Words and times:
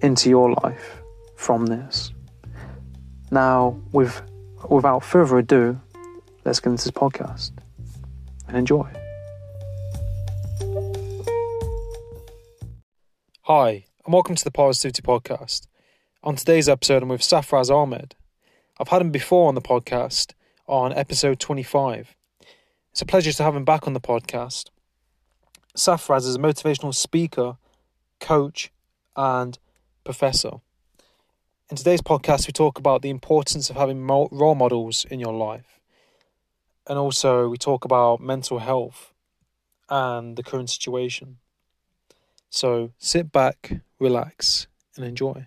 into 0.00 0.30
your 0.30 0.52
life 0.62 1.02
from 1.36 1.66
this. 1.66 2.12
Now, 3.30 3.80
with, 3.92 4.22
without 4.68 5.04
further 5.04 5.38
ado, 5.38 5.80
let's 6.44 6.60
get 6.60 6.70
into 6.70 6.84
this 6.84 6.90
podcast 6.92 7.52
and 8.46 8.56
enjoy. 8.56 8.88
Hi, 13.42 13.84
and 14.04 14.12
welcome 14.12 14.34
to 14.34 14.44
the 14.44 14.50
Parrsitivity 14.50 15.02
Podcast. 15.02 15.66
On 16.22 16.36
today's 16.36 16.68
episode, 16.68 17.02
I'm 17.02 17.08
with 17.08 17.22
Sarfaraz 17.22 17.70
Ahmed. 17.70 18.14
I've 18.78 18.88
had 18.88 19.02
him 19.02 19.10
before 19.10 19.48
on 19.48 19.54
the 19.54 19.60
podcast 19.60 20.32
on 20.66 20.92
episode 20.92 21.40
25. 21.40 22.14
It's 22.92 23.02
a 23.02 23.06
pleasure 23.06 23.32
to 23.32 23.42
have 23.42 23.56
him 23.56 23.64
back 23.64 23.86
on 23.86 23.94
the 23.94 24.00
podcast. 24.00 24.70
Sarfaraz 25.76 26.26
is 26.26 26.36
a 26.36 26.40
motivational 26.40 26.94
speaker, 26.94 27.56
coach, 28.20 28.70
and 29.16 29.58
professor. 30.08 30.52
In 31.70 31.76
today's 31.76 32.00
podcast, 32.00 32.46
we 32.46 32.52
talk 32.52 32.78
about 32.78 33.02
the 33.02 33.10
importance 33.10 33.68
of 33.68 33.76
having 33.76 34.06
role 34.06 34.54
models 34.54 35.04
in 35.10 35.20
your 35.20 35.34
life. 35.34 35.80
And 36.86 36.98
also, 36.98 37.46
we 37.50 37.58
talk 37.58 37.84
about 37.84 38.18
mental 38.18 38.58
health 38.58 39.12
and 39.90 40.34
the 40.34 40.42
current 40.42 40.70
situation. 40.70 41.36
So 42.48 42.92
sit 42.96 43.30
back, 43.30 43.82
relax, 44.00 44.66
and 44.96 45.04
enjoy. 45.04 45.46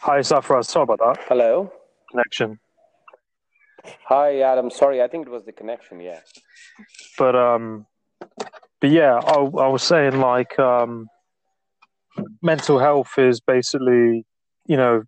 Hi, 0.00 0.20
Safra. 0.20 0.64
Sorry 0.64 0.84
about 0.84 0.98
that 0.98 1.24
Hello. 1.28 1.70
connection. 2.10 2.58
Hi, 4.06 4.40
Adam. 4.40 4.70
Sorry, 4.70 5.02
I 5.02 5.08
think 5.08 5.26
it 5.26 5.30
was 5.30 5.44
the 5.44 5.52
connection. 5.52 6.00
Yeah. 6.00 6.20
But 7.18 7.36
um, 7.36 7.86
but 8.80 8.90
yeah, 8.90 9.14
I, 9.14 9.36
I 9.36 9.68
was 9.68 9.82
saying 9.82 10.20
like 10.20 10.58
um, 10.58 11.08
mental 12.42 12.78
health 12.78 13.18
is 13.18 13.40
basically, 13.40 14.24
you 14.66 14.76
know, 14.76 15.02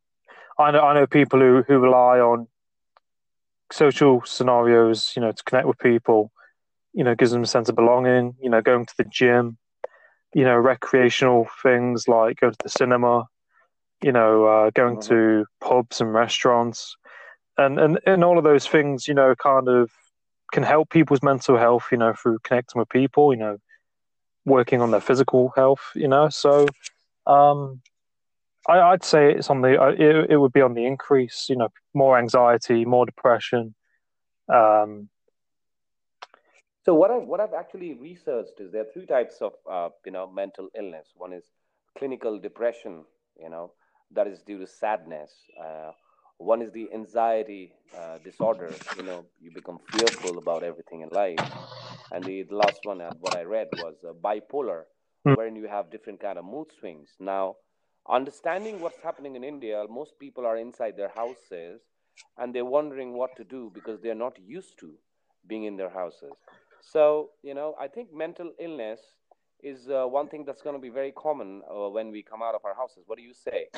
I 0.58 0.70
know 0.70 0.80
I 0.80 0.94
know 0.94 1.06
people 1.06 1.40
who 1.40 1.62
who 1.66 1.78
rely 1.78 2.18
on 2.18 2.48
social 3.70 4.22
scenarios, 4.26 5.12
you 5.16 5.22
know, 5.22 5.32
to 5.32 5.42
connect 5.44 5.66
with 5.66 5.78
people. 5.78 6.32
You 6.92 7.04
know, 7.04 7.14
gives 7.14 7.30
them 7.30 7.42
a 7.42 7.46
sense 7.46 7.70
of 7.70 7.76
belonging. 7.76 8.34
You 8.42 8.50
know, 8.50 8.60
going 8.60 8.84
to 8.84 8.94
the 8.98 9.04
gym. 9.04 9.56
You 10.34 10.44
know, 10.44 10.56
recreational 10.56 11.46
things 11.62 12.08
like 12.08 12.40
going 12.40 12.52
to 12.52 12.58
the 12.62 12.68
cinema. 12.68 13.24
You 14.02 14.12
know, 14.12 14.46
uh, 14.46 14.70
going 14.70 15.00
to 15.02 15.46
pubs 15.60 16.00
and 16.00 16.12
restaurants, 16.12 16.96
and 17.56 17.78
and 17.78 18.00
and 18.06 18.24
all 18.24 18.38
of 18.38 18.44
those 18.44 18.66
things. 18.66 19.06
You 19.08 19.14
know, 19.14 19.34
kind 19.34 19.68
of 19.68 19.90
can 20.52 20.62
help 20.62 20.90
people's 20.90 21.22
mental 21.22 21.56
health. 21.56 21.86
You 21.92 21.98
know, 21.98 22.14
through 22.14 22.38
connecting 22.44 22.78
with 22.78 22.88
people. 22.88 23.32
You 23.32 23.40
know, 23.40 23.58
working 24.44 24.80
on 24.80 24.90
their 24.90 25.00
physical 25.00 25.52
health. 25.54 25.82
You 25.94 26.08
know, 26.08 26.28
so 26.28 26.66
um, 27.26 27.80
I, 28.68 28.80
I'd 28.80 29.04
say 29.04 29.32
it's 29.32 29.50
on 29.50 29.62
the 29.62 29.80
uh, 29.80 29.94
it, 29.98 30.30
it 30.30 30.36
would 30.36 30.52
be 30.52 30.62
on 30.62 30.74
the 30.74 30.86
increase. 30.86 31.46
You 31.48 31.56
know, 31.56 31.68
more 31.94 32.18
anxiety, 32.18 32.84
more 32.84 33.06
depression. 33.06 33.74
Um, 34.52 35.08
So 36.84 36.94
what 36.94 37.10
I've 37.10 37.22
what 37.22 37.40
I've 37.40 37.54
actually 37.54 37.94
researched 37.94 38.60
is 38.60 38.72
there 38.72 38.82
are 38.82 38.92
three 38.92 39.06
types 39.06 39.40
of 39.40 39.52
uh, 39.70 39.90
you 40.04 40.12
know 40.12 40.26
mental 40.28 40.68
illness. 40.76 41.08
One 41.14 41.32
is 41.32 41.44
clinical 41.96 42.38
depression. 42.38 43.04
You 43.38 43.50
know 43.50 43.72
that 44.14 44.26
is 44.26 44.42
due 44.42 44.58
to 44.58 44.66
sadness. 44.66 45.32
Uh, 45.60 45.92
one 46.38 46.62
is 46.62 46.72
the 46.72 46.92
anxiety 46.92 47.74
uh, 47.96 48.18
disorder. 48.18 48.80
You 48.92 49.02
know 49.02 49.26
you 49.40 49.50
become 49.50 49.78
fearful 49.90 50.38
about 50.38 50.62
everything 50.64 51.00
in 51.02 51.08
life. 51.10 51.42
And 52.10 52.26
the, 52.26 52.42
the 52.42 52.54
last 52.56 52.84
one, 52.84 53.00
uh, 53.00 53.12
what 53.18 53.34
I 53.34 53.42
read 53.42 53.70
was 53.72 54.04
uh, 54.08 54.12
bipolar, 54.12 54.84
Hmm. 55.24 55.34
wherein 55.34 55.56
you 55.56 55.66
have 55.68 55.90
different 55.90 56.20
kind 56.20 56.38
of 56.38 56.44
mood 56.44 56.72
swings. 56.72 57.16
Now, 57.18 57.56
understanding 58.08 58.80
what's 58.80 59.00
happening 59.00 59.36
in 59.36 59.44
India, 59.44 59.84
most 59.88 60.18
people 60.18 60.46
are 60.46 60.56
inside 60.56 60.96
their 60.96 61.08
houses 61.10 61.82
and 62.36 62.54
they're 62.54 62.64
wondering 62.64 63.14
what 63.14 63.36
to 63.36 63.44
do 63.44 63.70
because 63.72 64.00
they're 64.00 64.14
not 64.14 64.38
used 64.38 64.78
to 64.80 64.98
being 65.46 65.64
in 65.64 65.76
their 65.76 65.90
houses. 65.90 66.36
So, 66.80 67.30
you 67.42 67.54
know, 67.54 67.74
I 67.78 67.88
think 67.88 68.12
mental 68.12 68.52
illness 68.58 69.00
is 69.62 69.88
uh, 69.88 70.04
one 70.06 70.28
thing 70.28 70.44
that's 70.44 70.62
going 70.62 70.74
to 70.74 70.80
be 70.80 70.88
very 70.88 71.12
common 71.12 71.62
uh, 71.70 71.88
when 71.88 72.10
we 72.10 72.22
come 72.22 72.42
out 72.42 72.54
of 72.54 72.64
our 72.64 72.74
houses. 72.74 73.04
What 73.06 73.16
do 73.18 73.24
you 73.24 73.34
say? 73.34 73.68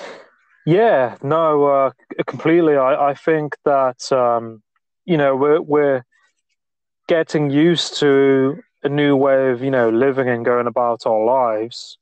Yeah, 0.67 1.17
no, 1.22 1.67
uh, 1.67 1.91
completely. 2.27 2.77
I, 2.77 3.11
I 3.11 3.15
think 3.15 3.56
that 3.65 4.11
um, 4.12 4.62
you 5.05 5.17
know 5.17 5.37
we're 5.37 5.61
we're 5.61 6.05
getting 7.06 7.50
used 7.50 7.99
to 8.00 8.62
a 8.83 8.89
new 8.89 9.15
way 9.15 9.50
of 9.50 9.62
you 9.62 9.71
know 9.71 9.91
living 9.91 10.28
and 10.28 10.45
going 10.45 10.67
about 10.67 11.06
our 11.06 11.25
lives, 11.25 11.99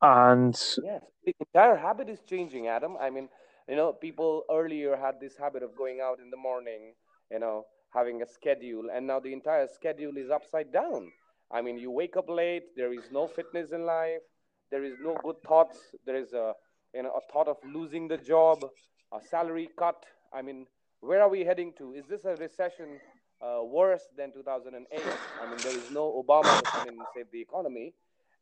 and 0.00 0.54
Yes, 0.82 1.02
the 1.24 1.34
entire 1.40 1.76
habit 1.76 2.08
is 2.08 2.20
changing, 2.26 2.68
Adam. 2.68 2.96
I 2.98 3.10
mean, 3.10 3.28
you 3.68 3.76
know, 3.76 3.92
people 3.92 4.44
earlier 4.50 4.96
had 4.96 5.20
this 5.20 5.36
habit 5.36 5.62
of 5.62 5.76
going 5.76 6.00
out 6.00 6.20
in 6.20 6.30
the 6.30 6.38
morning, 6.38 6.94
you 7.30 7.38
know, 7.38 7.66
having 7.92 8.22
a 8.22 8.26
schedule, 8.26 8.88
and 8.92 9.06
now 9.06 9.20
the 9.20 9.32
entire 9.32 9.68
schedule 9.68 10.16
is 10.16 10.30
upside 10.30 10.72
down. 10.72 11.12
I 11.52 11.60
mean, 11.62 11.78
you 11.78 11.90
wake 11.90 12.16
up 12.16 12.28
late, 12.28 12.76
there 12.76 12.92
is 12.92 13.10
no 13.10 13.26
fitness 13.26 13.72
in 13.72 13.84
life, 13.84 14.22
there 14.70 14.84
is 14.84 14.94
no 15.02 15.16
good 15.24 15.36
thoughts, 15.46 15.78
there 16.06 16.16
is 16.16 16.32
a, 16.32 16.54
you 16.94 17.02
know, 17.02 17.10
a 17.10 17.32
thought 17.32 17.48
of 17.48 17.56
losing 17.64 18.06
the 18.08 18.16
job, 18.16 18.64
a 19.12 19.20
salary 19.20 19.68
cut. 19.76 20.04
I 20.32 20.42
mean, 20.42 20.66
where 21.00 21.20
are 21.22 21.28
we 21.28 21.44
heading 21.44 21.72
to? 21.78 21.94
Is 21.94 22.06
this 22.06 22.24
a 22.24 22.36
recession 22.36 23.00
uh, 23.42 23.64
worse 23.64 24.04
than 24.16 24.32
2008? 24.32 25.02
I 25.42 25.50
mean, 25.50 25.58
there 25.62 25.76
is 25.76 25.90
no 25.90 26.24
Obama 26.24 26.58
to 26.58 26.70
come 26.70 26.88
and 26.88 26.98
save 27.14 27.26
the 27.32 27.40
economy. 27.40 27.94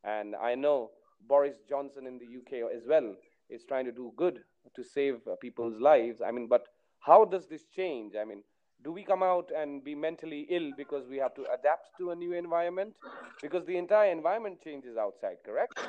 And 0.03 0.35
I 0.35 0.55
know 0.55 0.91
Boris 1.27 1.57
Johnson 1.67 2.05
in 2.05 2.19
the 2.19 2.25
UK 2.25 2.71
as 2.75 2.83
well 2.87 3.15
is 3.49 3.63
trying 3.67 3.85
to 3.85 3.91
do 3.91 4.13
good 4.15 4.39
to 4.75 4.83
save 4.83 5.21
people's 5.41 5.79
lives. 5.81 6.21
I 6.25 6.31
mean, 6.31 6.47
but 6.47 6.67
how 6.99 7.25
does 7.25 7.47
this 7.47 7.65
change? 7.75 8.13
I 8.19 8.25
mean, 8.25 8.43
do 8.83 8.91
we 8.91 9.03
come 9.03 9.23
out 9.23 9.51
and 9.55 9.83
be 9.83 9.95
mentally 9.95 10.47
ill 10.49 10.71
because 10.77 11.07
we 11.09 11.17
have 11.17 11.33
to 11.35 11.45
adapt 11.53 11.97
to 11.97 12.11
a 12.11 12.15
new 12.15 12.33
environment? 12.33 12.93
Because 13.41 13.65
the 13.65 13.77
entire 13.77 14.11
environment 14.11 14.59
changes 14.63 14.97
outside, 14.97 15.37
correct? 15.45 15.79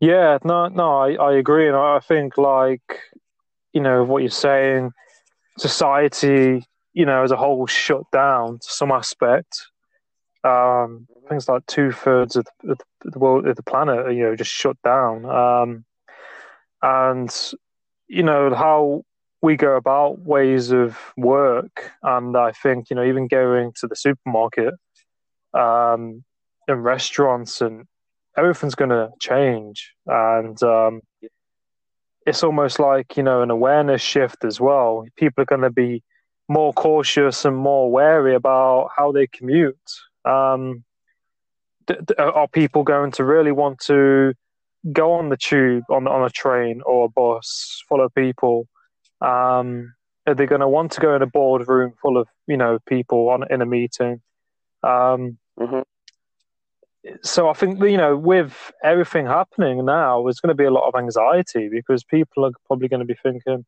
yeah, 0.00 0.38
no, 0.44 0.68
no, 0.68 0.98
I, 0.98 1.14
I 1.14 1.34
agree, 1.34 1.66
and 1.66 1.76
I 1.76 2.00
think 2.00 2.36
like 2.36 3.00
you 3.72 3.80
know 3.80 4.04
what 4.04 4.22
you're 4.22 4.30
saying, 4.30 4.92
society, 5.58 6.64
you 6.94 7.04
know, 7.04 7.22
as 7.22 7.30
a 7.30 7.36
whole, 7.36 7.66
shut 7.66 8.10
down 8.10 8.58
to 8.58 8.68
some 8.68 8.90
aspect. 8.90 9.66
Um, 10.44 11.08
things 11.28 11.48
like 11.48 11.66
two 11.66 11.90
thirds 11.90 12.36
of 12.36 12.46
the, 12.62 12.76
the 13.02 13.18
world, 13.18 13.46
of 13.46 13.56
the 13.56 13.62
planet, 13.62 14.14
you 14.14 14.22
know, 14.22 14.36
just 14.36 14.50
shut 14.50 14.76
down. 14.82 15.24
Um, 15.26 15.84
and 16.82 17.52
you 18.08 18.22
know 18.22 18.54
how 18.54 19.02
we 19.42 19.56
go 19.56 19.76
about 19.76 20.20
ways 20.20 20.72
of 20.72 20.98
work, 21.16 21.92
and 22.02 22.36
I 22.36 22.52
think 22.52 22.90
you 22.90 22.96
know 22.96 23.04
even 23.04 23.28
going 23.28 23.72
to 23.80 23.86
the 23.86 23.96
supermarket, 23.96 24.74
um, 25.54 26.24
and 26.68 26.84
restaurants, 26.84 27.60
and 27.60 27.86
everything's 28.36 28.74
going 28.74 28.90
to 28.90 29.10
change, 29.20 29.92
and 30.06 30.60
um, 30.62 31.00
it's 32.26 32.42
almost 32.42 32.78
like 32.78 33.16
you 33.16 33.22
know 33.22 33.42
an 33.42 33.50
awareness 33.50 34.02
shift 34.02 34.44
as 34.44 34.60
well. 34.60 35.06
People 35.16 35.42
are 35.42 35.46
going 35.46 35.62
to 35.62 35.70
be 35.70 36.02
more 36.48 36.72
cautious 36.72 37.44
and 37.44 37.56
more 37.56 37.90
wary 37.90 38.34
about 38.34 38.90
how 38.96 39.12
they 39.12 39.26
commute. 39.26 39.76
Um, 40.24 40.84
are 42.18 42.48
people 42.48 42.82
going 42.82 43.12
to 43.12 43.24
really 43.24 43.52
want 43.52 43.78
to 43.80 44.34
go 44.92 45.12
on 45.12 45.28
the 45.28 45.36
tube, 45.36 45.84
on 45.90 46.06
on 46.06 46.24
a 46.24 46.30
train 46.30 46.82
or 46.84 47.06
a 47.06 47.08
bus 47.08 47.82
full 47.88 48.00
of 48.00 48.14
people? 48.14 48.68
Um, 49.20 49.94
are 50.26 50.34
they 50.34 50.46
going 50.46 50.60
to 50.60 50.68
want 50.68 50.92
to 50.92 51.00
go 51.00 51.14
in 51.14 51.22
a 51.22 51.26
boardroom 51.26 51.94
full 52.00 52.18
of 52.18 52.28
you 52.46 52.56
know 52.56 52.78
people 52.86 53.28
on 53.28 53.44
in 53.50 53.62
a 53.62 53.66
meeting? 53.66 54.20
Um, 54.82 55.38
mm-hmm. 55.58 55.80
So 57.22 57.48
I 57.48 57.52
think 57.52 57.80
you 57.80 57.96
know 57.96 58.16
with 58.16 58.72
everything 58.82 59.26
happening 59.26 59.84
now, 59.84 60.22
there's 60.24 60.40
going 60.40 60.54
to 60.54 60.60
be 60.60 60.64
a 60.64 60.70
lot 60.70 60.88
of 60.88 60.94
anxiety 60.96 61.68
because 61.68 62.02
people 62.04 62.44
are 62.44 62.52
probably 62.66 62.88
going 62.88 63.00
to 63.00 63.06
be 63.06 63.16
thinking, 63.22 63.64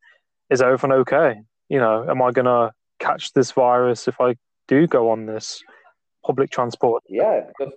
"Is 0.50 0.60
everything 0.60 0.92
okay? 0.92 1.40
You 1.68 1.78
know, 1.78 2.08
am 2.08 2.22
I 2.22 2.32
going 2.32 2.46
to 2.46 2.72
catch 2.98 3.32
this 3.32 3.52
virus 3.52 4.08
if 4.08 4.20
I 4.20 4.34
do 4.66 4.86
go 4.86 5.10
on 5.10 5.26
this 5.26 5.62
public 6.24 6.50
transport?" 6.50 7.04
Yeah, 7.08 7.42
because 7.46 7.72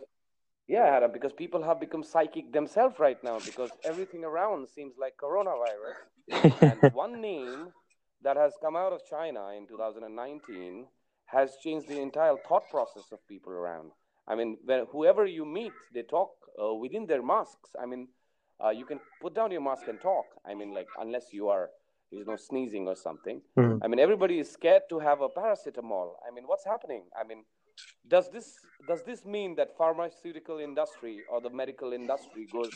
yeah, 0.72 0.86
Adam, 0.86 1.12
because 1.12 1.34
people 1.34 1.62
have 1.62 1.82
become 1.82 2.02
psychic 2.02 2.54
themselves 2.54 2.96
right 2.98 3.22
now 3.26 3.40
because 3.40 3.72
everything 3.84 4.24
around 4.24 4.70
seems 4.70 4.94
like 4.98 5.16
coronavirus. 5.22 5.98
and 6.62 6.94
one 6.94 7.20
name 7.20 7.68
that 8.24 8.38
has 8.38 8.54
come 8.64 8.78
out 8.78 8.94
of 8.94 9.02
China 9.06 9.50
in 9.50 9.68
2019 9.68 10.86
has 11.26 11.58
changed 11.62 11.90
the 11.90 12.00
entire 12.00 12.36
thought 12.48 12.70
process 12.70 13.12
of 13.12 13.20
people 13.28 13.52
around. 13.52 13.92
I 14.30 14.36
mean, 14.36 14.58
when, 14.64 14.86
whoever 14.94 15.26
you 15.26 15.44
meet, 15.44 15.74
they 15.94 16.04
talk 16.04 16.30
uh, 16.64 16.74
within 16.74 17.06
their 17.06 17.22
masks. 17.22 17.72
I 17.78 17.86
mean, 17.86 18.08
uh, 18.64 18.70
you 18.70 18.86
can 18.86 19.02
put 19.22 19.36
down 19.36 19.52
your 19.52 19.60
mask 19.60 19.90
and 19.90 20.00
talk. 20.00 20.28
I 20.46 20.54
mean, 20.54 20.74
like, 20.74 20.88
unless 20.98 21.34
you 21.34 21.50
are, 21.50 21.70
you 22.12 22.24
know, 22.24 22.38
sneezing 22.38 22.88
or 22.88 22.96
something. 22.96 23.42
Mm. 23.60 23.80
I 23.84 23.90
mean, 23.90 24.00
everybody 24.00 24.40
is 24.40 24.50
scared 24.50 24.84
to 24.90 25.00
have 25.00 25.20
a 25.20 25.28
paracetamol. 25.28 26.12
I 26.26 26.34
mean, 26.34 26.46
what's 26.46 26.66
happening? 26.66 27.04
I 27.20 27.28
mean, 27.28 27.44
does 28.08 28.30
this 28.30 28.58
does 28.88 29.04
this 29.04 29.26
mean 29.26 29.56
that 29.56 29.78
pharmaceutical 29.78 30.60
industry 30.60 31.22
or 31.30 31.40
the 31.40 31.50
medical 31.50 31.94
industry 31.94 32.48
goes 32.52 32.72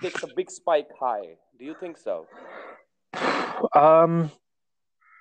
takes 0.00 0.22
a 0.22 0.28
big 0.36 0.50
spike 0.50 0.88
high? 0.98 1.36
Do 1.58 1.64
you 1.64 1.74
think 1.78 1.96
so? 1.96 2.26
Um, 3.74 4.30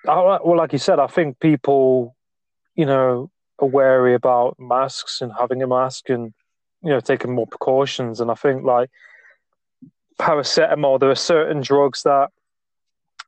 well, 0.05 0.57
like 0.57 0.73
you 0.73 0.79
said, 0.79 0.99
I 0.99 1.07
think 1.07 1.39
people, 1.39 2.15
you 2.75 2.85
know, 2.85 3.31
are 3.59 3.67
wary 3.67 4.13
about 4.13 4.59
masks 4.59 5.21
and 5.21 5.31
having 5.39 5.61
a 5.61 5.67
mask 5.67 6.09
and 6.09 6.33
you 6.83 6.89
know 6.89 6.99
taking 6.99 7.33
more 7.33 7.47
precautions. 7.47 8.19
And 8.19 8.29
I 8.29 8.35
think 8.35 8.63
like 8.63 8.89
paracetamol, 10.19 10.99
there 10.99 11.09
are 11.09 11.15
certain 11.15 11.61
drugs 11.61 12.03
that 12.03 12.29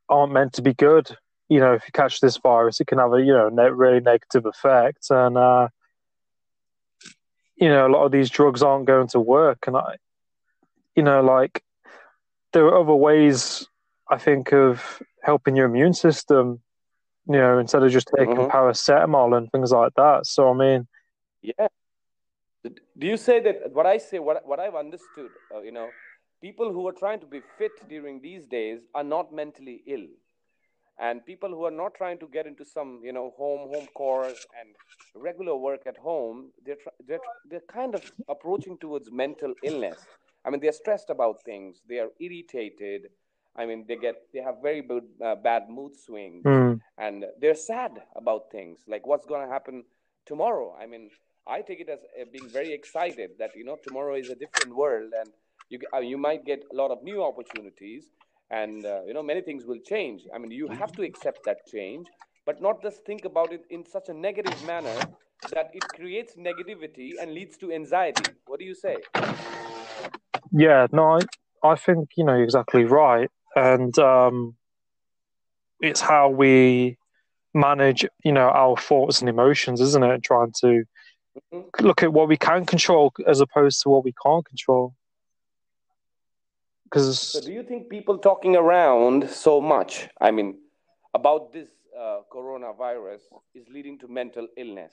aren't 0.08 0.32
meant 0.32 0.52
to 0.54 0.62
be 0.62 0.74
good 0.74 1.16
you 1.48 1.60
know, 1.60 1.74
if 1.74 1.84
you 1.86 1.92
catch 1.92 2.20
this 2.20 2.36
virus, 2.38 2.80
it 2.80 2.86
can 2.86 2.98
have 2.98 3.12
a 3.12 3.20
you 3.20 3.32
know 3.32 3.48
ne- 3.48 3.70
really 3.70 4.00
negative 4.00 4.46
effect, 4.46 5.06
and 5.10 5.36
uh, 5.36 5.68
you 7.56 7.68
know, 7.68 7.86
a 7.86 7.90
lot 7.90 8.04
of 8.04 8.12
these 8.12 8.30
drugs 8.30 8.62
aren't 8.62 8.86
going 8.86 9.08
to 9.08 9.20
work. 9.20 9.66
And 9.66 9.76
I, 9.76 9.96
you 10.96 11.02
know, 11.02 11.22
like 11.22 11.62
there 12.52 12.64
are 12.66 12.80
other 12.80 12.94
ways 12.94 13.66
I 14.08 14.18
think 14.18 14.52
of 14.52 15.02
helping 15.22 15.56
your 15.56 15.66
immune 15.66 15.94
system. 15.94 16.60
You 17.26 17.38
know, 17.38 17.58
instead 17.58 17.82
of 17.82 17.90
just 17.90 18.10
taking 18.16 18.36
mm-hmm. 18.36 18.54
paracetamol 18.54 19.36
and 19.36 19.50
things 19.50 19.72
like 19.72 19.94
that. 19.96 20.26
So 20.26 20.50
I 20.50 20.54
mean, 20.54 20.86
yeah. 21.40 21.68
Do 22.98 23.06
you 23.06 23.16
say 23.16 23.40
that 23.40 23.72
what 23.72 23.86
I 23.86 23.98
say, 23.98 24.18
what 24.18 24.46
what 24.46 24.60
I've 24.60 24.74
understood, 24.74 25.30
uh, 25.54 25.60
you 25.60 25.72
know, 25.72 25.88
people 26.40 26.72
who 26.72 26.86
are 26.88 26.92
trying 26.92 27.20
to 27.20 27.26
be 27.26 27.40
fit 27.58 27.72
during 27.88 28.20
these 28.20 28.44
days 28.44 28.80
are 28.94 29.04
not 29.04 29.32
mentally 29.32 29.82
ill 29.86 30.06
and 30.98 31.24
people 31.26 31.48
who 31.48 31.64
are 31.64 31.70
not 31.70 31.94
trying 31.94 32.18
to 32.18 32.26
get 32.28 32.46
into 32.46 32.64
some 32.64 33.00
you 33.02 33.12
know 33.12 33.32
home 33.36 33.68
home 33.72 33.86
course 33.94 34.46
and 34.60 34.70
regular 35.14 35.56
work 35.56 35.82
at 35.86 35.96
home 35.96 36.50
they're, 36.64 36.76
they're, 37.06 37.18
they're 37.50 37.68
kind 37.68 37.94
of 37.94 38.12
approaching 38.28 38.76
towards 38.78 39.10
mental 39.10 39.54
illness. 39.62 39.98
I 40.44 40.50
mean 40.50 40.60
they're 40.60 40.72
stressed 40.72 41.10
about 41.10 41.42
things. 41.42 41.80
They 41.88 41.98
are 41.98 42.10
irritated. 42.20 43.08
I 43.56 43.66
mean 43.66 43.84
they 43.88 43.96
get 43.96 44.16
they 44.32 44.40
have 44.40 44.56
very 44.62 44.82
bad, 44.82 45.04
uh, 45.24 45.34
bad 45.36 45.68
mood 45.68 45.96
swings 45.96 46.44
mm. 46.44 46.80
and 46.98 47.24
they're 47.40 47.54
sad 47.54 47.92
about 48.16 48.50
things 48.50 48.80
like 48.86 49.06
what's 49.06 49.26
going 49.26 49.46
to 49.46 49.52
happen 49.52 49.84
tomorrow. 50.26 50.76
I 50.80 50.86
mean 50.86 51.10
i 51.46 51.60
take 51.60 51.80
it 51.80 51.88
as 51.88 51.98
uh, 52.20 52.24
being 52.32 52.48
very 52.48 52.72
excited 52.72 53.30
that 53.38 53.50
you 53.54 53.64
know 53.64 53.76
tomorrow 53.86 54.14
is 54.14 54.30
a 54.30 54.34
different 54.34 54.74
world 54.74 55.12
and 55.18 55.28
you, 55.68 55.78
uh, 55.94 55.98
you 55.98 56.16
might 56.16 56.44
get 56.44 56.64
a 56.72 56.74
lot 56.74 56.90
of 56.90 57.02
new 57.02 57.22
opportunities 57.22 58.06
and 58.50 58.84
uh, 58.84 59.00
you 59.06 59.14
know 59.14 59.22
many 59.22 59.40
things 59.40 59.64
will 59.64 59.80
change. 59.80 60.22
I 60.34 60.38
mean 60.38 60.50
you 60.50 60.68
have 60.68 60.92
to 60.92 61.02
accept 61.02 61.44
that 61.44 61.66
change 61.66 62.06
but 62.46 62.60
not 62.60 62.82
just 62.82 63.04
think 63.04 63.24
about 63.24 63.52
it 63.52 63.64
in 63.70 63.86
such 63.86 64.08
a 64.08 64.14
negative 64.14 64.64
manner 64.66 64.94
that 65.50 65.70
it 65.72 65.82
creates 65.88 66.34
negativity 66.36 67.12
and 67.20 67.32
leads 67.32 67.56
to 67.58 67.72
anxiety. 67.72 68.30
What 68.46 68.58
do 68.58 68.64
you 68.64 68.74
say? 68.74 68.96
Yeah 70.52 70.86
no 70.92 71.18
i, 71.18 71.20
I 71.62 71.76
think 71.76 72.10
you 72.16 72.24
know 72.24 72.40
exactly 72.40 72.84
right. 72.84 73.30
And 73.56 73.96
um, 73.98 74.56
it's 75.80 76.00
how 76.00 76.28
we 76.28 76.98
manage 77.54 78.04
you 78.24 78.32
know 78.32 78.48
our 78.48 78.76
thoughts 78.76 79.20
and 79.20 79.28
emotions 79.28 79.80
isn't 79.80 80.02
it? 80.02 80.22
Trying 80.22 80.52
to 80.60 80.84
mm-hmm. 81.52 81.86
look 81.86 82.02
at 82.02 82.12
what 82.12 82.28
we 82.28 82.36
can 82.36 82.66
control 82.66 83.12
as 83.26 83.40
opposed 83.40 83.82
to 83.82 83.88
what 83.88 84.04
we 84.04 84.12
can't 84.24 84.44
control 84.44 84.94
because 86.84 87.18
so 87.18 87.40
do 87.40 87.52
you 87.52 87.62
think 87.62 87.88
people 87.88 88.18
talking 88.18 88.56
around 88.56 89.28
so 89.28 89.60
much, 89.60 90.08
I 90.20 90.30
mean, 90.30 90.58
about 91.14 91.52
this 91.52 91.68
uh, 91.98 92.20
coronavirus 92.32 93.22
is 93.54 93.66
leading 93.68 93.98
to 94.00 94.08
mental 94.08 94.46
illness? 94.56 94.92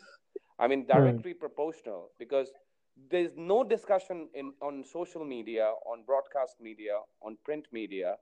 I 0.60 0.68
mean, 0.68 0.82
hmm. 0.84 0.92
directly 0.92 1.34
mm. 1.34 1.40
proportional 1.40 2.12
because 2.20 2.50
there's 3.10 3.32
no 3.36 3.64
discussion 3.64 4.30
in 4.34 4.54
on 4.62 4.84
social 4.84 5.26
media, 5.26 5.72
on 5.86 6.04
broadcast 6.06 6.56
media, 6.62 7.00
on 7.22 7.38
print 7.44 7.66
media, 7.72 8.16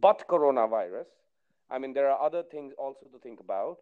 but 0.00 0.24
coronavirus. 0.28 1.06
I 1.70 1.78
mean, 1.78 1.92
there 1.92 2.10
are 2.10 2.20
other 2.20 2.42
things 2.42 2.72
also 2.78 3.06
to 3.12 3.18
think 3.18 3.40
about. 3.40 3.78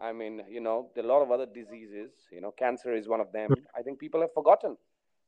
I 0.00 0.12
mean, 0.12 0.42
you 0.48 0.60
know, 0.60 0.90
there 0.94 1.04
are 1.04 1.08
a 1.08 1.12
lot 1.12 1.22
of 1.22 1.30
other 1.30 1.46
diseases. 1.46 2.10
You 2.30 2.40
know, 2.40 2.52
cancer 2.52 2.94
is 2.94 3.08
one 3.08 3.20
of 3.20 3.32
them. 3.32 3.48
Hmm. 3.48 3.78
I 3.78 3.82
think 3.82 3.98
people 3.98 4.20
have 4.20 4.32
forgotten. 4.32 4.76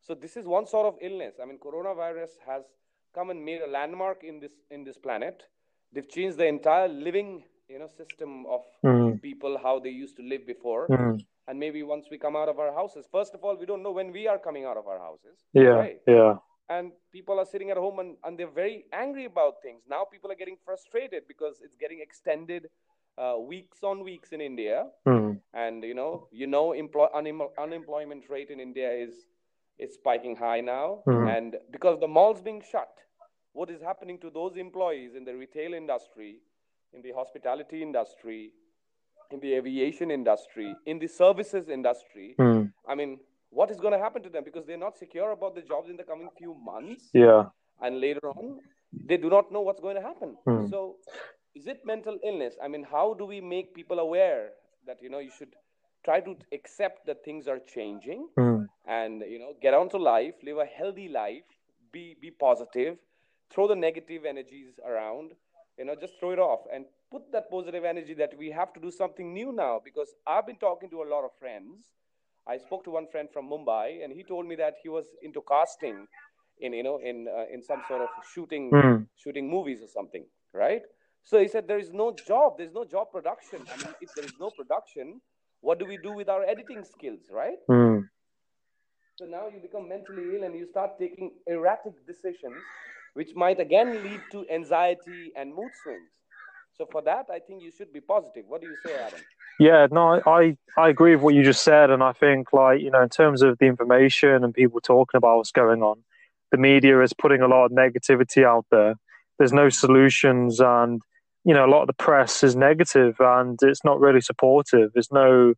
So 0.00 0.14
this 0.14 0.36
is 0.36 0.46
one 0.46 0.66
sort 0.66 0.86
of 0.86 0.94
illness. 1.02 1.34
I 1.42 1.46
mean, 1.46 1.58
coronavirus 1.58 2.30
has 2.46 2.62
come 3.14 3.30
and 3.30 3.44
made 3.44 3.60
a 3.62 3.66
landmark 3.66 4.24
in 4.24 4.40
this 4.40 4.52
in 4.70 4.84
this 4.84 4.96
planet. 4.96 5.42
They've 5.92 6.08
changed 6.08 6.36
the 6.38 6.46
entire 6.46 6.88
living 6.88 7.44
you 7.68 7.78
know 7.78 7.88
system 7.88 8.46
of 8.46 8.62
mm. 8.84 9.20
people 9.22 9.58
how 9.62 9.78
they 9.78 9.90
used 9.90 10.16
to 10.16 10.22
live 10.22 10.46
before. 10.46 10.86
Mm. 10.88 11.20
And 11.48 11.58
maybe 11.58 11.82
once 11.82 12.08
we 12.10 12.18
come 12.18 12.36
out 12.36 12.48
of 12.48 12.58
our 12.58 12.72
houses, 12.74 13.06
first 13.10 13.34
of 13.34 13.42
all, 13.42 13.56
we 13.56 13.64
don't 13.64 13.82
know 13.82 13.90
when 13.90 14.12
we 14.12 14.26
are 14.26 14.38
coming 14.38 14.66
out 14.66 14.76
of 14.76 14.86
our 14.86 14.98
houses. 14.98 15.38
Yeah, 15.54 15.62
right? 15.62 16.00
yeah. 16.06 16.34
And 16.68 16.92
people 17.10 17.38
are 17.38 17.46
sitting 17.46 17.70
at 17.70 17.78
home 17.78 17.98
and, 18.00 18.16
and 18.24 18.38
they're 18.38 18.50
very 18.50 18.84
angry 18.92 19.24
about 19.24 19.62
things. 19.62 19.84
Now 19.88 20.04
people 20.04 20.30
are 20.30 20.34
getting 20.34 20.58
frustrated 20.62 21.22
because 21.26 21.62
it's 21.64 21.76
getting 21.76 22.00
extended 22.02 22.68
uh, 23.16 23.36
weeks 23.38 23.82
on 23.82 24.04
weeks 24.04 24.32
in 24.32 24.42
India. 24.42 24.88
Mm. 25.06 25.40
And 25.54 25.82
you 25.82 25.94
know, 25.94 26.28
you 26.30 26.46
know, 26.46 26.72
employ, 26.72 27.06
unem- 27.16 27.56
unemployment 27.58 28.24
rate 28.28 28.50
in 28.50 28.60
India 28.60 28.90
is 28.92 29.14
is 29.78 29.94
spiking 29.94 30.36
high 30.36 30.60
now. 30.60 31.02
Mm-hmm. 31.06 31.28
And 31.28 31.56
because 31.70 31.98
the 32.00 32.08
malls 32.08 32.40
being 32.40 32.62
shut, 32.70 32.88
what 33.52 33.70
is 33.70 33.80
happening 33.80 34.18
to 34.20 34.30
those 34.30 34.56
employees 34.56 35.14
in 35.16 35.24
the 35.24 35.34
retail 35.34 35.74
industry, 35.74 36.40
in 36.92 37.02
the 37.02 37.12
hospitality 37.12 37.82
industry, 37.82 38.52
in 39.30 39.40
the 39.40 39.54
aviation 39.54 40.10
industry, 40.10 40.74
in 40.86 40.98
the 40.98 41.06
services 41.06 41.68
industry? 41.68 42.34
Mm. 42.38 42.72
I 42.88 42.94
mean, 42.94 43.18
what 43.50 43.70
is 43.70 43.80
going 43.80 43.92
to 43.92 43.98
happen 43.98 44.22
to 44.22 44.28
them 44.28 44.44
because 44.44 44.66
they're 44.66 44.76
not 44.78 44.98
secure 44.98 45.32
about 45.32 45.54
the 45.54 45.62
jobs 45.62 45.88
in 45.88 45.96
the 45.96 46.04
coming 46.04 46.28
few 46.36 46.54
months? 46.54 47.10
Yeah. 47.12 47.44
And 47.80 48.00
later 48.00 48.28
on, 48.28 48.58
they 48.92 49.16
do 49.16 49.30
not 49.30 49.52
know 49.52 49.60
what's 49.60 49.80
going 49.80 49.96
to 49.96 50.02
happen. 50.02 50.36
Mm. 50.46 50.70
So, 50.70 50.96
is 51.54 51.66
it 51.66 51.80
mental 51.84 52.18
illness? 52.24 52.54
I 52.62 52.68
mean, 52.68 52.84
how 52.84 53.14
do 53.14 53.24
we 53.24 53.40
make 53.40 53.74
people 53.74 53.98
aware 53.98 54.50
that 54.86 55.02
you 55.02 55.10
know 55.10 55.18
you 55.18 55.30
should 55.36 55.54
try 56.04 56.20
to 56.20 56.36
accept 56.52 57.06
that 57.06 57.24
things 57.24 57.48
are 57.48 57.58
changing 57.58 58.28
mm. 58.38 58.66
and 58.86 59.22
you 59.28 59.38
know 59.38 59.52
get 59.60 59.74
on 59.74 59.88
to 59.88 59.96
life 59.98 60.34
live 60.42 60.58
a 60.58 60.64
healthy 60.64 61.08
life 61.08 61.44
be 61.92 62.16
be 62.20 62.30
positive 62.30 62.96
throw 63.50 63.66
the 63.66 63.74
negative 63.76 64.24
energies 64.24 64.78
around 64.86 65.32
you 65.78 65.84
know 65.84 65.94
just 65.94 66.18
throw 66.18 66.30
it 66.30 66.38
off 66.38 66.60
and 66.72 66.84
put 67.10 67.30
that 67.32 67.50
positive 67.50 67.84
energy 67.84 68.14
that 68.14 68.36
we 68.38 68.50
have 68.50 68.72
to 68.72 68.80
do 68.80 68.90
something 68.90 69.32
new 69.32 69.52
now 69.52 69.80
because 69.84 70.14
i've 70.26 70.46
been 70.46 70.56
talking 70.56 70.90
to 70.90 71.02
a 71.02 71.08
lot 71.14 71.24
of 71.24 71.30
friends 71.38 71.92
I 72.48 72.56
spoke 72.56 72.82
to 72.84 72.90
one 72.90 73.06
friend 73.06 73.28
from 73.30 73.48
Mumbai, 73.48 74.02
and 74.02 74.12
he 74.12 74.24
told 74.24 74.46
me 74.46 74.56
that 74.56 74.76
he 74.82 74.88
was 74.88 75.06
into 75.22 75.42
casting 75.46 76.06
in 76.60 76.72
you 76.72 76.82
know 76.82 76.98
in 76.98 77.28
uh, 77.28 77.44
in 77.52 77.62
some 77.62 77.82
sort 77.86 78.02
of 78.02 78.08
shooting 78.32 78.70
Mm. 78.72 79.06
shooting 79.16 79.48
movies 79.48 79.82
or 79.82 79.88
something, 79.88 80.24
right? 80.52 80.82
So 81.22 81.38
he 81.38 81.48
said 81.48 81.68
there 81.68 81.78
is 81.78 81.92
no 81.92 82.12
job, 82.12 82.56
there's 82.58 82.72
no 82.72 82.84
job 82.84 83.12
production. 83.12 83.60
I 83.72 83.76
mean, 83.76 83.94
if 84.00 84.14
there 84.14 84.24
is 84.24 84.32
no 84.40 84.50
production, 84.50 85.20
what 85.60 85.78
do 85.78 85.86
we 85.86 85.96
do 85.96 86.12
with 86.12 86.28
our 86.28 86.44
editing 86.44 86.84
skills, 86.84 87.20
right? 87.30 87.58
Mm. 87.68 88.08
So 89.16 89.24
now 89.24 89.48
you 89.48 89.60
become 89.60 89.88
mentally 89.88 90.36
ill 90.36 90.44
and 90.44 90.54
you 90.54 90.66
start 90.66 90.98
taking 90.98 91.32
erratic 91.46 92.06
decisions, 92.06 92.62
which 93.14 93.34
might 93.34 93.58
again 93.58 94.02
lead 94.04 94.20
to 94.32 94.46
anxiety 94.48 95.32
and 95.36 95.52
mood 95.54 95.72
swings. 95.82 96.10
So 96.76 96.86
for 96.92 97.02
that, 97.02 97.26
I 97.28 97.40
think 97.40 97.60
you 97.62 97.72
should 97.76 97.92
be 97.92 98.00
positive. 98.00 98.44
What 98.46 98.60
do 98.60 98.68
you 98.68 98.76
say, 98.86 98.94
Adam? 98.94 99.18
Yeah, 99.58 99.88
no, 99.90 100.20
I, 100.24 100.30
I 100.30 100.56
I 100.76 100.88
agree 100.88 101.16
with 101.16 101.24
what 101.24 101.34
you 101.34 101.42
just 101.42 101.64
said, 101.64 101.90
and 101.90 102.00
I 102.00 102.12
think 102.12 102.52
like 102.52 102.80
you 102.80 102.92
know, 102.92 103.02
in 103.02 103.08
terms 103.08 103.42
of 103.42 103.58
the 103.58 103.66
information 103.66 104.44
and 104.44 104.54
people 104.54 104.80
talking 104.80 105.18
about 105.18 105.38
what's 105.38 105.50
going 105.50 105.82
on, 105.82 106.04
the 106.52 106.58
media 106.58 107.02
is 107.02 107.12
putting 107.12 107.42
a 107.42 107.48
lot 107.48 107.64
of 107.64 107.72
negativity 107.72 108.44
out 108.44 108.66
there. 108.70 108.94
There's 109.38 109.52
no 109.52 109.68
solutions, 109.68 110.60
and 110.60 111.02
you 111.48 111.54
know, 111.54 111.64
a 111.64 111.72
lot 111.74 111.80
of 111.80 111.86
the 111.86 111.94
press 111.94 112.44
is 112.44 112.54
negative, 112.54 113.16
and 113.18 113.58
it's 113.62 113.84
not 113.84 113.98
really 114.00 114.20
supportive. 114.20 114.90
There's 114.92 115.10
no, 115.10 115.54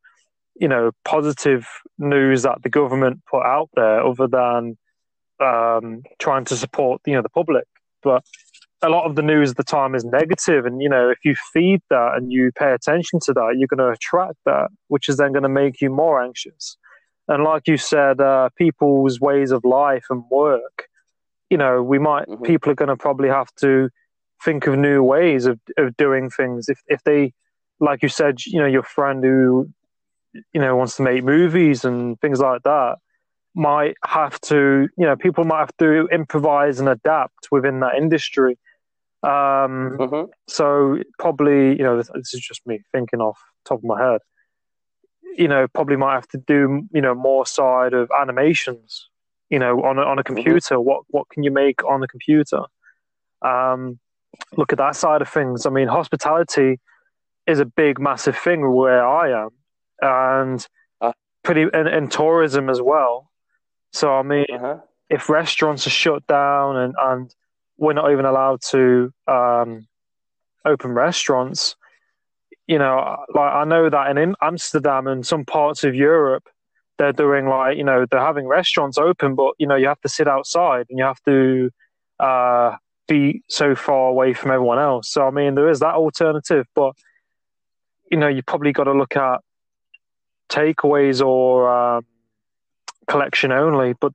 you 0.54 0.68
know, 0.68 0.92
positive 1.04 1.66
news 1.98 2.42
that 2.44 2.62
the 2.62 2.68
government 2.70 3.20
put 3.30 3.42
out 3.42 3.68
there, 3.74 4.00
other 4.10 4.28
than 4.28 4.78
um, 5.40 6.02
trying 6.18 6.44
to 6.46 6.56
support 6.56 7.00
you 7.06 7.14
know 7.14 7.22
the 7.22 7.28
public. 7.28 7.66
But 8.02 8.22
a 8.82 8.88
lot 8.88 9.04
of 9.04 9.16
the 9.16 9.22
news 9.22 9.50
at 9.50 9.56
the 9.56 9.64
time 9.64 9.94
is 9.94 10.04
negative 10.04 10.64
and 10.64 10.80
you 10.80 10.88
know 10.88 11.10
if 11.10 11.18
you 11.24 11.34
feed 11.52 11.80
that 11.90 12.12
and 12.16 12.32
you 12.32 12.50
pay 12.58 12.72
attention 12.72 13.20
to 13.24 13.32
that 13.34 13.56
you're 13.58 13.68
going 13.68 13.86
to 13.86 13.90
attract 13.90 14.36
that 14.46 14.68
which 14.88 15.06
is 15.08 15.16
then 15.18 15.32
going 15.32 15.42
to 15.42 15.50
make 15.50 15.82
you 15.82 15.90
more 15.90 16.22
anxious 16.22 16.78
and 17.28 17.44
like 17.44 17.64
you 17.66 17.76
said 17.76 18.20
uh, 18.22 18.48
people's 18.56 19.20
ways 19.20 19.50
of 19.50 19.62
life 19.64 20.06
and 20.08 20.22
work 20.30 20.86
you 21.50 21.58
know 21.58 21.82
we 21.82 21.98
might 21.98 22.26
Mhm. 22.26 22.42
people 22.50 22.72
are 22.72 22.80
going 22.82 22.88
to 22.88 22.96
probably 22.96 23.28
have 23.28 23.54
to 23.56 23.90
think 24.44 24.66
of 24.66 24.76
new 24.78 25.02
ways 25.02 25.46
of, 25.46 25.58
of 25.76 25.96
doing 25.96 26.30
things. 26.30 26.68
If 26.68 26.80
if 26.86 27.02
they 27.04 27.32
like 27.80 28.02
you 28.02 28.08
said 28.08 28.44
you 28.46 28.60
know 28.60 28.66
your 28.66 28.82
friend 28.82 29.22
who 29.24 29.68
you 30.52 30.60
know 30.60 30.76
wants 30.76 30.96
to 30.96 31.02
make 31.02 31.24
movies 31.24 31.84
and 31.84 32.20
things 32.20 32.40
like 32.40 32.62
that 32.62 32.96
might 33.54 33.96
have 34.04 34.40
to 34.42 34.88
you 34.96 35.06
know 35.06 35.16
people 35.16 35.44
might 35.44 35.58
have 35.60 35.76
to 35.78 36.06
improvise 36.12 36.78
and 36.78 36.88
adapt 36.88 37.48
within 37.50 37.80
that 37.80 37.96
industry. 37.96 38.58
Um 39.22 39.98
Mm-hmm. 39.98 40.30
so 40.48 40.98
probably 41.18 41.70
you 41.76 41.82
know 41.82 41.96
this, 41.96 42.10
this 42.14 42.34
is 42.34 42.40
just 42.40 42.66
me 42.66 42.80
thinking 42.92 43.20
off 43.20 43.38
the 43.64 43.68
top 43.68 43.78
of 43.78 43.84
my 43.84 44.00
head. 44.00 44.20
You 45.36 45.48
know 45.48 45.66
probably 45.68 45.96
might 45.96 46.14
have 46.14 46.28
to 46.28 46.38
do 46.38 46.82
you 46.92 47.00
know 47.00 47.14
more 47.14 47.44
side 47.46 47.92
of 47.92 48.10
animations 48.18 49.08
you 49.50 49.58
know 49.58 49.82
on 49.82 49.98
a, 49.98 50.02
on 50.02 50.18
a 50.18 50.24
computer. 50.24 50.80
What 50.80 51.02
what 51.08 51.28
can 51.28 51.42
you 51.42 51.50
make 51.50 51.84
on 51.84 52.02
a 52.02 52.08
computer? 52.08 52.62
Um 53.42 53.98
look 54.56 54.72
at 54.72 54.78
that 54.78 54.96
side 54.96 55.22
of 55.22 55.28
things 55.28 55.66
i 55.66 55.70
mean 55.70 55.88
hospitality 55.88 56.78
is 57.46 57.60
a 57.60 57.64
big 57.64 57.98
massive 58.00 58.36
thing 58.36 58.72
where 58.72 59.06
i 59.06 59.30
am 59.44 59.50
and 60.00 60.66
Ah. 61.00 61.12
pretty 61.42 61.62
and, 61.72 61.88
and 61.88 62.10
tourism 62.10 62.68
as 62.70 62.80
well 62.80 63.30
so 63.92 64.14
i 64.14 64.22
mean 64.22 64.46
Uh-huh. 64.52 64.78
if 65.08 65.28
restaurants 65.28 65.86
are 65.86 65.90
shut 65.90 66.26
down 66.26 66.76
and, 66.76 66.94
and 67.00 67.34
we're 67.78 67.94
not 67.94 68.12
even 68.12 68.26
allowed 68.26 68.60
to 68.60 69.10
um, 69.26 69.86
open 70.66 70.92
restaurants, 70.92 71.74
you 72.66 72.78
know, 72.78 73.16
like 73.34 73.52
I 73.54 73.64
know 73.64 73.88
that 73.88 74.10
in, 74.10 74.18
in 74.18 74.34
Amsterdam 74.42 75.06
and 75.06 75.26
some 75.26 75.46
parts 75.46 75.82
of 75.82 75.94
Europe, 75.94 76.44
they're 76.98 77.12
doing 77.14 77.46
like, 77.46 77.78
you 77.78 77.84
know, 77.84 78.04
they're 78.08 78.20
having 78.20 78.46
restaurants 78.46 78.98
open, 78.98 79.34
but, 79.34 79.54
you 79.58 79.66
know, 79.66 79.76
you 79.76 79.88
have 79.88 80.00
to 80.02 80.10
sit 80.10 80.28
outside 80.28 80.86
and 80.90 80.98
you 80.98 81.04
have 81.06 81.22
to 81.24 81.70
uh, 82.20 82.76
be 83.10 83.42
so 83.48 83.74
far 83.74 84.08
away 84.08 84.32
from 84.32 84.52
everyone 84.52 84.78
else. 84.78 85.10
So, 85.10 85.26
I 85.26 85.30
mean, 85.30 85.56
there 85.56 85.68
is 85.68 85.80
that 85.80 85.94
alternative, 85.94 86.66
but, 86.74 86.92
you 88.10 88.16
know, 88.16 88.28
you 88.28 88.42
probably 88.42 88.72
got 88.72 88.84
to 88.84 88.92
look 88.92 89.16
at 89.16 89.40
takeaways 90.48 91.24
or 91.24 91.68
um, 91.68 92.06
collection 93.08 93.52
only. 93.52 93.94
But 94.00 94.12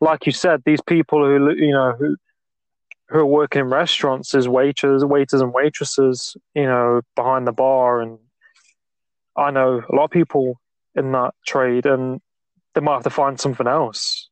like 0.00 0.26
you 0.26 0.32
said, 0.32 0.62
these 0.66 0.80
people 0.82 1.24
who 1.24 1.54
you 1.54 1.72
know 1.72 1.92
who 1.98 2.16
who 3.08 3.18
are 3.18 3.26
working 3.26 3.60
in 3.60 3.68
restaurants 3.68 4.34
as 4.34 4.48
waiters, 4.48 5.04
waiters 5.04 5.40
and 5.40 5.52
waitresses, 5.52 6.36
you 6.54 6.64
know, 6.64 7.02
behind 7.14 7.46
the 7.46 7.52
bar, 7.52 8.00
and 8.00 8.18
I 9.36 9.50
know 9.50 9.82
a 9.88 9.94
lot 9.94 10.04
of 10.04 10.10
people 10.10 10.60
in 10.94 11.12
that 11.12 11.34
trade, 11.46 11.86
and 11.86 12.20
they 12.74 12.80
might 12.80 12.94
have 12.94 13.04
to 13.04 13.10
find 13.10 13.38
something 13.38 13.66
else. 13.66 14.28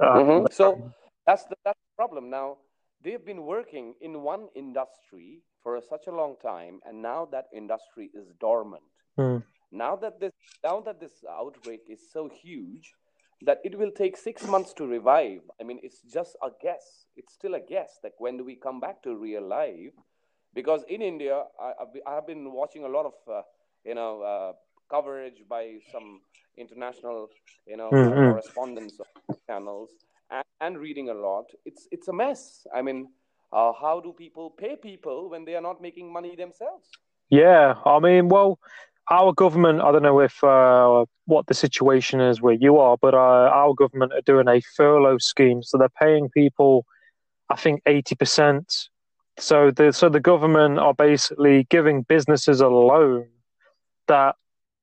Uh, 0.00 0.18
Mhm. 0.18 0.52
So 0.52 0.92
that's 1.26 1.44
the, 1.44 1.56
that's 1.64 1.78
the 1.78 1.96
problem. 1.96 2.30
Now 2.30 2.58
they've 3.04 3.24
been 3.24 3.44
working 3.44 3.94
in 4.00 4.22
one 4.22 4.48
industry 4.56 5.42
for 5.62 5.80
such 5.80 6.08
a 6.08 6.12
long 6.16 6.36
time, 6.42 6.80
and 6.86 7.02
now 7.02 7.26
that 7.32 7.46
industry 7.54 8.10
is 8.14 8.32
dormant. 8.40 8.84
Hmm. 9.16 9.38
Now 9.72 9.96
that 9.96 10.20
this 10.20 10.32
now 10.64 10.80
that 10.82 11.00
this 11.00 11.24
outbreak 11.28 11.82
is 11.88 12.10
so 12.12 12.28
huge 12.28 12.94
that 13.42 13.60
it 13.64 13.78
will 13.78 13.90
take 13.92 14.16
six 14.16 14.46
months 14.46 14.72
to 14.74 14.86
revive. 14.86 15.42
I 15.60 15.64
mean, 15.64 15.80
it's 15.82 16.02
just 16.02 16.36
a 16.42 16.50
guess. 16.60 17.06
It's 17.16 17.34
still 17.34 17.54
a 17.54 17.60
guess. 17.60 17.98
Like 18.02 18.14
when 18.18 18.38
do 18.38 18.44
we 18.44 18.56
come 18.56 18.80
back 18.80 19.02
to 19.04 19.16
real 19.16 19.46
life? 19.46 19.92
Because 20.54 20.84
in 20.88 21.02
India, 21.02 21.44
I, 21.60 21.72
I've 21.80 21.92
been- 21.92 22.02
I 22.06 22.14
have 22.14 22.26
been 22.26 22.52
watching 22.52 22.84
a 22.84 22.88
lot 22.88 23.06
of 23.06 23.14
uh, 23.28 23.42
you 23.84 23.94
know 23.94 24.22
uh, 24.22 24.52
coverage 24.90 25.42
by 25.48 25.78
some 25.92 26.22
international 26.56 27.30
you 27.66 27.76
know 27.76 27.96
Mhm. 27.96 28.04
uh, 28.04 28.16
correspondents 28.26 29.00
of 29.00 29.06
channels 29.46 29.90
and, 30.30 30.44
and 30.60 30.78
reading 30.78 31.08
a 31.10 31.14
lot. 31.14 31.46
It's 31.64 31.88
it's 31.90 32.08
a 32.08 32.12
mess. 32.12 32.66
I 32.74 32.82
mean, 32.82 33.08
uh, 33.52 33.72
how 33.80 34.00
do 34.00 34.12
people 34.12 34.50
pay 34.50 34.76
people 34.76 35.30
when 35.30 35.44
they 35.44 35.54
are 35.54 35.60
not 35.62 35.80
making 35.80 36.12
money 36.12 36.36
themselves? 36.36 36.88
Yeah, 37.30 37.74
I 37.84 37.98
mean, 38.00 38.28
well, 38.28 38.58
our 39.10 39.32
government, 39.32 39.80
I 39.80 39.92
don't 39.92 40.02
know 40.02 40.20
if 40.20 40.42
uh, 40.44 41.04
what 41.26 41.46
the 41.46 41.54
situation 41.54 42.20
is 42.20 42.40
where 42.40 42.54
you 42.54 42.78
are, 42.78 42.96
but 43.00 43.14
uh, 43.14 43.50
our 43.52 43.74
government 43.74 44.12
are 44.12 44.22
doing 44.22 44.48
a 44.48 44.60
furlough 44.76 45.18
scheme, 45.18 45.62
so 45.62 45.78
they're 45.78 45.88
paying 46.00 46.28
people, 46.30 46.84
I 47.50 47.56
think, 47.56 47.82
eighty 47.86 48.14
percent. 48.14 48.88
So 49.38 49.70
the 49.70 49.92
so 49.92 50.08
the 50.08 50.20
government 50.20 50.78
are 50.78 50.94
basically 50.94 51.66
giving 51.70 52.02
businesses 52.02 52.60
a 52.60 52.68
loan 52.68 53.26
that 54.08 54.36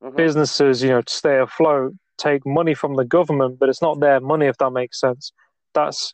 Mhm. 0.04 0.16
businesses, 0.18 0.82
you 0.84 0.90
know, 0.90 1.02
to 1.02 1.14
stay 1.14 1.38
afloat, 1.40 1.94
take 2.22 2.46
money 2.46 2.74
from 2.74 2.96
the 2.96 3.06
government, 3.06 3.60
but 3.60 3.70
it's 3.70 3.82
not 3.82 4.00
their 4.00 4.20
money 4.20 4.46
if 4.46 4.58
that 4.58 4.72
makes 4.72 5.00
sense. 5.00 5.32
That's 5.74 6.14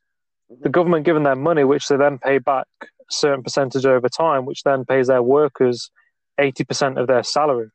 the 0.50 0.70
Mhm. 0.70 0.72
government 0.78 1.06
giving 1.06 1.24
them 1.24 1.42
money, 1.42 1.64
which 1.64 1.88
they 1.88 1.98
then 1.98 2.18
pay 2.18 2.38
back 2.38 2.68
a 2.82 2.86
certain 3.10 3.44
percentage 3.44 3.86
over 3.86 4.10
time, 4.10 4.46
which 4.46 4.64
then 4.64 4.86
pays 4.86 5.08
their 5.08 5.24
workers 5.24 5.92
eighty 6.38 6.64
percent 6.64 6.98
of 6.98 7.08
their 7.08 7.24
salary. 7.24 7.70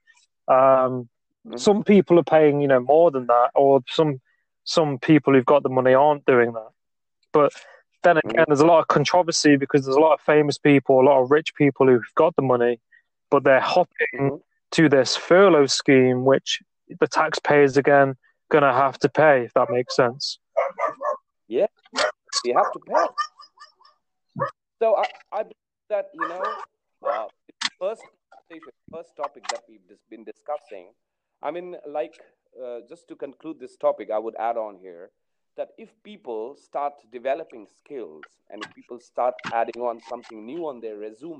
Um, 0.48 1.08
Mhm. 1.46 1.58
Some 1.58 1.82
people 1.82 2.18
are 2.20 2.24
paying, 2.36 2.60
you 2.60 2.68
know, 2.68 2.80
more 2.80 3.10
than 3.10 3.26
that, 3.26 3.50
or 3.54 3.80
some 3.88 4.20
some 4.64 4.98
people 4.98 5.32
who've 5.32 5.52
got 5.54 5.62
the 5.64 5.68
money 5.68 5.92
aren't 5.92 6.24
doing 6.24 6.52
that. 6.52 6.70
But 7.32 7.52
then 8.04 8.18
again, 8.18 8.44
there's 8.46 8.60
a 8.60 8.66
lot 8.66 8.80
of 8.80 8.88
controversy 8.88 9.56
because 9.56 9.84
there's 9.84 9.96
a 9.96 10.00
lot 10.00 10.14
of 10.14 10.20
famous 10.20 10.58
people, 10.58 11.00
a 11.00 11.08
lot 11.10 11.20
of 11.20 11.30
rich 11.30 11.54
people 11.56 11.86
who've 11.86 12.14
got 12.14 12.36
the 12.36 12.42
money, 12.42 12.80
but 13.30 13.42
they're 13.42 13.60
hopping 13.60 14.40
to 14.72 14.88
this 14.88 15.16
furlough 15.16 15.66
scheme, 15.66 16.24
which 16.24 16.62
the 17.00 17.06
taxpayers 17.06 17.76
again 17.76 18.14
gonna 18.50 18.72
have 18.72 18.98
to 18.98 19.08
pay, 19.08 19.44
if 19.44 19.52
that 19.54 19.70
makes 19.70 19.96
sense. 19.96 20.38
Yeah, 21.48 21.66
you 22.44 22.54
have 22.54 22.72
to 22.72 22.80
pay. 22.86 24.44
So 24.80 24.96
I, 24.96 25.04
I 25.32 25.42
believe 25.42 25.88
that 25.90 26.06
you 26.14 26.28
know, 26.28 26.42
uh, 27.06 27.26
first 27.80 28.02
first 28.92 29.16
topic 29.16 29.44
that 29.50 29.62
we've 29.68 29.86
just 29.88 30.08
been 30.10 30.24
discussing. 30.24 30.88
I 31.42 31.50
mean, 31.50 31.76
like 31.88 32.14
uh, 32.62 32.80
just 32.88 33.08
to 33.08 33.16
conclude 33.16 33.58
this 33.58 33.76
topic, 33.76 34.10
I 34.10 34.18
would 34.18 34.36
add 34.38 34.56
on 34.56 34.76
here 34.76 35.10
that 35.56 35.68
if 35.78 35.90
people 36.02 36.56
start 36.56 36.94
developing 37.12 37.66
skills 37.78 38.22
and 38.50 38.64
if 38.64 38.74
people 38.74 38.98
start 38.98 39.34
adding 39.52 39.82
on 39.82 40.00
something 40.08 40.44
new 40.44 40.66
on 40.66 40.80
their 40.80 40.96
resume, 40.96 41.38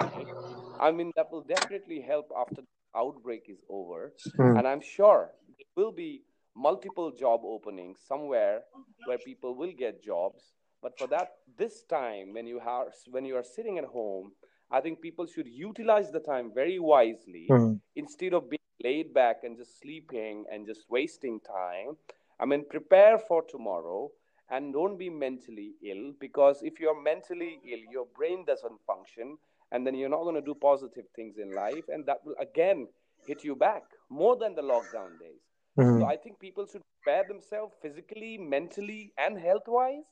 I 0.81 0.91
mean 0.91 1.13
that 1.17 1.31
will 1.31 1.43
definitely 1.43 2.01
help 2.01 2.31
after 2.37 2.63
the 2.63 2.99
outbreak 2.99 3.45
is 3.49 3.61
over. 3.69 4.13
Hmm. 4.37 4.57
And 4.57 4.67
I'm 4.67 4.83
sure 4.83 5.31
there 5.63 5.85
will 5.85 5.93
be 5.93 6.23
multiple 6.57 7.11
job 7.13 7.41
openings 7.45 8.01
somewhere 8.07 8.63
where 9.07 9.19
people 9.19 9.55
will 9.55 9.73
get 9.73 10.03
jobs. 10.03 10.53
But 10.83 10.99
for 10.99 11.07
that, 11.09 11.29
this 11.57 11.83
time 11.85 12.33
when 12.35 12.47
you 12.47 12.61
are 12.61 12.87
when 13.11 13.25
you 13.25 13.37
are 13.37 13.45
sitting 13.45 13.79
at 13.79 13.85
home, 13.85 14.33
I 14.71 14.81
think 14.81 15.01
people 15.01 15.27
should 15.27 15.49
utilize 15.49 16.11
the 16.11 16.21
time 16.21 16.53
very 16.55 16.79
wisely 16.79 17.47
Hmm. 17.49 17.75
instead 17.95 18.33
of 18.35 18.49
being 18.51 18.59
laid 18.83 19.13
back 19.15 19.45
and 19.45 19.57
just 19.57 19.79
sleeping 19.81 20.45
and 20.51 20.67
just 20.67 20.89
wasting 20.91 21.41
time. 21.41 21.97
I 22.41 22.47
mean, 22.47 22.65
prepare 22.69 23.19
for 23.19 23.43
tomorrow 23.43 24.11
and 24.51 24.73
don't 24.73 24.99
be 24.99 25.09
mentally 25.11 25.75
ill 25.83 26.13
because 26.21 26.63
if 26.63 26.81
you're 26.81 27.01
mentally 27.01 27.61
ill, 27.73 27.85
your 27.91 28.07
brain 28.17 28.45
doesn't 28.45 28.81
function 28.87 29.39
and 29.71 29.87
then 29.87 29.95
you're 29.95 30.09
not 30.09 30.25
going 30.25 30.35
to 30.35 30.43
do 30.43 30.55
positive 30.55 31.07
things 31.15 31.39
in 31.39 31.55
life 31.55 31.85
and 31.89 32.07
that 32.07 32.25
will 32.25 32.35
again 32.41 32.89
hit 33.27 33.45
you 33.45 33.55
back 33.55 33.85
more 34.11 34.37
than 34.37 34.55
the 34.55 34.63
lockdown 34.63 35.19
days. 35.21 35.52
Mhm. 35.79 36.01
So 36.01 36.07
I 36.07 36.17
think 36.17 36.39
people 36.39 36.67
should 36.67 36.83
prepare 37.03 37.25
themselves 37.25 37.75
physically, 37.81 38.39
mentally, 38.39 39.13
and 39.17 39.39
health 39.39 39.67
wise 39.67 40.05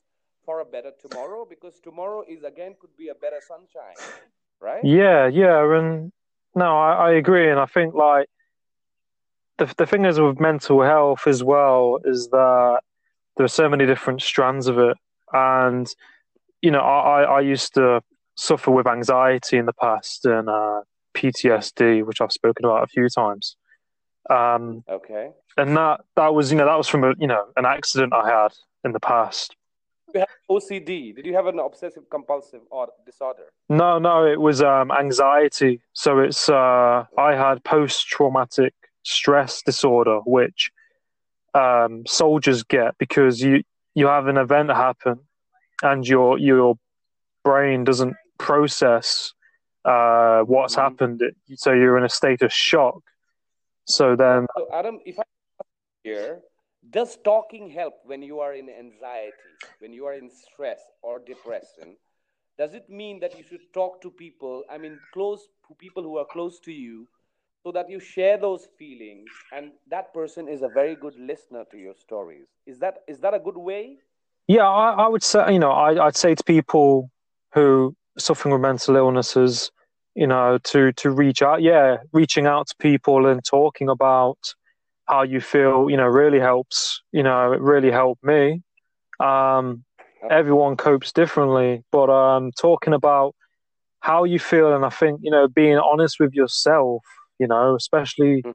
for 0.45 0.59
a 0.59 0.65
better 0.65 0.91
tomorrow 0.99 1.45
because 1.45 1.79
tomorrow 1.79 2.23
is 2.27 2.43
again 2.43 2.75
could 2.79 2.95
be 2.97 3.09
a 3.09 3.15
better 3.15 3.39
sunshine, 3.41 3.95
right? 4.59 4.81
Yeah, 4.83 5.27
yeah, 5.27 5.77
and 5.77 6.11
no, 6.55 6.77
I, 6.77 7.09
I 7.09 7.11
agree, 7.13 7.49
and 7.49 7.59
I 7.59 7.65
think 7.65 7.93
like 7.93 8.27
the 9.57 9.71
the 9.77 9.85
thing 9.85 10.05
is 10.05 10.19
with 10.19 10.39
mental 10.39 10.81
health 10.81 11.27
as 11.27 11.43
well 11.43 11.99
is 12.03 12.27
that 12.29 12.81
there 13.37 13.45
are 13.45 13.49
so 13.61 13.69
many 13.69 13.85
different 13.85 14.21
strands 14.21 14.67
of 14.67 14.77
it, 14.79 14.97
and 15.33 15.87
you 16.61 16.71
know, 16.71 16.81
I 16.81 17.21
I 17.21 17.23
I 17.23 17.41
used 17.41 17.73
to 17.75 18.01
suffer 18.35 18.71
with 18.71 18.87
anxiety 18.87 19.57
in 19.57 19.65
the 19.65 19.73
past 19.73 20.25
and 20.25 20.49
uh, 20.49 20.81
PTSD, 21.13 22.03
which 22.03 22.21
I've 22.21 22.31
spoken 22.31 22.65
about 22.65 22.83
a 22.83 22.87
few 22.87 23.07
times. 23.09 23.55
Um, 24.29 24.83
Okay. 24.87 25.31
and 25.57 25.75
that 25.75 26.01
that 26.15 26.33
was 26.33 26.51
you 26.51 26.57
know 26.57 26.65
that 26.65 26.77
was 26.77 26.87
from 26.87 27.03
a 27.03 27.13
you 27.17 27.27
know 27.27 27.45
an 27.57 27.65
accident 27.65 28.13
I 28.13 28.29
had 28.29 28.53
in 28.83 28.91
the 28.93 28.99
past. 28.99 29.55
You 30.13 30.19
have 30.21 30.29
OCD. 30.49 31.15
Did 31.15 31.25
you 31.25 31.33
have 31.35 31.47
an 31.47 31.59
obsessive 31.59 32.03
compulsive 32.09 32.61
or 32.69 32.89
disorder? 33.05 33.45
No, 33.69 33.97
no, 33.99 34.25
it 34.25 34.39
was 34.41 34.61
um, 34.61 34.91
anxiety. 34.91 35.81
So 35.93 36.19
it's 36.19 36.49
uh, 36.49 37.05
I 37.17 37.35
had 37.35 37.63
post 37.63 38.07
traumatic 38.07 38.73
stress 39.03 39.61
disorder, 39.61 40.19
which 40.25 40.71
um, 41.53 42.05
soldiers 42.05 42.63
get 42.63 42.97
because 42.97 43.41
you 43.41 43.63
you 43.95 44.07
have 44.07 44.27
an 44.27 44.37
event 44.37 44.69
happen 44.69 45.19
and 45.81 46.07
your 46.07 46.37
your 46.37 46.75
brain 47.43 47.83
doesn't 47.83 48.15
process 48.37 49.33
uh, 49.85 50.41
what's 50.41 50.75
Mhm. 50.75 50.81
happened. 50.81 51.23
So 51.55 51.71
you're 51.71 51.97
in 51.97 52.03
a 52.03 52.09
state 52.09 52.41
of 52.41 52.53
shock. 52.53 53.01
So 53.85 54.15
then, 54.15 54.47
So 54.57 54.67
Adam, 54.73 54.99
if 55.05 55.19
I 55.19 55.23
here, 56.03 56.41
does 56.89 57.17
talking 57.23 57.69
help 57.69 57.95
when 58.05 58.21
you 58.21 58.39
are 58.39 58.53
in 58.53 58.69
anxiety, 58.69 59.51
when 59.79 59.93
you 59.93 60.05
are 60.05 60.13
in 60.13 60.29
stress 60.29 60.81
or 61.01 61.19
depression? 61.19 61.97
Does 62.57 62.73
it 62.73 62.89
mean 62.89 63.19
that 63.21 63.37
you 63.37 63.43
should 63.43 63.73
talk 63.73 64.01
to 64.01 64.11
people? 64.11 64.63
I 64.69 64.77
mean, 64.77 64.99
close 65.13 65.47
to 65.67 65.75
people 65.75 66.03
who 66.03 66.17
are 66.17 66.25
close 66.25 66.59
to 66.61 66.71
you, 66.71 67.07
so 67.63 67.71
that 67.71 67.89
you 67.89 67.99
share 67.99 68.37
those 68.37 68.67
feelings, 68.77 69.29
and 69.51 69.71
that 69.89 70.13
person 70.13 70.47
is 70.47 70.61
a 70.61 70.67
very 70.67 70.95
good 70.95 71.15
listener 71.19 71.63
to 71.71 71.77
your 71.77 71.93
stories. 71.95 72.47
Is 72.65 72.79
that 72.79 73.03
is 73.07 73.19
that 73.19 73.33
a 73.33 73.39
good 73.39 73.57
way? 73.57 73.97
yeah, 74.47 74.67
I, 74.67 75.05
I 75.05 75.07
would 75.07 75.23
say 75.23 75.53
you 75.53 75.59
know 75.59 75.71
I, 75.71 76.07
I'd 76.07 76.15
say 76.17 76.35
to 76.35 76.43
people 76.43 77.09
who 77.53 77.95
suffering 78.17 78.53
with 78.53 78.61
mental 78.61 78.95
illnesses, 78.95 79.71
you 80.15 80.27
know, 80.27 80.57
to 80.65 80.91
to 80.93 81.09
reach 81.11 81.41
out. 81.41 81.61
Yeah, 81.61 81.97
reaching 82.13 82.45
out 82.45 82.67
to 82.67 82.75
people 82.79 83.25
and 83.27 83.43
talking 83.43 83.89
about 83.89 84.37
how 85.07 85.23
you 85.23 85.41
feel, 85.41 85.89
you 85.89 85.97
know, 85.97 86.07
really 86.07 86.39
helps. 86.39 87.01
You 87.11 87.23
know, 87.23 87.51
it 87.53 87.61
really 87.61 87.91
helped 87.91 88.23
me. 88.23 88.61
Um, 89.19 89.83
everyone 90.29 90.77
copes 90.77 91.11
differently, 91.11 91.83
but 91.91 92.09
um, 92.09 92.51
talking 92.59 92.93
about 92.93 93.35
how 93.99 94.23
you 94.23 94.39
feel, 94.39 94.73
and 94.73 94.85
I 94.85 94.89
think 94.89 95.19
you 95.23 95.31
know, 95.31 95.47
being 95.47 95.77
honest 95.77 96.19
with 96.19 96.33
yourself, 96.33 97.03
you 97.39 97.47
know, 97.47 97.75
especially 97.75 98.43
Mm. 98.43 98.53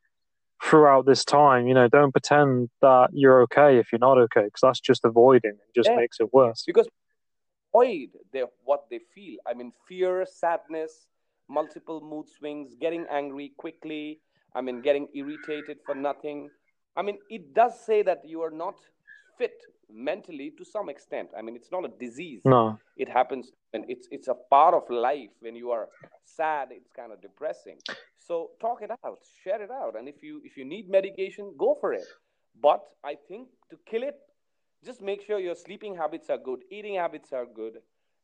throughout 0.62 1.04
this 1.06 1.24
time, 1.24 1.66
you 1.66 1.74
know, 1.74 1.86
don't 1.88 2.12
pretend 2.12 2.70
that 2.80 3.10
you're 3.12 3.42
okay 3.42 3.78
if 3.78 3.92
you're 3.92 3.98
not 3.98 4.18
okay, 4.18 4.44
because 4.44 4.60
that's 4.62 4.80
just 4.80 5.04
avoiding. 5.04 5.52
It 5.52 5.74
just 5.74 5.90
Yeah. 5.90 5.96
makes 5.96 6.18
it 6.18 6.32
worse. 6.32 6.64
because 6.66 6.88
avoid 7.74 8.08
what 8.64 8.86
they 8.90 8.98
feel. 9.14 9.38
I 9.46 9.54
mean, 9.54 9.72
fear, 9.86 10.24
sadness, 10.26 11.06
multiple 11.48 12.00
mood 12.00 12.26
swings, 12.28 12.74
getting 12.80 13.06
angry 13.10 13.52
quickly. 13.56 14.20
I 14.54 14.60
mean, 14.60 14.80
getting 14.80 15.08
irritated 15.14 15.78
for 15.84 15.94
nothing. 15.94 16.50
I 16.96 17.02
mean, 17.02 17.18
it 17.28 17.54
does 17.54 17.78
say 17.84 18.02
that 18.02 18.22
you 18.24 18.40
are 18.42 18.50
not 18.50 18.74
fit 19.36 19.60
mentally 19.92 20.52
to 20.58 20.64
some 20.64 20.88
extent. 20.88 21.28
I 21.36 21.42
mean, 21.42 21.56
it's 21.56 21.70
not 21.70 21.84
a 21.84 21.88
disease. 21.88 22.40
No. 22.44 22.78
It 22.96 23.08
happens, 23.08 23.52
and 23.74 23.84
it's 23.88 24.08
it's 24.10 24.28
a 24.28 24.34
part 24.34 24.74
of 24.74 24.88
life. 24.88 25.30
When 25.40 25.54
you 25.54 25.70
are 25.70 25.88
sad, 26.24 26.68
it's 26.70 26.90
kind 26.90 27.12
of 27.12 27.20
depressing. 27.20 27.78
So 28.18 28.50
talk 28.60 28.82
it 28.82 28.90
out, 29.04 29.18
share 29.44 29.62
it 29.62 29.70
out, 29.70 29.94
and 29.96 30.08
if 30.08 30.22
you 30.22 30.40
if 30.44 30.56
you 30.56 30.64
need 30.64 30.88
medication, 30.88 31.54
go 31.58 31.76
for 31.80 31.92
it. 31.92 32.06
But 32.60 32.82
I 33.04 33.16
think 33.28 33.48
to 33.70 33.76
kill 33.84 34.02
it, 34.02 34.16
just 34.84 35.02
make 35.02 35.22
sure 35.26 35.38
your 35.38 35.54
sleeping 35.54 35.94
habits 35.94 36.30
are 36.30 36.38
good, 36.38 36.60
eating 36.70 36.94
habits 36.94 37.32
are 37.32 37.44
good, 37.46 37.74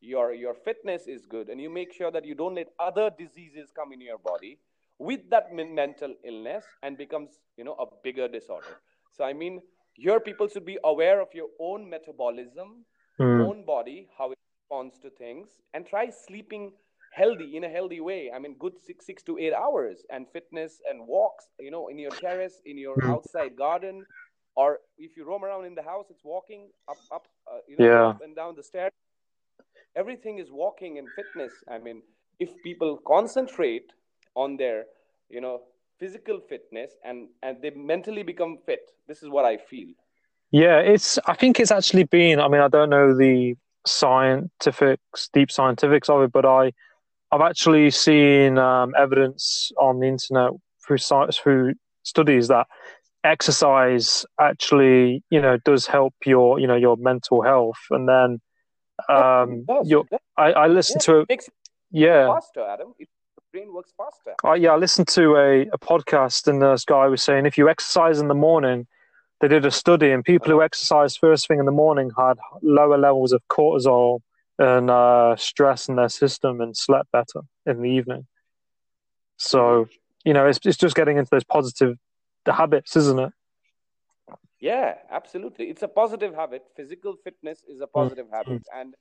your 0.03 0.35
your 0.35 0.55
fitness 0.55 1.09
is 1.09 1.27
good, 1.27 1.49
and 1.51 1.61
you 1.61 1.71
make 1.71 1.93
sure 1.93 2.13
that 2.13 2.27
you 2.27 2.35
don't 2.35 2.57
let 2.57 2.69
other 2.81 3.11
diseases 3.19 3.73
come 3.75 3.93
in 3.93 4.03
your 4.03 4.19
body 4.19 4.59
with 4.99 5.31
that 5.31 5.53
mental 5.55 6.15
illness 6.25 6.77
and 6.83 6.99
becomes 6.99 7.41
you 7.57 7.65
know 7.65 7.75
a 7.75 7.87
bigger 8.05 8.29
disorder. 8.29 8.77
So 9.13 9.25
I 9.25 9.33
mean, 9.35 9.63
your 9.97 10.21
people 10.21 10.49
should 10.49 10.67
be 10.67 10.79
aware 10.85 11.21
of 11.21 11.29
your 11.35 11.49
own 11.61 11.89
metabolism, 11.91 12.85
Mm. 13.21 13.41
own 13.41 13.65
body, 13.65 14.09
how 14.19 14.33
it 14.33 14.39
responds 14.71 14.99
to 15.01 15.11
things, 15.11 15.61
and 15.75 15.87
try 15.87 16.11
sleeping 16.11 16.73
healthy 17.11 17.57
in 17.57 17.65
a 17.65 17.69
healthy 17.69 18.01
way. 18.01 18.31
I 18.35 18.39
mean, 18.39 18.57
good 18.59 18.79
six 18.79 19.07
six 19.07 19.23
to 19.25 19.39
eight 19.39 19.55
hours, 19.55 20.05
and 20.11 20.27
fitness 20.33 20.81
and 20.91 21.07
walks. 21.07 21.49
You 21.61 21.71
know, 21.71 21.89
in 21.89 21.99
your 21.99 22.13
terrace, 22.13 22.61
in 22.67 22.79
your 22.79 23.01
Mm. 23.03 23.09
outside 23.09 23.57
garden, 23.57 24.07
or 24.57 24.81
if 24.99 25.17
you 25.17 25.25
roam 25.25 25.45
around 25.45 25.67
in 25.67 25.75
the 25.75 25.83
house, 25.83 26.07
it's 26.11 26.25
walking 26.25 26.71
up 26.89 27.05
up, 27.13 27.29
uh, 27.51 27.59
you 27.69 27.77
know, 27.77 27.85
Yeah. 27.85 28.09
up 28.09 28.21
and 28.23 28.37
down 28.37 28.57
the 28.57 28.63
stairs. 28.63 28.93
Everything 29.97 30.39
is 30.39 30.51
walking 30.51 30.99
and 30.99 31.09
fitness. 31.15 31.53
I 31.71 31.79
mean, 31.79 32.03
if 32.39 32.51
people 32.63 32.99
concentrate 33.07 33.93
on 34.35 34.57
their, 34.57 34.85
you 35.29 35.41
know, 35.41 35.61
physical 35.99 36.41
fitness 36.49 36.93
and 37.05 37.29
and 37.43 37.61
they 37.63 37.71
mentally 37.71 38.23
become 38.23 38.59
fit, 38.67 38.91
this 39.07 39.23
is 39.23 39.29
what 39.29 39.45
I 39.45 39.57
feel. 39.57 39.89
Yeah, 40.51 40.79
it's. 40.79 41.19
I 41.27 41.35
think 41.35 41.61
it's 41.61 41.71
actually 41.71 42.05
been. 42.05 42.41
I 42.41 42.49
mean, 42.49 42.61
I 42.61 42.69
don't 42.69 42.91
know 42.91 43.17
the 43.17 43.55
scientifics, 43.87 45.29
deep 45.33 45.51
scientifics 45.51 46.09
of 46.09 46.23
it, 46.23 46.33
but 46.33 46.45
I, 46.45 46.73
I've 47.31 47.41
actually 47.41 47.91
seen 47.91 48.59
um, 48.59 48.93
evidence 48.99 49.73
on 49.79 50.01
the 50.01 50.07
internet 50.07 50.51
through 50.87 50.99
science, 50.99 51.39
through 51.39 51.75
studies 52.03 52.49
that 52.49 52.67
exercise 53.25 54.27
actually, 54.41 55.23
you 55.31 55.41
know, 55.41 55.57
does 55.65 55.87
help 55.87 56.15
your, 56.25 56.59
you 56.59 56.67
know, 56.67 56.77
your 56.77 56.97
mental 56.97 57.43
health. 57.43 57.79
And 57.91 58.09
then, 58.09 58.41
um, 59.09 59.65
does, 59.65 59.89
your. 59.89 60.05
I, 60.37 60.53
I 60.53 60.67
listened 60.67 61.03
Yeah, 61.07 61.15
to, 61.15 61.27
it 61.29 61.45
yeah, 61.91 62.27
faster, 62.35 62.63
Adam. 62.63 62.95
It, 62.99 63.09
the 63.37 63.43
brain 63.53 63.73
works 63.73 63.93
faster. 63.97 64.35
I, 64.45 64.57
yeah, 64.57 64.73
I 64.73 64.77
listened 64.77 65.09
to 65.09 65.37
a, 65.37 65.63
a 65.73 65.79
podcast, 65.79 66.49
and 66.49 66.63
this 66.63 66.85
guy 66.85 67.07
was 67.07 67.23
saying 67.23 67.47
if 67.47 67.59
you 67.59 67.69
exercise 67.69 68.19
in 68.21 68.29
the 68.29 68.35
morning, 68.35 68.87
they 69.41 69.49
did 69.49 69.67
a 69.67 69.71
study, 69.71 70.11
and 70.11 70.25
people 70.25 70.51
who 70.51 70.63
exercised 70.63 71.19
first 71.19 71.49
thing 71.49 71.59
in 71.59 71.67
the 71.67 71.73
morning 71.73 72.11
had 72.17 72.35
lower 72.63 72.99
levels 72.99 73.33
of 73.33 73.43
cortisol 73.49 74.21
and 74.59 74.91
uh, 74.91 75.35
stress 75.37 75.89
in 75.89 75.97
their 75.97 76.09
system 76.09 76.61
and 76.61 76.77
slept 76.77 77.11
better 77.11 77.41
in 77.67 77.83
the 77.83 77.89
evening. 77.91 78.27
So, 79.39 79.89
you 80.25 80.33
know, 80.33 80.47
it's, 80.47 80.61
it's 80.65 80.77
just 80.77 80.95
getting 80.95 81.17
into 81.17 81.31
those 81.31 81.45
positive 81.45 81.97
the 82.45 82.53
habits, 82.53 82.97
isn't 82.97 83.19
it? 83.19 83.33
Yeah, 84.63 84.95
absolutely. 85.11 85.71
It's 85.71 85.83
a 85.83 85.89
positive 85.89 86.35
habit. 86.35 86.63
Physical 86.77 87.17
fitness 87.25 87.65
is 87.69 87.81
a 87.83 87.89
positive 87.89 88.29
Mm. 88.29 88.33
habit, 88.37 88.63
and 88.75 88.95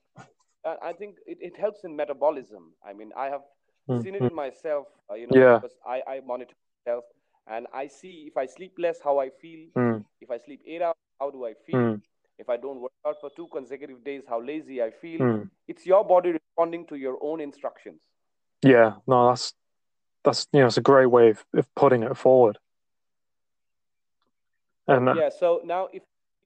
uh, 0.66 0.76
I 0.84 0.94
think 0.94 1.18
it, 1.28 1.38
it 1.42 1.58
helps 1.58 1.84
in 1.86 1.96
metabolism. 1.96 2.74
I 2.86 2.94
mean, 2.94 3.12
I 3.18 3.28
have 3.28 3.42
Mm, 3.90 4.02
seen 4.04 4.16
it 4.16 4.24
mm. 4.24 4.28
in 4.30 4.36
myself. 4.36 4.88
Uh, 5.10 5.16
you 5.16 5.28
know, 5.28 5.36
Yeah. 5.36 5.60
because 5.62 5.76
I 5.86 6.02
I 6.08 6.22
monitor 6.26 6.56
myself, 6.86 7.06
and 7.48 7.68
I 7.74 7.88
see 7.88 8.26
if 8.28 8.38
I 8.38 8.48
sleep 8.48 8.74
less, 8.80 9.00
how 9.04 9.20
I 9.20 9.30
feel. 9.42 9.70
Mm, 9.78 10.06
If 10.22 10.32
I 10.32 10.38
sleep 10.40 10.62
eight 10.68 10.82
hours, 10.82 10.96
how 11.20 11.32
do 11.32 11.46
I 11.46 11.54
feel? 11.66 11.78
mm, 11.78 12.02
If 12.40 12.50
I 12.50 12.58
don't 12.58 12.80
work 12.82 12.94
out 13.08 13.20
for 13.22 13.30
two 13.36 13.48
consecutive 13.48 14.04
days, 14.04 14.24
how 14.28 14.42
lazy 14.42 14.82
I 14.82 14.92
feel. 14.92 15.22
mm. 15.22 15.50
It's 15.68 15.86
your 15.86 16.04
body 16.06 16.32
responding 16.34 16.88
to 16.88 16.96
your 16.96 17.18
own 17.22 17.42
instructions. 17.42 18.02
Yeah, 18.64 18.94
no, 19.08 19.30
that's 19.30 19.54
that's 20.24 20.48
you 20.54 20.62
know, 20.62 20.68
it's 20.68 20.78
a 20.78 20.82
great 20.82 21.08
way 21.08 21.30
of, 21.32 21.46
of 21.56 21.68
putting 21.76 22.04
it 22.04 22.18
forward. 22.18 22.58
And 24.88 25.10
uh, 25.10 25.16
Yeah. 25.16 25.30
So 25.30 25.62
now, 25.64 25.88
if 25.94 26.04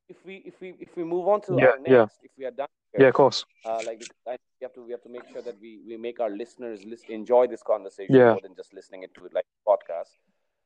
if 0.10 0.18
we 0.26 0.36
if 0.46 0.60
we 0.62 0.76
if 0.80 0.96
we 0.96 1.04
move 1.04 1.28
on 1.28 1.42
to 1.44 1.60
Yeah, 1.60 1.66
our 1.66 1.78
next, 1.80 1.94
yeah. 1.94 2.06
if 2.24 2.32
we 2.38 2.46
are 2.46 2.52
done. 2.52 2.68
yeah, 2.98 3.08
of 3.08 3.14
course. 3.14 3.46
uh, 3.66 3.82
like 3.84 4.00
I, 4.28 4.32
we 4.60 4.64
have 4.64 4.74
to 4.74 4.82
we 4.84 4.92
have 4.92 5.02
to 5.04 5.10
make 5.10 5.28
sure 5.28 5.42
that 5.42 5.60
we 5.62 5.80
we 5.88 5.98
make 5.98 6.20
our 6.20 6.30
listeners 6.30 6.84
list, 6.86 7.10
enjoy 7.10 7.48
this 7.48 7.64
conversation 7.64 8.16
Yeah. 8.16 8.28
more 8.28 8.42
than 8.42 8.56
just 8.56 8.74
listening 8.74 9.04
it 9.04 9.14
to 9.16 9.26
it 9.26 9.34
like 9.34 9.46
podcast. 9.68 10.18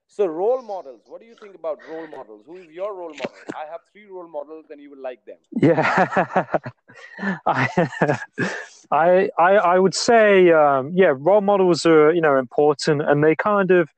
So 0.07 0.25
role 0.25 0.61
models. 0.61 1.03
What 1.07 1.21
do 1.21 1.27
you 1.27 1.35
think 1.35 1.55
about 1.55 1.79
role 1.87 2.07
models? 2.07 2.43
Who 2.45 2.57
is 2.57 2.69
your 2.71 2.95
role 2.95 3.13
model? 3.13 3.41
I 3.53 3.65
have 3.71 3.81
three 3.91 4.05
role 4.05 4.27
models, 4.27 4.69
and 4.69 4.81
you 4.81 4.91
will 4.91 5.01
like 5.01 5.25
them. 5.25 5.39
Yeah, 5.61 6.45
I, 7.45 7.89
I, 8.91 9.29
I, 9.37 9.51
I 9.55 9.79
would 9.79 9.93
say, 9.95 10.51
um, 10.51 10.91
yeah, 10.93 11.13
role 11.15 11.41
models 11.41 11.85
are 11.85 12.11
you 12.13 12.21
know 12.21 12.37
important, 12.37 13.01
and 13.01 13.23
they 13.23 13.35
kind 13.35 13.71
of 13.71 13.89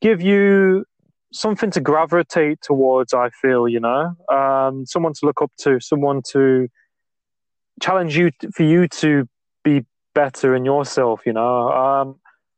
give 0.00 0.20
you 0.20 0.84
something 1.32 1.70
to 1.72 1.80
gravitate 1.80 2.60
towards. 2.62 3.14
I 3.14 3.30
feel 3.30 3.68
you 3.68 3.80
know, 3.80 4.14
um, 4.32 4.86
someone 4.86 5.12
to 5.14 5.26
look 5.26 5.42
up 5.42 5.52
to, 5.60 5.80
someone 5.80 6.22
to 6.32 6.68
challenge 7.80 8.16
you 8.16 8.30
for 8.54 8.62
you 8.62 8.88
to 8.88 9.26
be 9.64 9.84
better 10.14 10.54
in 10.54 10.64
yourself. 10.64 11.22
You 11.26 11.32
know, 11.32 11.68
um, 11.70 12.16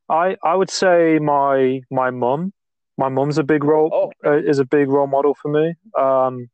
I, 0.09 0.37
I 0.43 0.55
would 0.55 0.71
say 0.71 1.19
my 1.19 1.81
my 1.91 2.11
mum. 2.11 2.53
my 2.99 3.09
mum's 3.09 3.39
a 3.39 3.45
big 3.45 3.65
role 3.65 3.91
Oh. 3.93 4.13
uh, 4.31 4.39
is 4.39 4.59
a 4.59 4.65
big 4.65 4.89
role 4.89 5.07
model 5.07 5.35
for 5.35 5.51
me. 5.51 5.75
Um, 5.99 6.49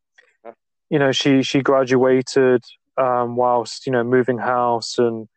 you 0.89 0.97
know, 0.99 1.11
she 1.11 1.43
she 1.43 1.61
graduated 1.61 2.63
um, 2.97 3.35
whilst 3.35 3.85
you 3.85 3.91
know 3.91 4.03
moving 4.03 4.37
house 4.39 4.97
and 4.97 5.27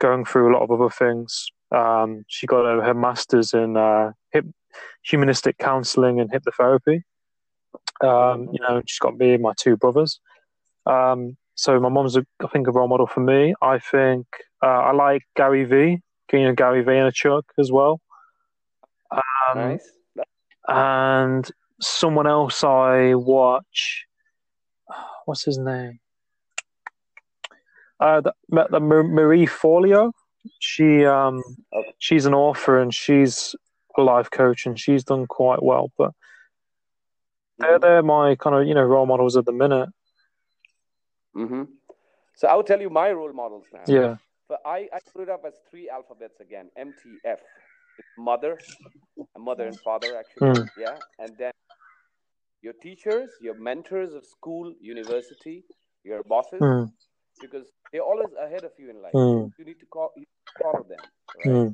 going 0.00 0.24
through 0.24 0.50
a 0.50 0.52
lot 0.54 0.62
of 0.62 0.70
other 0.70 0.90
things. 0.90 1.46
Um, 1.72 2.24
she 2.28 2.46
got 2.46 2.64
her, 2.64 2.82
her 2.82 2.94
masters 2.94 3.52
in 3.54 3.76
uh, 3.76 4.12
hip, 4.32 4.44
humanistic 5.02 5.58
counselling 5.58 6.20
and 6.20 6.30
hypnotherapy. 6.30 7.02
Um, 8.00 8.48
you 8.52 8.58
know, 8.60 8.82
she's 8.86 8.98
got 8.98 9.16
me 9.16 9.34
and 9.34 9.42
my 9.42 9.52
two 9.58 9.76
brothers. 9.76 10.20
Um, 10.86 11.36
so 11.54 11.80
my 11.80 11.88
mom's, 11.88 12.16
a, 12.16 12.26
I 12.42 12.48
think, 12.48 12.68
a 12.68 12.72
role 12.72 12.88
model 12.88 13.06
for 13.06 13.20
me. 13.20 13.54
I 13.62 13.78
think 13.78 14.26
uh, 14.62 14.66
I 14.66 14.92
like 14.92 15.22
Gary 15.36 15.64
V. 15.64 15.98
You 16.32 16.44
know, 16.44 16.54
Gary 16.54 16.84
Vaynerchuk 16.84 17.42
as 17.58 17.70
well. 17.70 18.00
Um, 19.12 19.54
nice. 19.54 19.88
and 20.66 21.50
someone 21.80 22.26
else 22.26 22.64
I 22.64 23.14
watch. 23.14 24.06
What's 25.24 25.44
his 25.44 25.58
name? 25.58 26.00
Uh, 27.98 28.20
the, 28.20 28.32
the 28.70 28.80
Marie 28.80 29.46
Forleo. 29.46 30.12
She 30.60 31.04
um, 31.04 31.42
she's 31.98 32.26
an 32.26 32.34
author 32.34 32.78
and 32.78 32.94
she's 32.94 33.54
life 34.04 34.30
coach 34.30 34.66
and 34.66 34.78
she's 34.78 35.04
done 35.04 35.26
quite 35.26 35.62
well. 35.62 35.90
But 35.96 36.12
they're 37.58 37.78
they're 37.78 38.02
my 38.02 38.36
kind 38.36 38.56
of 38.56 38.66
you 38.66 38.74
know 38.74 38.82
role 38.82 39.06
models 39.06 39.36
at 39.36 39.44
the 39.44 39.52
minute. 39.52 39.88
hmm 41.34 41.64
So 42.34 42.48
I'll 42.48 42.62
tell 42.62 42.80
you 42.80 42.90
my 42.90 43.10
role 43.12 43.32
models 43.32 43.66
now. 43.72 43.84
Yeah. 43.86 44.16
But 44.48 44.60
I, 44.64 44.88
I 44.92 45.00
put 45.12 45.22
it 45.22 45.28
up 45.28 45.42
as 45.46 45.54
three 45.70 45.88
alphabets 45.90 46.38
again. 46.40 46.70
MTF. 46.78 47.38
Mother, 48.16 48.58
mother 49.36 49.66
and 49.66 49.80
father 49.80 50.16
actually. 50.16 50.48
Mm. 50.48 50.68
Yeah. 50.78 50.98
And 51.18 51.36
then 51.36 51.52
your 52.62 52.74
teachers, 52.74 53.30
your 53.40 53.54
mentors 53.54 54.14
of 54.14 54.24
school, 54.24 54.72
university, 54.80 55.64
your 56.04 56.22
bosses, 56.22 56.60
Mm, 56.60 56.92
because 57.40 57.66
they're 57.92 58.02
always 58.02 58.30
ahead 58.40 58.64
of 58.64 58.72
you 58.78 58.88
in 58.90 59.02
life. 59.02 59.12
Mm. 59.14 59.52
You 59.58 59.64
need 59.64 59.80
to 59.80 59.86
call 59.86 60.12
you 60.16 60.24
follow 60.62 60.84
them. 60.88 60.98
Right? 61.44 61.72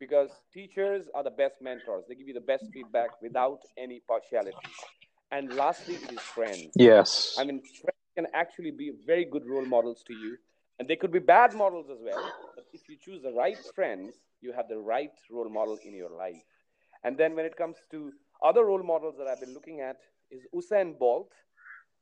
Because 0.00 0.30
teachers 0.52 1.06
are 1.14 1.24
the 1.24 1.30
best 1.30 1.56
mentors. 1.62 2.04
They 2.08 2.16
give 2.16 2.28
you 2.28 2.34
the 2.34 2.40
best 2.40 2.70
feedback 2.72 3.12
without 3.22 3.60
any 3.78 4.02
partiality. 4.08 4.76
And 5.32 5.54
lastly, 5.56 6.00
it 6.02 6.12
is 6.12 6.24
friends. 6.34 6.74
yes. 6.76 7.36
I 7.36 7.44
mean, 7.44 7.62
friends 7.82 7.98
can 8.16 8.26
actually 8.34 8.72
be 8.72 8.92
very 9.06 9.24
good 9.26 9.46
role 9.46 9.66
models 9.66 10.02
to 10.08 10.14
you, 10.14 10.38
and 10.78 10.88
they 10.88 10.96
could 10.96 11.12
be 11.12 11.20
bad 11.20 11.54
models 11.54 11.88
as 11.90 11.98
well. 12.02 12.24
But 12.56 12.66
if 12.72 12.88
you 12.88 12.96
choose 13.00 13.22
the 13.22 13.32
right 13.32 13.58
friends, 13.74 14.16
you 14.40 14.52
have 14.52 14.68
the 14.68 14.78
right 14.78 15.12
role 15.30 15.48
model 15.50 15.78
in 15.84 15.94
your 15.94 16.10
life. 16.10 16.42
And 17.04 17.16
then 17.18 17.36
when 17.36 17.46
it 17.46 17.56
comes 17.56 17.78
to 17.92 18.12
other 18.44 18.64
role 18.66 18.82
models 18.82 19.16
that 19.18 19.26
I've 19.28 19.40
been 19.40 19.54
looking 19.54 19.80
at, 19.80 19.98
is 20.30 20.46
Usain 20.54 20.98
Bolt. 20.98 21.32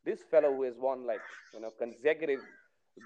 This 0.05 0.23
fellow 0.31 0.55
who 0.55 0.63
has 0.65 0.77
won 0.79 1.07
like 1.07 1.25
you 1.53 1.61
know 1.61 1.71
consecutive 1.79 2.41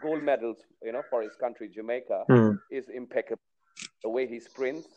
gold 0.01 0.23
medals, 0.23 0.59
you 0.83 0.93
know, 0.93 1.03
for 1.11 1.23
his 1.23 1.37
country, 1.37 1.69
Jamaica, 1.69 2.25
Mm, 2.29 2.59
is 2.71 2.89
impeccable. 2.89 3.43
The 4.03 4.11
way 4.11 4.27
he 4.27 4.41
sprints, 4.41 4.89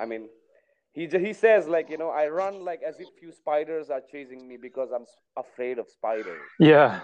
I 0.00 0.04
mean, 0.06 0.28
he 0.92 1.06
he 1.06 1.32
says 1.32 1.68
like 1.68 1.88
you 1.90 1.98
know 1.98 2.10
I 2.10 2.28
run 2.28 2.64
like 2.64 2.82
as 2.82 2.98
if 3.00 3.08
few 3.18 3.32
spiders 3.32 3.90
are 3.90 4.00
chasing 4.00 4.46
me 4.48 4.56
because 4.56 4.90
I'm 4.92 5.06
afraid 5.36 5.78
of 5.78 5.88
spiders. 5.88 6.40
yeah. 6.58 7.00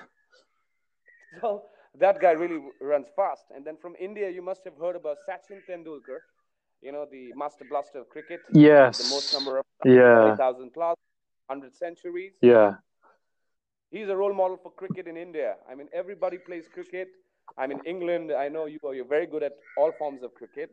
So 1.41 1.63
that 1.99 2.21
guy 2.21 2.33
really 2.33 2.61
runs 2.81 3.09
fast. 3.17 3.47
And 3.55 3.65
then 3.65 3.77
from 3.77 3.95
India, 3.99 4.29
you 4.31 4.43
must 4.43 4.65
have 4.65 4.77
heard 4.79 4.97
about 4.97 5.19
Sachin 5.29 5.61
Tendulkar, 5.69 6.21
you 6.83 6.93
know, 6.93 7.07
the 7.11 7.33
master 7.35 7.65
blaster 7.69 8.01
of 8.01 8.09
cricket, 8.09 8.41
Yes. 8.53 8.99
the 8.99 9.09
most 9.15 9.33
number 9.33 9.59
of 9.59 9.65
Yeah. 9.85 10.37
thousand 10.37 10.73
plus, 10.73 10.97
100 11.47 11.75
centuries. 11.75 12.35
Yeah. 12.43 12.77
He's 13.91 14.09
a 14.09 14.17
role 14.17 14.33
model 14.35 14.57
for 14.57 14.71
cricket 14.73 15.07
in 15.07 15.17
India. 15.17 15.57
I 15.71 15.75
mean, 15.75 15.89
everybody 15.93 16.39
plays 16.39 16.67
cricket. 16.69 17.09
I 17.59 17.67
mean, 17.67 17.81
England, 17.85 18.33
I 18.33 18.49
know 18.49 18.67
you 18.67 18.79
are 18.87 18.95
you're 18.95 19.05
very 19.19 19.27
good 19.27 19.43
at 19.43 19.53
all 19.77 19.93
forms 19.93 20.23
of 20.23 20.35
cricket, 20.35 20.71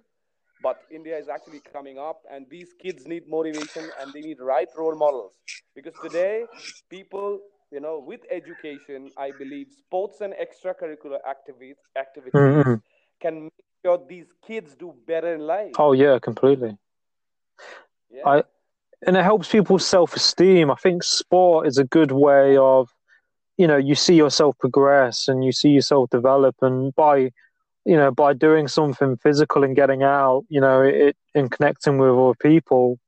but 0.61 0.83
India 0.91 1.17
is 1.17 1.27
actually 1.29 1.61
coming 1.61 1.97
up, 1.97 2.21
and 2.31 2.45
these 2.49 2.73
kids 2.73 3.07
need 3.07 3.27
motivation 3.27 3.89
and 3.99 4.13
they 4.13 4.21
need 4.21 4.39
right 4.39 4.69
role 4.75 4.95
models. 4.95 5.39
Because 5.75 5.95
today, 5.97 6.47
people, 6.89 7.39
you 7.71 7.79
know, 7.79 7.99
with 8.05 8.21
education, 8.31 9.11
I 9.17 9.31
believe 9.31 9.67
sports 9.71 10.21
and 10.21 10.33
extracurricular 10.33 11.19
activities, 11.29 11.77
activities 11.97 12.33
Mhm. 12.33 12.81
can 13.21 13.43
make 13.43 13.63
sure 13.85 13.97
these 14.07 14.33
kids 14.45 14.75
do 14.75 14.93
better 15.05 15.33
in 15.35 15.41
life. 15.41 15.75
Oh 15.77 15.93
yeah, 15.93 16.19
completely. 16.19 16.77
Yeah? 18.09 18.23
I 18.25 18.43
and 19.05 19.15
it 19.17 19.23
helps 19.23 19.49
people's 19.49 19.85
self 19.85 20.15
esteem. 20.15 20.69
I 20.71 20.75
think 20.75 21.03
sport 21.03 21.67
is 21.67 21.77
a 21.77 21.83
good 21.85 22.11
way 22.11 22.57
of, 22.57 22.89
you 23.57 23.67
know, 23.67 23.77
you 23.77 23.95
see 23.95 24.15
yourself 24.15 24.57
progress 24.59 25.27
and 25.27 25.43
you 25.43 25.51
see 25.51 25.69
yourself 25.69 26.09
develop, 26.09 26.55
and 26.61 26.93
by, 26.95 27.31
you 27.89 27.97
know, 27.97 28.11
by 28.11 28.33
doing 28.33 28.67
something 28.67 29.17
physical 29.17 29.63
and 29.63 29.75
getting 29.75 30.03
out, 30.03 30.45
you 30.47 30.61
know, 30.61 30.83
it 30.83 31.17
and 31.33 31.49
connecting 31.49 31.97
with 31.97 32.11
other 32.11 32.35
people, 32.39 32.99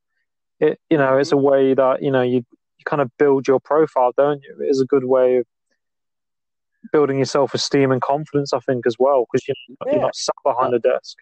it, 0.60 0.80
you 0.90 0.98
know, 0.98 1.20
it's 1.20 1.32
a 1.32 1.38
way 1.38 1.76
that 1.76 2.02
you 2.02 2.10
know 2.10 2.24
you 2.24 2.38
you 2.80 2.84
kind 2.86 3.02
of 3.04 3.16
build 3.20 3.48
your 3.48 3.60
profile, 3.60 4.12
don't 4.18 4.42
you? 4.42 4.56
It 4.60 4.70
is 4.72 4.82
a 4.82 4.88
good 4.94 5.04
way 5.06 5.38
of 5.38 5.46
building 6.92 7.18
your 7.18 7.28
self 7.38 7.54
esteem 7.54 7.92
and 7.92 8.02
confidence, 8.02 8.54
I 8.54 8.60
think, 8.68 8.88
as 8.88 8.96
well, 8.98 9.26
because 9.26 9.48
you're, 9.48 9.62
Yeah. 9.86 9.92
you're 9.92 10.02
not 10.08 10.16
sat 10.16 10.40
behind 10.44 10.74
a 10.74 10.80
desk. 10.80 11.16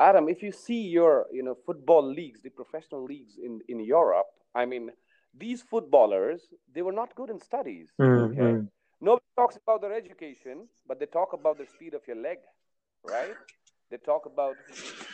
Adam, 0.00 0.28
if 0.28 0.42
you 0.42 0.50
see 0.50 0.82
your, 0.98 1.26
you 1.30 1.44
know, 1.44 1.54
football 1.54 2.02
leagues, 2.02 2.40
the 2.40 2.50
professional 2.50 3.04
leagues 3.04 3.34
in, 3.38 3.60
in 3.68 3.78
Europe, 3.78 4.26
I 4.52 4.64
mean, 4.66 4.90
these 5.32 5.62
footballers, 5.62 6.40
they 6.74 6.82
were 6.82 6.96
not 7.02 7.14
good 7.14 7.30
in 7.30 7.38
studies. 7.40 7.92
Mm, 8.00 8.32
Okay? 8.32 8.68
Nobody 9.02 9.24
talks 9.36 9.56
about 9.56 9.80
their 9.80 9.92
education, 9.92 10.68
but 10.86 11.00
they 11.00 11.06
talk 11.06 11.32
about 11.32 11.58
the 11.58 11.66
speed 11.66 11.94
of 11.94 12.02
your 12.06 12.16
leg, 12.16 12.38
right? 13.04 13.36
They 13.90 13.96
talk 13.96 14.26
about 14.26 14.56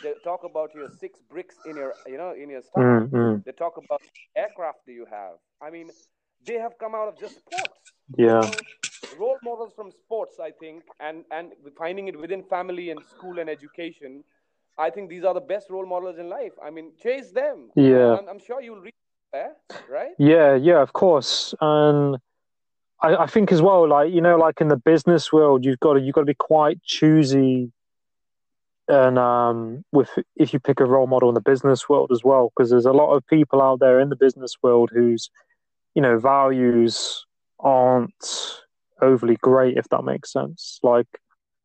they 0.03 0.13
talk 0.23 0.43
about 0.43 0.75
your 0.75 0.87
six 0.87 1.19
bricks 1.29 1.55
in 1.65 1.75
your, 1.75 1.93
you 2.05 2.17
know, 2.17 2.33
in 2.33 2.51
your 2.51 2.61
stomach. 2.61 3.09
Mm, 3.11 3.19
mm. 3.19 3.43
They 3.43 3.51
talk 3.51 3.77
about 3.77 4.01
aircraft 4.35 4.85
that 4.85 4.93
you 4.93 5.05
have. 5.09 5.33
I 5.59 5.71
mean, 5.71 5.89
they 6.45 6.59
have 6.59 6.77
come 6.79 6.93
out 6.93 7.07
of 7.07 7.19
just 7.19 7.37
sports. 7.39 7.79
Yeah. 8.15 8.41
So, 8.41 8.53
role 9.19 9.39
models 9.43 9.73
from 9.75 9.91
sports, 9.91 10.39
I 10.39 10.51
think, 10.51 10.83
and 10.99 11.25
and 11.31 11.51
finding 11.75 12.07
it 12.07 12.17
within 12.17 12.43
family 12.43 12.91
and 12.91 13.01
school 13.09 13.39
and 13.39 13.49
education. 13.49 14.23
I 14.77 14.89
think 14.91 15.09
these 15.09 15.25
are 15.25 15.33
the 15.33 15.41
best 15.41 15.69
role 15.69 15.85
models 15.85 16.19
in 16.19 16.29
life. 16.29 16.53
I 16.63 16.69
mean, 16.69 16.91
chase 17.01 17.31
them. 17.31 17.71
Yeah. 17.75 18.17
I'm, 18.19 18.29
I'm 18.29 18.39
sure 18.39 18.61
you'll 18.61 18.79
reach 18.79 18.93
there, 19.33 19.55
right? 19.89 20.11
Yeah, 20.17 20.55
yeah, 20.55 20.81
of 20.81 20.93
course. 20.93 21.53
And 21.59 22.17
I, 23.01 23.15
I 23.15 23.25
think 23.27 23.51
as 23.51 23.61
well, 23.61 23.87
like 23.87 24.11
you 24.11 24.21
know, 24.21 24.37
like 24.37 24.61
in 24.61 24.67
the 24.67 24.77
business 24.77 25.31
world, 25.31 25.65
you've 25.65 25.79
got 25.79 25.93
to 25.93 26.01
you've 26.01 26.15
got 26.15 26.21
to 26.21 26.25
be 26.25 26.33
quite 26.33 26.83
choosy, 26.83 27.71
and 28.87 29.17
um, 29.17 29.85
with 29.91 30.09
if 30.35 30.53
you 30.53 30.59
pick 30.59 30.79
a 30.79 30.85
role 30.85 31.07
model 31.07 31.29
in 31.29 31.35
the 31.35 31.41
business 31.41 31.87
world 31.87 32.11
as 32.11 32.23
well, 32.23 32.51
because 32.55 32.69
there's 32.69 32.85
a 32.85 32.91
lot 32.91 33.15
of 33.15 33.25
people 33.27 33.61
out 33.61 33.79
there 33.79 33.99
in 33.99 34.09
the 34.09 34.15
business 34.15 34.55
world 34.61 34.89
whose, 34.93 35.29
you 35.95 36.01
know, 36.01 36.19
values 36.19 37.25
aren't 37.59 38.61
overly 39.01 39.37
great, 39.37 39.77
if 39.77 39.87
that 39.89 40.03
makes 40.03 40.31
sense. 40.31 40.79
Like 40.83 41.07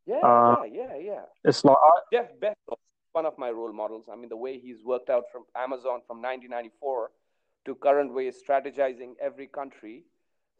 Yeah, 0.06 0.20
Uh, 0.22 0.62
yeah, 0.70 0.94
yeah, 0.94 0.96
yeah. 0.98 1.22
it's 1.44 1.64
like 1.64 1.76
Jeff 2.12 2.28
Bezos, 2.40 2.76
one 3.12 3.26
of 3.26 3.36
my 3.38 3.50
role 3.50 3.72
models. 3.72 4.04
I 4.12 4.16
mean, 4.16 4.28
the 4.28 4.36
way 4.36 4.58
he's 4.58 4.84
worked 4.84 5.10
out 5.10 5.24
from 5.32 5.44
Amazon 5.56 6.00
from 6.06 6.22
1994 6.22 7.10
to 7.66 7.74
current 7.74 8.12
way 8.12 8.30
strategizing 8.30 9.14
every 9.20 9.46
country. 9.46 10.04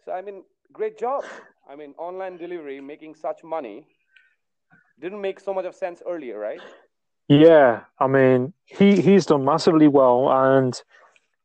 So, 0.04 0.12
I 0.12 0.22
mean, 0.22 0.44
great 0.74 0.98
job. 0.98 1.24
I 1.70 1.76
mean, 1.76 1.94
online 1.96 2.37
delivery, 2.37 2.80
making 2.80 3.14
such 3.14 3.42
money, 3.42 3.87
didn't 5.00 5.20
make 5.20 5.40
so 5.40 5.54
much 5.54 5.64
of 5.64 5.74
sense 5.74 6.02
earlier, 6.06 6.38
right? 6.38 6.60
Yeah, 7.28 7.84
I 7.98 8.06
mean, 8.06 8.52
he 8.66 9.00
he's 9.00 9.24
done 9.24 9.44
massively 9.44 9.88
well, 9.88 10.30
and 10.30 10.72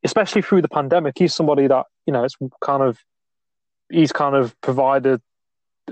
especially 0.03 0.41
through 0.41 0.63
the 0.63 0.73
pandemic, 0.79 1.13
he's 1.17 1.33
somebody 1.33 1.67
that 1.67 1.85
you 2.05 2.11
know 2.13 2.23
it's 2.25 2.35
kind 2.69 2.83
of 2.83 2.97
he's 3.89 4.11
kind 4.11 4.35
of 4.35 4.59
provided 4.59 5.21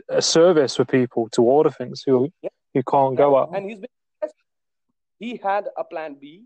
a 0.10 0.22
service 0.22 0.76
for 0.76 0.86
people 0.86 1.30
to 1.36 1.42
order 1.42 1.72
things 1.72 2.04
who 2.06 2.30
Yeah. 2.42 2.50
who 2.74 2.84
can't 2.84 3.16
go 3.16 3.38
out. 3.38 3.56
And 3.56 3.70
he's 3.70 3.80
been 3.80 3.96
he 5.20 5.30
had 5.50 5.64
a 5.78 5.84
plan 5.84 6.16
B 6.22 6.46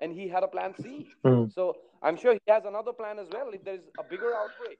and 0.00 0.12
he 0.12 0.28
had 0.28 0.42
a 0.44 0.48
plan 0.48 0.74
C. 0.80 1.08
Mm. 1.24 1.52
So 1.52 1.62
I'm 2.02 2.16
sure 2.16 2.32
he 2.34 2.52
has 2.56 2.64
another 2.66 2.92
plan 2.92 3.18
as 3.18 3.28
well 3.32 3.48
if 3.52 3.64
there's 3.64 3.86
a 3.98 4.04
bigger 4.04 4.32
outbreak. 4.42 4.78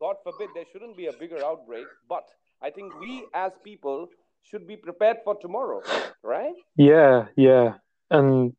God 0.00 0.16
forbid 0.24 0.48
there 0.54 0.64
shouldn't 0.72 0.96
be 0.96 1.06
a 1.06 1.12
bigger 1.12 1.44
outbreak, 1.44 1.86
but 2.08 2.24
I 2.62 2.70
think 2.70 2.98
we 3.00 3.26
as 3.34 3.52
people 3.62 4.08
should 4.42 4.66
be 4.66 4.76
prepared 4.76 5.18
for 5.24 5.34
tomorrow, 5.36 5.82
right? 6.22 6.54
Yeah, 6.76 7.26
yeah, 7.36 7.74
and 8.10 8.54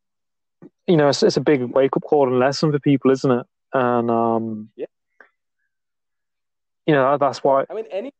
you 0.87 0.97
know 0.97 1.09
it's, 1.09 1.23
it's 1.23 1.37
a 1.37 1.41
big 1.41 1.63
wake 1.63 1.95
up 1.97 2.03
call 2.03 2.27
and 2.27 2.39
lesson 2.39 2.71
for 2.71 2.79
people, 2.79 3.11
isn't 3.11 3.31
it? 3.31 3.45
And 3.73 4.11
um, 4.11 4.69
Yeah. 4.75 4.85
you 6.85 6.93
know 6.93 7.17
that's 7.17 7.43
why. 7.43 7.65
I 7.69 7.73
mean, 7.73 7.85
any 7.91 8.11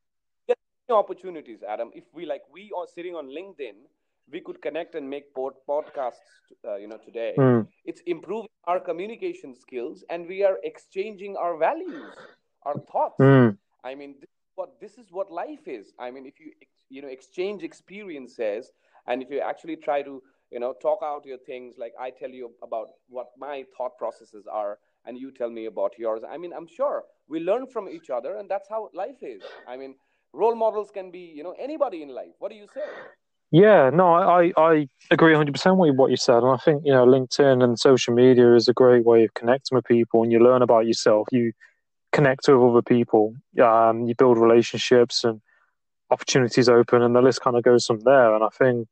opportunities, 0.89 1.60
Adam. 1.63 1.91
If 1.93 2.03
we 2.13 2.25
like, 2.25 2.41
we 2.51 2.71
are 2.77 2.86
sitting 2.86 3.15
on 3.15 3.27
LinkedIn, 3.27 3.75
we 4.29 4.41
could 4.41 4.62
connect 4.62 4.95
and 4.95 5.10
make 5.10 5.34
pod- 5.34 5.62
podcasts, 5.67 6.27
uh, 6.67 6.75
you 6.75 6.88
know, 6.88 6.97
today. 6.97 7.34
Mm. 7.38 7.67
It's 7.86 8.01
improving 8.07 8.49
our 8.65 8.79
communication 8.79 9.55
skills, 9.55 10.03
and 10.10 10.27
we 10.27 10.43
are 10.43 10.57
exchanging 10.63 11.38
our 11.38 11.57
values, 11.57 12.12
our 12.63 12.80
thoughts. 12.91 13.19
Mm. 13.19 13.58
I 13.84 13.95
mean, 13.95 14.15
this 14.19 14.30
what 14.56 14.80
this 14.80 14.97
is 14.97 15.12
what 15.12 15.32
life 15.32 15.67
is. 15.67 15.93
I 16.00 16.12
mean, 16.12 16.26
if 16.26 16.39
you 16.39 16.52
you 16.89 17.02
know 17.02 17.08
exchange 17.08 17.63
experiences, 17.63 18.71
and 19.08 19.21
if 19.24 19.30
you 19.30 19.39
actually 19.39 19.78
try 19.78 20.02
to 20.02 20.21
you 20.52 20.60
know 20.60 20.74
talk 20.82 21.00
out 21.04 21.26
your 21.26 21.38
things, 21.38 21.76
like 21.78 21.93
I 22.00 22.10
tell 22.10 22.30
you 22.30 22.52
about 22.62 22.88
what 23.08 23.28
my 23.38 23.65
thought 23.76 23.97
processes 23.97 24.45
are, 24.52 24.78
and 25.06 25.17
you 25.17 25.32
tell 25.32 25.50
me 25.50 25.65
about 25.65 25.97
yours. 25.97 26.21
I 26.30 26.38
mean, 26.38 26.54
I'm 26.54 26.67
sure 26.67 27.04
we 27.28 27.39
learn 27.39 27.67
from 27.67 27.89
each 27.89 28.10
other, 28.10 28.38
and 28.38 28.50
that's 28.50 28.69
how 28.69 28.89
life 28.93 29.21
is. 29.21 29.41
I 29.67 29.78
mean, 29.78 29.95
role 30.34 30.56
models 30.56 30.91
can 30.91 31.12
be 31.12 31.26
you 31.38 31.43
know 31.43 31.56
anybody 31.60 32.04
in 32.04 32.10
life. 32.10 32.36
What 32.39 32.52
do 32.52 32.58
you 32.58 32.67
say? 32.74 32.89
Yeah, 33.54 33.89
no, 33.93 34.13
I, 34.13 34.54
I 34.56 34.88
agree 35.12 35.34
100% 35.34 35.76
with 35.76 35.95
what 35.97 36.10
you 36.10 36.15
said. 36.15 36.38
And 36.38 36.54
I 36.54 36.56
think, 36.56 36.84
you 36.86 36.93
know, 36.93 37.06
LinkedIn 37.06 37.62
and 37.62 37.78
social 37.78 38.13
media 38.13 38.56
is 38.56 38.69
a 38.69 38.74
great 38.74 39.06
way 39.06 39.26
of 39.26 39.34
connecting 39.34 39.76
with 39.76 39.84
people 39.84 40.24
and 40.24 40.32
you 40.32 40.39
learn 40.39 40.62
about 40.62 40.88
yourself. 40.88 41.28
You 41.34 41.52
connect 42.12 42.47
with 42.47 42.58
other 42.58 42.82
people, 42.82 43.36
um, 43.62 44.06
you 44.08 44.15
build 44.15 44.38
relationships 44.38 45.24
and 45.24 45.41
opportunities 46.10 46.69
open, 46.69 47.02
and 47.02 47.15
the 47.15 47.21
list 47.21 47.41
kind 47.41 47.56
of 47.56 47.63
goes 47.63 47.86
from 47.86 48.02
there. 48.02 48.34
And 48.36 48.43
I 48.43 48.50
think, 48.50 48.88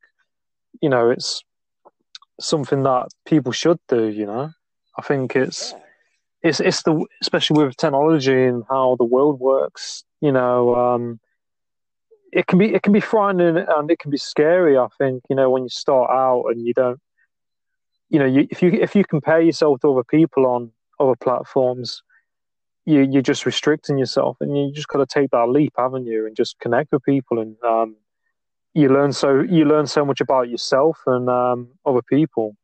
you 0.82 0.90
know, 0.90 1.10
it's 1.10 1.44
something 2.40 2.84
that 2.84 3.10
people 3.26 3.52
should 3.52 3.80
do, 3.88 4.08
you 4.08 4.26
know. 4.26 4.52
I 4.98 5.02
think 5.02 5.36
it's. 5.36 5.74
It's 6.42 6.62
it's 6.62 6.84
the 6.84 7.06
especially 7.22 7.66
with 7.66 7.76
technology 7.76 8.46
and 8.46 8.64
how 8.70 8.96
the 8.98 9.04
world 9.04 9.42
works. 9.42 10.06
You 10.22 10.32
know, 10.32 10.74
um, 10.74 11.20
it 12.32 12.48
can 12.48 12.60
be 12.60 12.74
it 12.74 12.82
can 12.82 12.94
be 12.94 13.02
frightening 13.02 13.58
and 13.58 13.92
it 13.92 14.00
can 14.00 14.10
be 14.10 14.18
scary. 14.18 14.78
I 14.78 14.88
think 14.98 15.24
you 15.30 15.36
know 15.36 15.50
when 15.50 15.64
you 15.64 15.70
start 15.70 16.10
out 16.10 16.46
and 16.48 16.66
you 16.66 16.74
don't, 16.74 17.00
you 18.10 18.20
know, 18.20 18.26
you, 18.26 18.48
if 18.50 18.62
you 18.62 18.72
if 18.72 18.96
you 18.96 19.04
compare 19.04 19.42
yourself 19.42 19.82
to 19.82 19.92
other 19.92 20.06
people 20.06 20.46
on 20.46 20.72
other 20.98 21.16
platforms, 21.16 22.02
you 22.86 23.02
you're 23.02 23.22
just 23.22 23.46
restricting 23.46 23.98
yourself, 23.98 24.38
and 24.42 24.58
you 24.58 24.72
just 24.74 24.88
got 24.88 25.00
to 25.00 25.06
take 25.06 25.32
that 25.32 25.50
leap, 25.50 25.74
haven't 25.78 26.06
you, 26.06 26.26
and 26.26 26.36
just 26.36 26.60
connect 26.60 26.92
with 26.92 27.04
people, 27.04 27.40
and 27.40 27.56
um, 27.64 27.96
you 28.74 28.90
learn 28.90 29.12
so 29.14 29.42
you 29.42 29.66
learn 29.66 29.88
so 29.88 30.06
much 30.06 30.22
about 30.22 30.50
yourself 30.50 31.00
and 31.06 31.30
um, 31.30 31.70
other 31.86 32.02
people, 32.02 32.56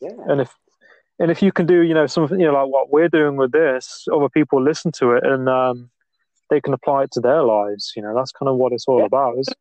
Yeah. 0.00 0.10
and 0.28 0.40
if 0.40 0.54
and 1.18 1.30
if 1.30 1.42
you 1.42 1.52
can 1.52 1.66
do 1.66 1.82
you 1.82 1.94
know 1.94 2.06
something 2.06 2.40
you 2.40 2.46
know 2.46 2.54
like 2.54 2.72
what 2.72 2.90
we're 2.90 3.08
doing 3.08 3.36
with 3.36 3.52
this, 3.52 4.06
other 4.12 4.28
people 4.28 4.62
listen 4.62 4.92
to 4.92 5.12
it 5.12 5.24
and. 5.24 5.48
Um, 5.48 5.90
they 6.50 6.60
can 6.60 6.74
apply 6.74 7.04
it 7.04 7.10
to 7.12 7.20
their 7.20 7.42
lives. 7.42 7.94
You 7.96 8.02
know, 8.02 8.14
that's 8.14 8.30
kind 8.30 8.46
of 8.50 8.56
what 8.56 8.72
it's 8.74 8.86
all 8.86 8.98
Yeah. 8.98 9.06
about, 9.06 9.38
isn't 9.38 9.56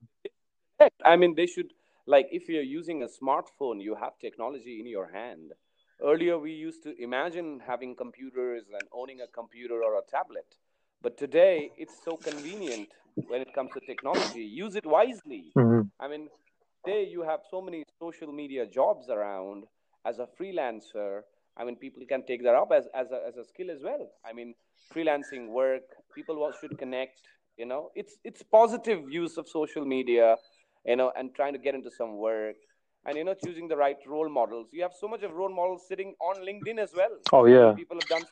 it? 0.81 0.93
I 1.05 1.15
mean, 1.15 1.35
they 1.35 1.45
should 1.45 1.71
like 2.05 2.27
if 2.33 2.49
you're 2.49 2.69
using 2.79 3.03
a 3.03 3.07
smartphone, 3.07 3.81
you 3.81 3.95
have 3.95 4.19
technology 4.19 4.81
in 4.81 4.87
your 4.87 5.09
hand. 5.09 5.53
Earlier, 6.03 6.39
we 6.39 6.51
used 6.51 6.81
to 6.83 6.99
imagine 7.01 7.61
having 7.65 7.95
computers 7.95 8.63
and 8.75 8.87
owning 8.91 9.21
a 9.21 9.27
computer 9.27 9.83
or 9.83 9.99
a 9.99 10.01
tablet, 10.09 10.55
but 11.01 11.15
today 11.17 11.71
it's 11.77 11.93
so 12.03 12.17
convenient 12.17 12.89
when 13.27 13.41
it 13.41 13.53
comes 13.53 13.71
to 13.73 13.79
technology. 13.81 14.41
Use 14.41 14.75
it 14.75 14.85
wisely. 14.85 15.51
Mhm. 15.55 15.91
I 15.99 16.07
mean, 16.07 16.29
today 16.83 17.03
you 17.05 17.21
have 17.21 17.41
so 17.49 17.61
many 17.61 17.83
social 17.99 18.31
media 18.31 18.65
jobs 18.65 19.09
around 19.09 19.67
as 20.03 20.17
a 20.19 20.25
freelancer. 20.25 21.21
I 21.55 21.65
mean, 21.65 21.75
people 21.75 22.03
can 22.07 22.25
take 22.25 22.41
that 22.43 22.55
up 22.55 22.71
as, 22.71 22.87
as, 22.95 23.11
a, 23.11 23.19
as 23.27 23.37
a 23.37 23.45
skill 23.45 23.69
as 23.69 23.83
well. 23.83 24.09
I 24.25 24.33
mean, 24.33 24.55
freelancing 24.93 25.49
work, 25.49 25.83
people 26.15 26.35
should 26.59 26.77
connect, 26.79 27.21
you 27.57 27.65
know, 27.65 27.91
it's, 27.93 28.17
it's 28.23 28.41
positive 28.41 29.07
use 29.07 29.37
of 29.37 29.47
social 29.47 29.85
media, 29.85 30.37
you 30.85 30.95
know, 30.95 31.11
and 31.15 31.35
trying 31.35 31.53
to 31.53 31.59
get 31.59 31.75
into 31.75 31.91
some 31.91 32.17
work 32.17 32.55
and, 33.05 33.17
you 33.17 33.23
know, 33.23 33.33
choosing 33.33 33.67
the 33.67 33.77
right 33.77 33.97
role 34.07 34.29
models. 34.29 34.69
You 34.71 34.81
have 34.83 34.93
so 34.93 35.07
much 35.07 35.23
of 35.23 35.33
role 35.33 35.53
models 35.53 35.83
sitting 35.87 36.13
on 36.21 36.37
LinkedIn 36.45 36.79
as 36.79 36.93
well. 36.95 37.09
Oh 37.31 37.45
yeah, 37.45 37.73
People 37.73 37.97
have 37.97 38.09
done 38.09 38.25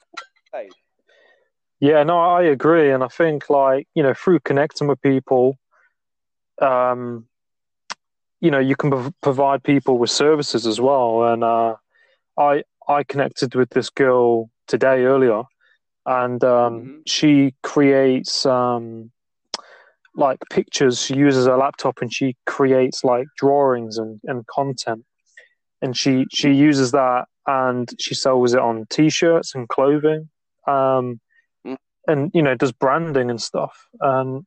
yeah. 1.79 2.03
No, 2.03 2.19
I 2.19 2.43
agree, 2.43 2.91
and 2.91 3.03
I 3.03 3.07
think 3.07 3.49
like 3.49 3.87
you 3.95 4.03
know 4.03 4.13
through 4.13 4.39
connecting 4.41 4.87
with 4.87 5.01
people, 5.01 5.57
um, 6.61 7.27
you 8.41 8.51
know, 8.51 8.59
you 8.59 8.75
can 8.75 8.89
prov- 8.89 9.13
provide 9.21 9.63
people 9.63 9.97
with 9.97 10.09
services 10.09 10.65
as 10.65 10.79
well. 10.79 11.23
And 11.31 11.43
uh, 11.43 11.75
I 12.37 12.63
I 12.87 13.03
connected 13.03 13.55
with 13.55 13.69
this 13.69 13.89
girl 13.89 14.49
today 14.67 15.03
earlier, 15.03 15.43
and 16.05 16.43
um, 16.43 16.73
Mhm. 16.73 17.01
she 17.05 17.53
creates 17.63 18.45
um, 18.45 19.11
like 20.15 20.39
pictures. 20.49 21.01
She 21.01 21.15
uses 21.15 21.45
her 21.47 21.57
laptop 21.57 21.99
and 22.01 22.13
she 22.13 22.35
creates 22.45 23.03
like 23.03 23.27
drawings 23.37 23.97
and, 23.97 24.19
and 24.25 24.45
content, 24.47 25.05
and 25.81 25.95
she 25.95 26.25
she 26.31 26.51
uses 26.51 26.91
that 26.91 27.25
and 27.47 27.89
she 27.99 28.13
sells 28.13 28.53
it 28.53 28.59
on 28.59 28.85
t-shirts 28.89 29.55
and 29.55 29.67
clothing, 29.69 30.29
um, 30.67 31.19
Mm. 31.65 31.77
and 32.07 32.31
you 32.33 32.41
know 32.41 32.55
does 32.55 32.71
branding 32.71 33.29
and 33.29 33.41
stuff. 33.41 33.87
And 33.99 34.45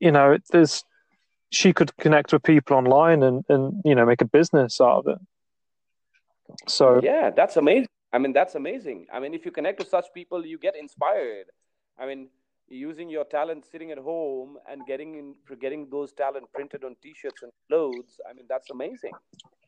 you 0.00 0.12
know, 0.12 0.38
there's 0.50 0.84
she 1.50 1.72
could 1.72 1.96
connect 1.96 2.32
with 2.32 2.42
people 2.42 2.76
online 2.76 3.22
and 3.22 3.44
and 3.48 3.82
you 3.84 3.94
know 3.94 4.06
make 4.06 4.20
a 4.20 4.26
business 4.26 4.80
out 4.80 4.98
of 4.98 5.06
it. 5.08 5.18
So 6.68 7.00
Yeah, 7.02 7.30
that's 7.30 7.56
amazing. 7.56 7.88
I 8.12 8.18
mean, 8.18 8.32
that's 8.32 8.54
amazing. 8.54 9.06
I 9.12 9.20
mean, 9.20 9.34
if 9.34 9.44
you 9.44 9.50
connect 9.50 9.78
with 9.78 9.88
such 9.88 10.06
people, 10.14 10.44
you 10.46 10.58
get 10.58 10.74
inspired. 10.76 11.46
I 11.98 12.06
mean, 12.06 12.28
using 12.68 13.08
your 13.08 13.24
talent 13.24 13.64
sitting 13.70 13.90
at 13.90 13.98
home 13.98 14.58
and 14.70 14.86
getting 14.86 15.14
in, 15.14 15.34
getting 15.60 15.88
those 15.90 16.12
talent 16.12 16.46
printed 16.52 16.84
on 16.84 16.96
T-shirts 17.02 17.42
and 17.42 17.52
clothes. 17.68 18.20
I 18.28 18.32
mean, 18.34 18.46
that's 18.48 18.70
amazing. 18.70 19.12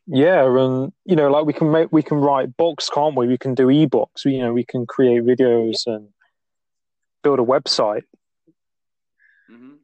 Yeah, 0.07 0.45
and 0.45 0.93
you 1.05 1.17
know, 1.17 1.31
like 1.31 1.45
we 1.45 1.53
can 1.53 1.71
make 1.71 1.89
we 1.93 2.03
can 2.03 2.19
write 2.19 2.57
books, 2.57 2.89
can't 2.91 3.17
we? 3.17 3.29
We 3.29 3.39
can 3.39 3.55
do 3.55 3.67
ebooks. 3.67 4.25
You 4.25 4.41
know, 4.41 4.53
we 4.53 4.65
can 4.65 4.87
create 4.87 5.23
videos 5.23 5.87
and 5.87 6.09
build 7.23 7.39
a 7.39 7.43
website. 7.43 8.03
hmm 9.49 9.75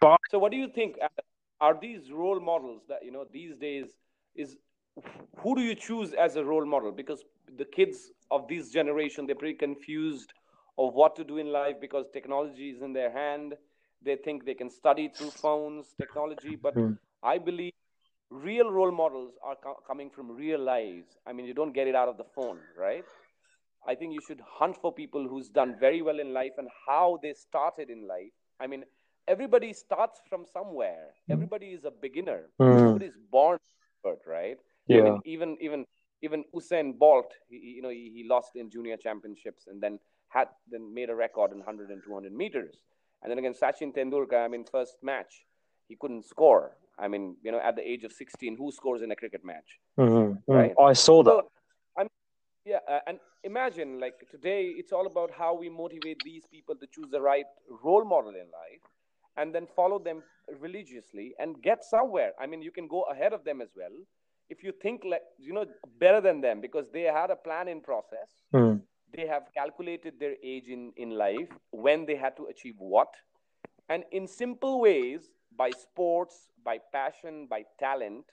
But 0.00 0.18
So, 0.30 0.38
what 0.38 0.50
do 0.52 0.58
you 0.58 0.68
think? 0.68 0.96
Are 1.60 1.78
these 1.80 2.12
role 2.12 2.38
models 2.40 2.82
that 2.88 3.04
you 3.04 3.12
know 3.12 3.24
these 3.32 3.56
days? 3.56 3.86
Is 4.34 4.56
who 5.38 5.54
do 5.54 5.62
you 5.62 5.74
choose 5.74 6.12
as 6.12 6.36
a 6.36 6.44
role 6.44 6.66
model? 6.66 6.92
Because 6.92 7.24
the 7.56 7.64
kids 7.64 8.10
of 8.30 8.48
this 8.48 8.70
generation 8.70 9.26
they're 9.26 9.36
pretty 9.36 9.54
confused 9.54 10.32
of 10.78 10.94
what 10.94 11.16
to 11.16 11.24
do 11.24 11.38
in 11.38 11.52
life 11.52 11.80
because 11.80 12.06
technology 12.12 12.70
is 12.70 12.82
in 12.82 12.92
their 12.92 13.10
hand. 13.10 13.54
They 14.02 14.16
think 14.16 14.44
they 14.44 14.54
can 14.54 14.70
study 14.70 15.08
through 15.08 15.32
phones, 15.42 15.94
technology, 15.98 16.56
but 16.56 16.74
Hmm. 16.74 16.92
I 17.22 17.38
believe 17.38 17.72
real 18.30 18.70
role 18.70 18.90
models 18.92 19.34
are 19.42 19.56
co- 19.56 19.82
coming 19.86 20.10
from 20.10 20.30
real 20.30 20.60
lives. 20.60 21.16
I 21.26 21.32
mean, 21.32 21.46
you 21.46 21.54
don't 21.54 21.72
get 21.72 21.88
it 21.88 21.94
out 21.94 22.08
of 22.08 22.16
the 22.18 22.24
phone, 22.24 22.60
right? 22.76 23.04
I 23.86 23.94
think 23.94 24.12
you 24.12 24.20
should 24.20 24.40
hunt 24.40 24.76
for 24.76 24.92
people 24.92 25.28
who's 25.28 25.48
done 25.48 25.76
very 25.78 26.02
well 26.02 26.18
in 26.20 26.32
life 26.32 26.52
and 26.58 26.68
how 26.86 27.18
they 27.22 27.32
started 27.32 27.90
in 27.90 28.06
life. 28.06 28.32
I 28.60 28.66
mean, 28.66 28.84
everybody 29.28 29.72
starts 29.72 30.20
from 30.28 30.44
somewhere. 30.46 31.14
Everybody 31.30 31.68
is 31.72 31.84
a 31.84 31.90
beginner. 31.90 32.50
Mm. 32.60 33.00
Nobody 33.00 33.06
is 33.06 33.16
born 33.30 33.58
expert, 33.82 34.20
right? 34.28 34.58
I 34.92 34.98
yeah, 34.98 35.00
mean, 35.00 35.20
even 35.24 35.56
even 35.60 35.84
even 36.22 36.44
Usain 36.54 36.98
Bolt, 36.98 37.34
he- 37.48 37.74
you 37.76 37.82
know, 37.82 37.88
he, 37.90 38.10
he 38.14 38.24
lost 38.28 38.56
in 38.56 38.70
junior 38.70 38.96
championships 38.96 39.66
and 39.66 39.82
then 39.82 39.98
had 40.36 40.48
then 40.70 40.92
made 40.92 41.10
a 41.10 41.14
record 41.14 41.50
in 41.52 41.58
100 41.58 41.90
and 41.90 42.02
200 42.04 42.32
meters. 42.32 42.76
And 43.22 43.30
then 43.30 43.38
again, 43.38 43.54
Sachin 43.54 43.94
Tendulkar, 43.96 44.44
I 44.44 44.48
mean, 44.48 44.64
first 44.64 44.96
match, 45.02 45.32
he 45.88 45.96
couldn't 46.00 46.24
score. 46.24 46.76
I 46.98 47.08
mean, 47.08 47.36
you 47.42 47.50
know, 47.52 47.60
at 47.68 47.76
the 47.76 47.86
age 47.92 48.04
of 48.04 48.12
16, 48.12 48.56
who 48.56 48.70
scores 48.72 49.02
in 49.02 49.10
a 49.10 49.16
cricket 49.16 49.44
match? 49.44 49.68
Mhm. 49.98 50.42
Right. 50.46 50.74
I 50.78 50.92
saw 50.92 51.22
that. 51.22 51.30
So, 51.30 51.50
I'm, 51.98 52.08
yeah, 52.64 52.80
uh, 52.88 53.00
and 53.06 53.18
imagine 53.44 54.00
like 54.04 54.16
today, 54.30 54.62
it's 54.80 54.92
all 54.92 55.06
about 55.06 55.30
how 55.30 55.52
we 55.62 55.68
motivate 55.68 56.18
these 56.24 56.44
people 56.46 56.74
to 56.82 56.86
choose 56.94 57.10
the 57.10 57.20
right 57.20 57.50
role 57.84 58.04
model 58.04 58.34
in 58.42 58.48
life, 58.62 58.84
and 59.38 59.54
then 59.54 59.66
follow 59.66 59.98
them 60.08 60.22
religiously 60.66 61.34
and 61.38 61.62
get 61.62 61.84
somewhere. 61.84 62.32
I 62.42 62.46
mean, 62.46 62.60
you 62.62 62.72
can 62.78 62.86
go 62.96 63.02
ahead 63.14 63.32
of 63.32 63.44
them 63.44 63.60
as 63.66 63.72
well 63.80 63.96
if 64.48 64.62
you 64.64 64.72
think 64.84 65.04
like 65.04 65.26
you 65.38 65.52
know 65.52 65.66
better 65.98 66.20
than 66.20 66.40
them 66.40 66.60
because 66.60 66.86
they 66.96 67.02
had 67.20 67.30
a 67.30 67.36
plan 67.36 67.68
in 67.68 67.80
process. 67.80 68.30
Mm. 68.54 68.82
They 69.16 69.26
have 69.26 69.44
calculated 69.54 70.20
their 70.20 70.34
age 70.42 70.68
in 70.68 70.92
in 70.96 71.10
life 71.10 71.50
when 71.70 72.06
they 72.06 72.16
had 72.16 72.36
to 72.36 72.46
achieve 72.46 72.76
what, 72.78 73.14
and 73.88 74.04
in 74.12 74.26
simple 74.26 74.80
ways 74.80 75.30
by 75.56 75.70
sports, 75.72 76.48
by 76.64 76.78
passion, 76.92 77.46
by 77.48 77.64
talent. 77.78 78.24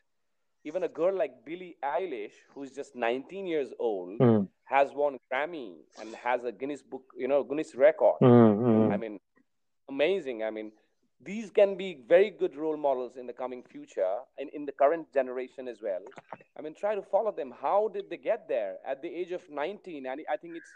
Even 0.65 0.83
a 0.83 0.87
girl 0.87 1.13
like 1.17 1.33
Billie 1.45 1.75
Eilish, 1.83 2.35
who's 2.53 2.71
just 2.71 2.95
19 2.95 3.45
years 3.47 3.73
old, 3.79 4.19
Mm. 4.19 4.47
has 4.63 4.93
won 4.93 5.17
Grammy 5.29 5.83
and 5.99 6.15
has 6.15 6.45
a 6.45 6.51
Guinness 6.53 6.81
book, 6.81 7.03
you 7.17 7.27
know, 7.27 7.43
Guinness 7.43 7.75
record. 7.75 8.15
Mm, 8.21 8.57
mm. 8.67 8.93
I 8.93 8.97
mean, 8.97 9.19
amazing. 9.89 10.43
I 10.43 10.51
mean, 10.51 10.71
these 11.23 11.49
can 11.49 11.75
be 11.75 11.99
very 12.07 12.29
good 12.29 12.55
role 12.55 12.77
models 12.77 13.17
in 13.17 13.27
the 13.27 13.33
coming 13.33 13.63
future 13.63 14.17
and 14.37 14.49
in 14.49 14.65
the 14.65 14.71
current 14.71 15.11
generation 15.13 15.67
as 15.67 15.81
well. 15.81 16.01
I 16.57 16.61
mean, 16.61 16.75
try 16.75 16.95
to 16.95 17.01
follow 17.01 17.31
them. 17.31 17.53
How 17.61 17.89
did 17.93 18.09
they 18.09 18.17
get 18.17 18.47
there 18.47 18.77
at 18.87 19.01
the 19.01 19.09
age 19.09 19.31
of 19.31 19.41
19? 19.49 20.05
And 20.05 20.21
I 20.31 20.37
think 20.37 20.55
it's 20.55 20.69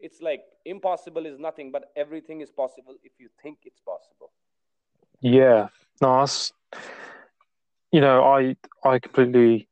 it's 0.00 0.20
like 0.20 0.42
impossible 0.64 1.24
is 1.24 1.38
nothing, 1.38 1.70
but 1.70 1.92
everything 1.96 2.40
is 2.40 2.50
possible 2.50 2.94
if 3.02 3.12
you 3.18 3.28
think 3.42 3.58
it's 3.64 3.80
possible. 3.80 4.32
Yeah, 5.20 5.68
that's 6.00 6.52
you 7.92 8.00
know, 8.00 8.24
I 8.24 8.56
I 8.84 8.98
completely 8.98 9.68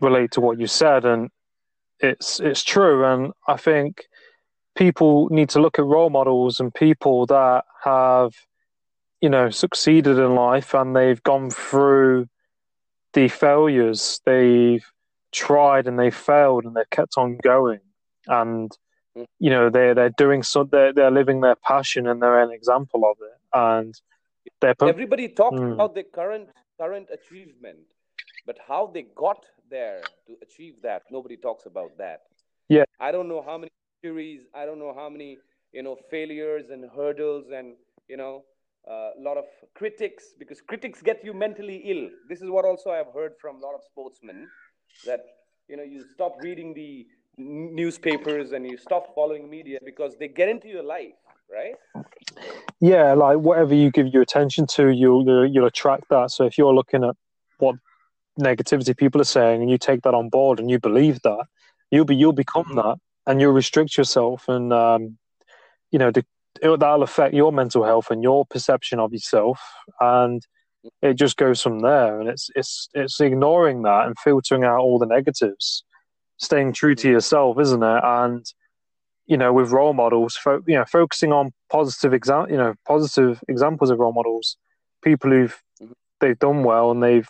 relate 0.00 0.30
to 0.32 0.40
what 0.40 0.58
you 0.60 0.66
said, 0.66 1.04
and 1.04 1.30
it's 2.00 2.40
it's 2.40 2.62
true. 2.62 3.04
And 3.04 3.32
I 3.48 3.56
think 3.56 4.04
people 4.76 5.28
need 5.30 5.48
to 5.50 5.60
look 5.60 5.78
at 5.78 5.84
role 5.84 6.10
models 6.10 6.60
and 6.60 6.72
people 6.72 7.26
that 7.26 7.64
have, 7.82 8.32
you 9.20 9.28
know, 9.28 9.50
succeeded 9.50 10.18
in 10.18 10.34
life 10.34 10.74
and 10.74 10.94
they've 10.94 11.22
gone 11.22 11.50
through 11.50 12.26
the 13.14 13.28
failures. 13.28 14.20
They've 14.24 14.84
tried 15.32 15.86
and 15.86 15.98
they've 15.98 16.14
failed 16.14 16.64
and 16.64 16.74
they've 16.76 16.90
kept 16.90 17.14
on 17.16 17.38
going. 17.42 17.80
And 18.26 18.70
Mm. 19.16 19.26
you 19.40 19.50
know 19.50 19.70
they're 19.70 19.94
they're 19.94 20.10
doing 20.10 20.42
so 20.42 20.64
they're 20.64 20.92
they're 20.92 21.10
living 21.10 21.40
their 21.40 21.56
passion 21.56 22.06
and 22.06 22.22
they're 22.22 22.42
an 22.42 22.52
example 22.52 23.04
of 23.10 23.16
it. 23.20 23.38
And 23.52 23.94
they're 24.60 24.74
put, 24.74 24.88
Everybody 24.90 25.28
talks 25.28 25.58
Mm. 25.58 25.72
about 25.72 25.94
the 25.94 26.04
current 26.04 26.50
current 26.78 27.08
achievement, 27.10 27.78
but 28.46 28.58
how 28.68 28.86
they 28.86 29.02
got 29.02 29.46
there 29.70 30.02
to 30.26 30.36
achieve 30.42 30.82
that, 30.82 31.02
nobody 31.10 31.36
talks 31.36 31.66
about 31.66 31.96
that. 31.98 32.20
Yeah. 32.68 32.84
I 33.00 33.10
don't 33.10 33.28
know 33.28 33.42
how 33.42 33.56
many 33.58 33.70
injuries, 34.02 34.42
I 34.54 34.66
don't 34.66 34.78
know 34.78 34.94
how 34.94 35.08
many 35.08 35.38
you 35.72 35.82
know 35.82 35.96
failures 36.10 36.70
and 36.70 36.84
hurdles 36.94 37.46
and 37.50 37.76
you 38.08 38.16
know 38.16 38.44
a 38.86 39.10
lot 39.18 39.36
of 39.36 39.44
critics 39.74 40.24
because 40.38 40.60
critics 40.60 41.02
get 41.02 41.24
you 41.24 41.34
mentally 41.34 41.82
ill. 41.84 42.10
This 42.28 42.40
is 42.40 42.50
what 42.50 42.64
also 42.64 42.90
I've 42.90 43.12
heard 43.12 43.32
from 43.40 43.56
a 43.56 43.60
lot 43.60 43.74
of 43.74 43.82
sportsmen 43.84 44.48
that 45.04 45.20
you 45.68 45.76
know 45.76 45.82
you 45.82 46.04
stop 46.14 46.36
reading 46.40 46.74
the 46.74 47.06
newspapers 47.36 48.52
and 48.52 48.66
you 48.66 48.76
stop 48.76 49.14
following 49.14 49.48
media 49.48 49.78
because 49.84 50.16
they 50.18 50.28
get 50.28 50.48
into 50.48 50.68
your 50.68 50.82
life, 50.82 51.14
right? 51.50 51.74
yeah, 52.80 53.14
like 53.14 53.38
whatever 53.38 53.74
you 53.74 53.90
give 53.90 54.08
your 54.08 54.22
attention 54.22 54.66
to, 54.68 54.90
you'll 54.90 55.46
you'll 55.46 55.66
attract 55.66 56.08
that. 56.10 56.30
So 56.30 56.44
if 56.44 56.56
you're 56.56 56.74
looking 56.74 57.04
at 57.04 57.16
what 57.58 57.76
negativity 58.40 58.96
people 58.96 59.20
are 59.20 59.24
saying 59.24 59.62
and 59.62 59.70
you 59.70 59.78
take 59.78 60.02
that 60.02 60.14
on 60.14 60.28
board 60.28 60.60
and 60.60 60.70
you 60.70 60.78
believe 60.78 61.20
that, 61.22 61.44
you'll 61.90 62.04
be 62.04 62.16
you'll 62.16 62.32
become 62.32 62.74
that 62.76 62.98
and 63.26 63.40
you'll 63.40 63.52
restrict 63.52 63.96
yourself 63.96 64.48
and 64.48 64.72
um, 64.72 65.18
you 65.90 65.98
know 65.98 66.10
the, 66.10 66.24
it, 66.62 66.80
that'll 66.80 67.02
affect 67.02 67.34
your 67.34 67.52
mental 67.52 67.84
health 67.84 68.10
and 68.10 68.22
your 68.22 68.44
perception 68.46 68.98
of 68.98 69.12
yourself 69.12 69.60
and 70.00 70.46
it 71.02 71.14
just 71.14 71.36
goes 71.36 71.60
from 71.60 71.80
there 71.80 72.20
and 72.20 72.28
it's 72.28 72.50
it's 72.54 72.88
it's 72.94 73.20
ignoring 73.20 73.82
that 73.82 74.06
and 74.06 74.16
filtering 74.18 74.64
out 74.64 74.78
all 74.80 74.98
the 74.98 75.06
negatives 75.06 75.84
staying 76.38 76.72
true 76.72 76.94
to 76.94 77.08
Mhm. 77.08 77.12
yourself 77.12 77.58
isn't 77.60 77.82
it 77.82 78.00
and 78.04 78.46
you 79.26 79.36
know 79.36 79.52
with 79.52 79.70
role 79.72 79.92
models 79.92 80.36
fo- 80.36 80.62
you 80.66 80.76
know 80.76 80.84
focusing 80.84 81.32
on 81.32 81.52
positive 81.70 82.14
exam 82.14 82.48
you 82.48 82.56
know 82.56 82.74
positive 82.86 83.42
examples 83.48 83.90
of 83.90 83.98
role 83.98 84.12
models 84.12 84.56
people 85.02 85.30
who've 85.30 85.60
Mhm. 85.82 85.92
they've 86.20 86.38
done 86.38 86.62
well 86.62 86.90
and 86.90 87.02
they've 87.02 87.28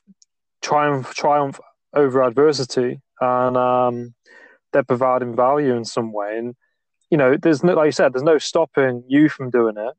triumph 0.62 1.14
triumph 1.14 1.58
over 1.94 2.22
adversity 2.22 3.00
and 3.20 3.56
um 3.56 4.14
they're 4.72 4.84
providing 4.84 5.34
value 5.34 5.74
in 5.74 5.84
some 5.84 6.12
way 6.12 6.36
and 6.38 6.54
you 7.10 7.16
know 7.16 7.36
there's 7.40 7.62
no 7.62 7.74
like 7.74 7.86
you 7.86 7.92
said 7.92 8.12
there's 8.12 8.22
no 8.22 8.38
stopping 8.38 9.02
you 9.08 9.28
from 9.28 9.50
doing 9.50 9.76
it 9.76 9.94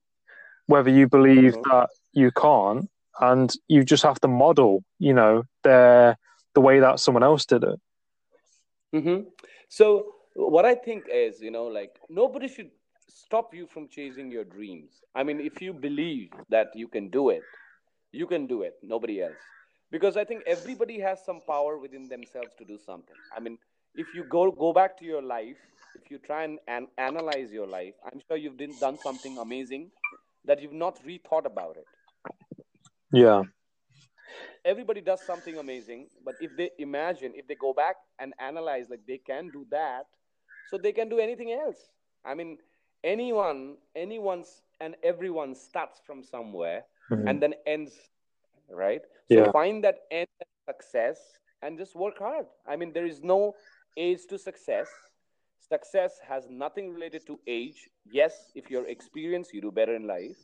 whether 0.67 0.89
you 0.89 1.07
believe 1.07 1.55
Mhm. 1.55 1.69
that 1.69 1.89
you 2.13 2.31
can't 2.31 2.89
and 3.19 3.53
you 3.67 3.83
just 3.83 4.03
have 4.03 4.19
to 4.19 4.27
model 4.27 4.83
you 4.99 5.13
know 5.13 5.43
their 5.63 6.17
the 6.55 6.61
way 6.61 6.79
that 6.79 6.99
someone 6.99 7.23
else 7.23 7.45
did 7.45 7.63
it 7.63 7.79
hmm 8.93 9.19
So 9.67 10.13
what 10.35 10.65
I 10.65 10.75
think 10.75 11.05
is, 11.11 11.41
you 11.41 11.51
know, 11.51 11.65
like 11.65 11.99
nobody 12.09 12.47
should 12.47 12.71
stop 13.07 13.53
you 13.53 13.65
from 13.67 13.87
chasing 13.87 14.31
your 14.31 14.43
dreams. 14.43 15.01
I 15.15 15.23
mean, 15.23 15.39
if 15.39 15.61
you 15.61 15.73
believe 15.73 16.29
that 16.49 16.67
you 16.75 16.87
can 16.87 17.09
do 17.09 17.29
it, 17.29 17.43
you 18.11 18.27
can 18.27 18.47
do 18.47 18.61
it. 18.63 18.75
Nobody 18.83 19.21
else, 19.21 19.43
because 19.91 20.17
I 20.17 20.23
think 20.25 20.43
everybody 20.45 20.99
has 20.99 21.23
some 21.25 21.41
power 21.47 21.77
within 21.77 22.07
themselves 22.07 22.55
to 22.57 22.65
do 22.65 22.77
something. 22.77 23.15
I 23.35 23.39
mean, 23.39 23.57
if 23.95 24.13
you 24.13 24.23
go 24.23 24.51
go 24.51 24.73
back 24.73 24.97
to 24.99 25.05
your 25.05 25.21
life, 25.21 25.57
if 26.09 26.23
you 26.23 26.27
try 26.27 26.43
and, 26.45 26.59
and 26.67 26.87
analyze 26.97 27.53
your 27.53 27.67
life, 27.67 27.95
I'm 28.13 28.19
sure 28.27 28.37
you've 28.37 28.57
done 28.57 28.77
done 28.79 28.97
something 28.97 29.37
amazing 29.37 29.91
that 30.45 30.61
you've 30.61 30.73
not 30.73 30.99
rethought 31.05 31.45
about 31.45 31.77
it. 31.77 31.87
yeah 33.11 33.43
everybody 34.65 35.01
does 35.01 35.25
something 35.25 35.57
amazing 35.57 36.07
but 36.23 36.35
if 36.39 36.55
they 36.55 36.71
imagine 36.79 37.33
if 37.35 37.47
they 37.47 37.55
go 37.55 37.73
back 37.73 37.95
and 38.19 38.33
analyze 38.39 38.89
like 38.89 39.01
they 39.07 39.17
can 39.17 39.49
do 39.49 39.65
that 39.71 40.05
so 40.65 40.77
they 40.77 40.91
can 40.93 41.09
do 41.09 41.19
anything 41.19 41.51
else 41.51 41.89
i 42.25 42.33
mean 42.33 42.57
anyone 43.03 43.77
anyone's 43.95 44.61
and 44.79 44.95
everyone 45.03 45.55
starts 45.55 45.99
from 46.05 46.23
somewhere 46.23 46.85
Mhm. 47.09 47.27
and 47.27 47.41
then 47.41 47.53
ends 47.65 48.09
right 48.69 49.03
so 49.27 49.43
Yeah. 49.43 49.51
find 49.51 49.83
that 49.83 49.99
end 50.11 50.27
success 50.69 51.39
and 51.61 51.77
just 51.77 51.95
work 51.95 52.17
hard 52.19 52.45
i 52.67 52.75
mean 52.75 52.93
there 52.93 53.05
is 53.05 53.21
no 53.23 53.55
age 53.97 54.25
to 54.27 54.37
success 54.37 55.08
success 55.69 56.19
has 56.27 56.49
nothing 56.49 56.91
related 56.93 57.25
to 57.27 57.39
age. 57.47 57.89
Yes 58.11 58.51
if 58.55 58.69
you're 58.69 58.87
experienced 58.87 59.53
you 59.53 59.61
do 59.61 59.71
better 59.71 59.95
in 59.95 60.07
life. 60.07 60.37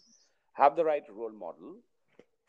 Have 0.54 0.76
the 0.76 0.86
right 0.86 1.04
role 1.10 1.34
model. 1.46 1.78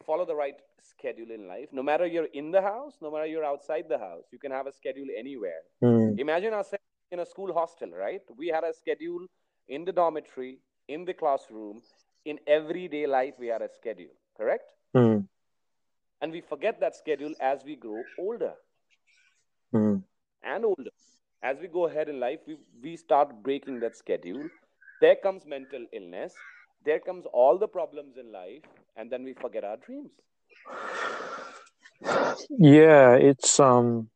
Follow 0.05 0.25
the 0.25 0.35
right 0.35 0.59
schedule 0.83 1.31
in 1.35 1.49
life. 1.49 1.69
No 1.73 1.83
matter 1.83 2.07
you're 2.07 2.33
in 2.41 2.51
the 2.51 2.63
house 2.63 2.95
no 3.01 3.11
matter 3.11 3.27
you're 3.27 3.45
outside 3.45 3.87
the 3.89 3.99
house 3.99 4.27
you 4.33 4.39
can 4.39 4.53
have 4.53 4.67
a 4.67 4.73
schedule 4.73 5.09
anywhere. 5.17 5.63
Mm. 5.83 6.19
imagine 6.19 6.53
ourselves 6.53 6.85
in 7.11 7.21
a 7.21 7.27
school 7.27 7.53
hostel 7.53 7.91
right? 7.91 8.23
We 8.37 8.49
had 8.49 8.65
a 8.65 8.73
schedule 8.73 9.27
in 9.69 9.85
the 9.85 9.93
dormitory 9.93 10.59
in 10.89 11.05
the 11.05 11.15
classroom. 11.15 11.83
In 12.25 12.39
everyday 12.47 13.07
life 13.07 13.35
we 13.39 13.47
had 13.47 13.63
a 13.63 13.69
schedule 13.69 14.15
correct? 14.37 14.71
Mm. 14.97 15.27
and 16.23 16.33
we 16.33 16.41
forget 16.41 16.81
that 16.81 16.95
schedule 16.97 17.35
as 17.41 17.65
we 17.65 17.77
grow 17.77 18.03
older. 18.19 18.55
Mm. 19.75 20.03
and 20.43 20.65
older 20.65 20.91
as 21.49 21.59
we 21.63 21.69
go 21.69 21.87
ahead 21.87 22.09
in 22.09 22.19
life 22.19 22.41
we, 22.47 22.57
we 22.83 22.97
start 22.97 23.43
breaking 23.43 23.81
that 23.81 23.97
schedule. 23.97 24.49
There 25.01 25.17
comes 25.17 25.47
mental 25.47 25.87
illness. 25.93 26.35
There 26.85 26.99
comes 26.99 27.25
all 27.33 27.59
the 27.59 27.69
problems 27.69 28.17
in 28.17 28.33
life 28.33 28.63
and 28.97 29.11
then 29.11 29.23
we 29.25 29.35
forget 29.35 29.65
our 29.65 29.77
dreams. 29.77 30.11
Yeah 32.51 33.15
it's 33.15 33.61
um 33.61 34.09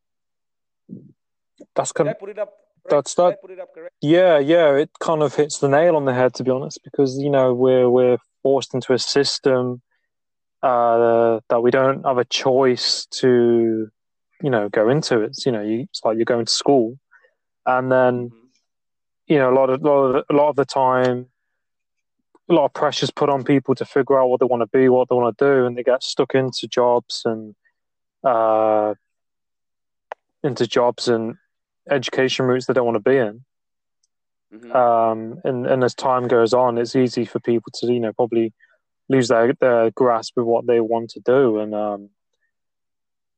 that's 1.75 1.93
kind 1.93 2.09
did 2.09 2.11
i 2.11 2.15
of 2.15 2.21
put 2.21 2.31
it 2.31 2.39
up 2.39 2.53
that's 2.89 3.15
did 3.15 3.23
i 3.23 3.31
that 3.31 3.43
put 3.43 3.51
it 3.51 3.61
up 3.61 3.75
correct? 3.75 3.95
Yeah, 4.01 4.39
yeah, 4.39 4.75
it 4.77 4.91
kind 4.99 5.23
of 5.23 5.35
hits 5.35 5.59
the 5.59 5.69
nail 5.69 5.95
on 5.95 6.07
the 6.07 6.15
head, 6.15 6.35
to 6.35 6.45
be 6.45 6.51
honest, 6.51 6.81
because 6.83 7.19
you 7.19 7.31
know 7.31 7.53
we're 7.53 7.89
we're 7.91 8.19
forced 8.43 8.73
into 8.75 8.95
a 8.95 8.99
system 8.99 9.83
uh, 10.63 11.41
that 11.51 11.63
we 11.63 11.71
don't 11.71 12.05
have 12.05 12.19
a 12.19 12.25
choice 12.25 13.07
to, 13.21 13.89
you 14.43 14.51
know, 14.51 14.69
go 14.71 14.89
into. 14.89 15.21
It's 15.21 15.45
you 15.45 15.53
know, 15.53 15.63
you, 15.63 15.81
it's 15.91 16.01
like 16.05 16.17
you're 16.17 16.25
going 16.25 16.47
to 16.47 16.53
school, 16.53 16.99
and 17.79 17.91
then 17.91 18.31
Mhm. 18.31 18.49
you 19.27 19.39
know 19.39 19.51
a 19.53 19.57
lot 19.57 19.71
of, 19.71 19.83
lot 19.83 20.17
of 20.17 20.25
a 20.29 20.35
lot 20.35 20.49
of 20.51 20.57
the 20.57 20.65
time, 20.65 21.27
a 22.49 22.53
lot 22.53 22.67
of 22.67 22.73
pressure's 22.73 23.11
put 23.11 23.29
on 23.29 23.45
people 23.45 23.75
to 23.75 23.85
figure 23.85 24.19
out 24.19 24.29
what 24.29 24.41
they 24.41 24.47
want 24.47 24.63
to 24.63 24.79
be, 24.79 24.89
what 24.89 25.09
they 25.09 25.15
want 25.15 25.37
to 25.37 25.45
do, 25.45 25.67
and 25.67 25.77
they 25.77 25.83
get 25.83 26.03
stuck 26.03 26.35
into 26.35 26.67
jobs 26.69 27.23
and 27.25 27.55
uh, 28.25 28.95
into 30.43 30.67
jobs 30.67 31.09
and 31.09 31.37
education 31.89 32.47
routes 32.47 32.67
they 32.67 32.75
don't 32.75 32.87
want 32.87 32.97
to 32.97 33.11
be 33.11 33.17
in. 33.17 33.45
Mhm. 34.53 34.75
um, 34.75 35.41
and, 35.45 35.67
and 35.67 35.85
as 35.85 35.95
time 35.95 36.27
goes 36.27 36.53
on, 36.53 36.77
it's 36.77 36.97
easy 36.97 37.25
for 37.25 37.39
people 37.41 37.71
to, 37.75 37.93
you 37.93 38.01
know, 38.01 38.13
probably 38.13 38.53
lose 39.09 39.29
their, 39.29 39.53
their 39.55 39.91
grasp 39.93 40.37
of 40.39 40.47
what 40.47 40.67
they 40.67 40.81
want 40.81 41.11
to 41.11 41.21
do. 41.21 41.59
And 41.59 41.75
um, 41.75 42.11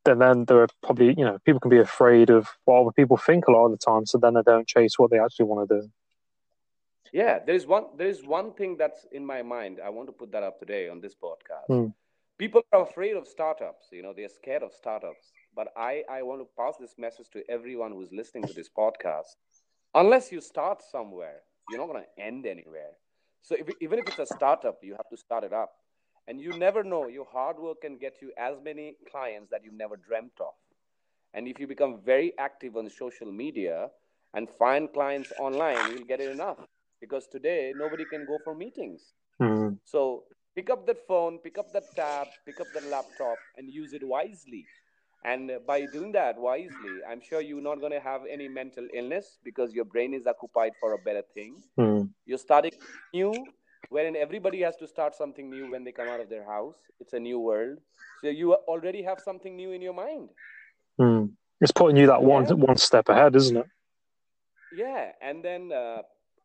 then, 0.04 0.18
then 0.18 0.44
there 0.46 0.62
are 0.62 0.68
probably, 0.82 1.14
you 1.16 1.24
know, 1.24 1.38
people 1.44 1.60
can 1.60 1.70
be 1.70 1.78
afraid 1.78 2.30
of 2.30 2.48
what 2.64 2.80
other 2.80 2.92
people 2.92 3.16
think 3.16 3.46
a 3.46 3.52
lot 3.52 3.66
of 3.66 3.72
the 3.72 3.78
time. 3.78 4.06
So 4.06 4.18
then 4.18 4.34
they 4.34 4.42
don't 4.42 4.66
chase 4.66 4.98
what 4.98 5.10
they 5.10 5.18
actually 5.18 5.46
want 5.46 5.68
to 5.68 5.80
do. 5.80 5.90
Yeah, 7.12 7.40
there's 7.44 7.66
one 7.66 7.84
there's 7.96 8.24
one 8.24 8.52
thing 8.54 8.76
that's 8.78 9.06
in 9.12 9.24
my 9.24 9.42
mind. 9.42 9.80
I 9.84 9.90
want 9.90 10.08
to 10.08 10.12
put 10.12 10.32
that 10.32 10.42
up 10.42 10.58
today 10.58 10.88
on 10.88 11.00
this 11.00 11.14
podcast. 11.14 11.66
Hmm. 11.68 11.88
People 12.38 12.62
are 12.72 12.82
afraid 12.82 13.14
of 13.16 13.28
startups, 13.28 13.86
you 13.92 14.02
know, 14.02 14.12
they're 14.12 14.28
scared 14.28 14.62
of 14.62 14.72
startups. 14.72 15.30
But 15.54 15.68
I, 15.76 16.02
I 16.10 16.22
want 16.22 16.40
to 16.40 16.48
pass 16.58 16.74
this 16.80 16.94
message 16.98 17.28
to 17.34 17.48
everyone 17.48 17.92
who's 17.92 18.10
listening 18.10 18.44
to 18.44 18.54
this 18.54 18.68
podcast. 18.68 19.36
Unless 19.94 20.32
you 20.32 20.40
start 20.40 20.82
somewhere, 20.90 21.42
you're 21.68 21.78
not 21.78 21.88
going 21.88 22.02
to 22.02 22.22
end 22.22 22.46
anywhere. 22.46 22.92
So 23.42 23.54
if, 23.54 23.68
even 23.80 23.98
if 23.98 24.08
it's 24.08 24.18
a 24.18 24.34
startup, 24.34 24.78
you 24.82 24.92
have 24.92 25.08
to 25.10 25.16
start 25.16 25.44
it 25.44 25.52
up. 25.52 25.72
And 26.28 26.40
you 26.40 26.56
never 26.56 26.84
know, 26.84 27.08
your 27.08 27.26
hard 27.26 27.58
work 27.58 27.82
can 27.82 27.98
get 27.98 28.22
you 28.22 28.32
as 28.38 28.54
many 28.64 28.96
clients 29.10 29.50
that 29.50 29.64
you 29.64 29.72
never 29.72 29.96
dreamt 29.96 30.32
of. 30.40 30.54
And 31.34 31.48
if 31.48 31.58
you 31.58 31.66
become 31.66 32.00
very 32.04 32.32
active 32.38 32.76
on 32.76 32.88
social 32.88 33.30
media 33.30 33.88
and 34.34 34.48
find 34.48 34.92
clients 34.92 35.32
online, 35.38 35.92
you'll 35.92 36.06
get 36.06 36.20
it 36.20 36.30
enough. 36.30 36.58
Because 37.00 37.26
today, 37.26 37.72
nobody 37.76 38.04
can 38.04 38.24
go 38.26 38.38
for 38.44 38.54
meetings. 38.54 39.14
Mm. 39.40 39.78
So 39.84 40.24
pick 40.54 40.70
up 40.70 40.86
that 40.86 41.04
phone, 41.08 41.38
pick 41.38 41.58
up 41.58 41.72
that 41.72 41.84
tab, 41.96 42.28
pick 42.46 42.60
up 42.60 42.68
that 42.74 42.84
laptop, 42.84 43.38
and 43.56 43.68
use 43.68 43.92
it 43.92 44.06
wisely. 44.06 44.64
And 45.24 45.50
by 45.66 45.86
doing 45.86 46.12
that 46.12 46.38
wisely, 46.38 46.94
I'm 47.08 47.20
sure 47.20 47.40
you're 47.40 47.62
not 47.62 47.80
going 47.80 47.92
to 47.92 48.00
have 48.00 48.22
any 48.30 48.48
mental 48.48 48.86
illness 48.92 49.38
because 49.44 49.72
your 49.72 49.84
brain 49.84 50.14
is 50.14 50.26
occupied 50.26 50.72
for 50.80 50.94
a 50.94 50.98
better 50.98 51.22
thing. 51.34 51.62
Mm. 51.78 52.10
You're 52.26 52.38
starting 52.38 52.72
new 53.14 53.32
wherein 53.88 54.16
everybody 54.16 54.60
has 54.62 54.76
to 54.76 54.86
start 54.86 55.14
something 55.14 55.50
new 55.50 55.70
when 55.70 55.84
they 55.84 55.92
come 55.92 56.08
out 56.08 56.20
of 56.20 56.28
their 56.28 56.44
house. 56.44 56.76
It's 57.00 57.12
a 57.12 57.20
new 57.20 57.38
world. 57.38 57.78
So 58.22 58.28
you 58.28 58.54
already 58.54 59.02
have 59.02 59.20
something 59.20 59.56
new 59.56 59.72
in 59.72 59.82
your 59.82 59.94
mind. 59.94 60.30
Hmm. 60.98 61.26
It's 61.60 61.72
putting 61.72 61.96
you 61.96 62.06
that 62.06 62.22
one 62.22 62.46
Yeah. 62.46 62.54
one 62.54 62.76
step 62.76 63.08
ahead, 63.08 63.36
isn't 63.36 63.56
it? 63.56 63.66
Yeah, 64.72 65.12
and 65.20 65.44
then 65.44 65.72
uh, 65.72 66.02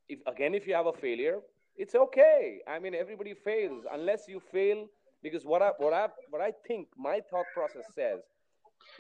if 0.10 0.20
again, 0.28 0.54
if 0.54 0.68
you 0.68 0.74
have 0.76 0.88
a 0.88 0.94
failure, 0.94 1.40
it's 1.76 1.96
okay. 1.96 2.62
I 2.68 2.80
mean, 2.80 2.94
everybody 2.96 3.34
fails 3.34 3.86
unless 3.92 4.28
you 4.28 4.40
fail. 4.40 4.88
Because 5.24 5.46
what 5.46 5.62
I 5.62 5.72
what 5.78 5.94
I 5.94 6.10
what 6.30 6.42
I 6.42 6.52
think 6.68 6.90
my 6.98 7.22
thought 7.30 7.48
process 7.54 7.86
says, 7.96 8.22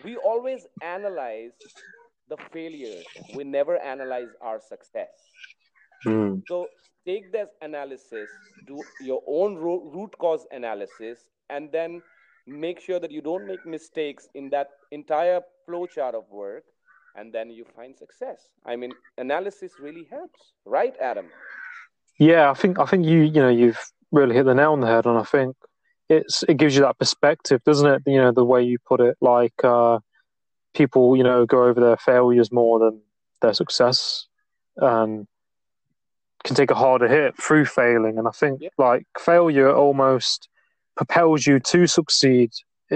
we 0.03 0.17
always 0.17 0.65
analyze 0.81 1.53
the 2.29 2.37
failures. 2.51 3.05
We 3.33 3.43
never 3.43 3.77
analyze 3.77 4.29
our 4.41 4.59
success. 4.59 5.11
Hmm. 6.03 6.35
So 6.47 6.69
take 7.05 7.31
this 7.31 7.49
analysis, 7.61 8.29
do 8.65 8.85
your 8.99 9.21
own 9.27 9.55
ro- 9.55 9.89
root 9.93 10.17
cause 10.17 10.45
analysis, 10.51 11.29
and 11.49 11.71
then 11.71 12.01
make 12.45 12.79
sure 12.79 12.99
that 12.99 13.11
you 13.11 13.21
don't 13.21 13.45
make 13.45 13.65
mistakes 13.65 14.27
in 14.33 14.49
that 14.49 14.69
entire 14.91 15.41
flowchart 15.67 16.13
of 16.13 16.29
work, 16.31 16.63
and 17.15 17.33
then 17.33 17.49
you 17.49 17.65
find 17.75 17.97
success. 17.97 18.49
I 18.65 18.75
mean, 18.75 18.95
analysis 19.17 19.73
really 19.79 20.07
helps, 20.09 20.53
right, 20.65 20.95
Adam? 21.01 21.25
Yeah, 22.19 22.49
I 22.49 22.53
think 22.53 22.79
I 22.79 22.85
think 22.85 23.05
you 23.05 23.19
you 23.19 23.41
know 23.41 23.49
you've 23.49 23.79
really 24.11 24.35
hit 24.35 24.45
the 24.45 24.55
nail 24.55 24.73
on 24.73 24.81
the 24.81 24.87
head, 24.87 25.05
and 25.05 25.17
I 25.17 25.23
think 25.23 25.55
it's 26.09 26.43
it 26.43 26.57
gives 26.57 26.75
you 26.75 26.81
that 26.81 26.97
perspective, 26.97 27.61
doesn't 27.63 27.87
it? 27.87 28.01
You 28.05 28.17
know 28.21 28.31
the 28.31 28.45
way 28.45 28.63
you 28.63 28.77
put 28.85 29.01
it, 29.01 29.17
like 29.21 29.63
uh, 29.63 29.99
people 30.73 31.15
you 31.15 31.23
know 31.23 31.45
go 31.45 31.63
over 31.63 31.79
their 31.79 31.97
failures 31.97 32.51
more 32.51 32.79
than 32.79 33.01
their 33.41 33.53
success, 33.53 34.27
and 34.77 35.27
can 36.43 36.55
take 36.55 36.71
a 36.71 36.75
harder 36.75 37.07
hit 37.07 37.35
through 37.41 37.65
failing. 37.65 38.17
And 38.17 38.27
I 38.27 38.31
think 38.31 38.61
Yeah. 38.61 38.69
like 38.77 39.05
failure 39.19 39.73
almost 39.73 40.49
propels 40.95 41.45
you 41.45 41.59
to 41.59 41.87
succeed. 41.87 42.51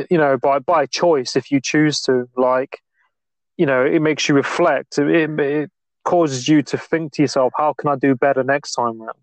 You 0.10 0.18
know 0.18 0.38
by 0.38 0.60
by 0.60 0.86
choice 0.86 1.36
if 1.36 1.52
you 1.52 1.60
choose 1.60 2.02
to. 2.02 2.30
Like 2.38 2.80
you 3.58 3.66
know 3.66 3.86
it 3.86 4.02
makes 4.02 4.30
you 4.30 4.36
reflect. 4.36 4.98
It, 4.98 5.10
it, 5.10 5.40
it 5.40 5.72
causes 6.04 6.48
you 6.48 6.62
to 6.64 6.78
think 6.78 7.14
to 7.14 7.22
yourself, 7.24 7.54
how 7.58 7.74
can 7.74 7.90
I 7.90 7.96
do 7.96 8.16
better 8.16 8.44
next 8.44 8.74
time 8.74 9.02
round? 9.02 9.18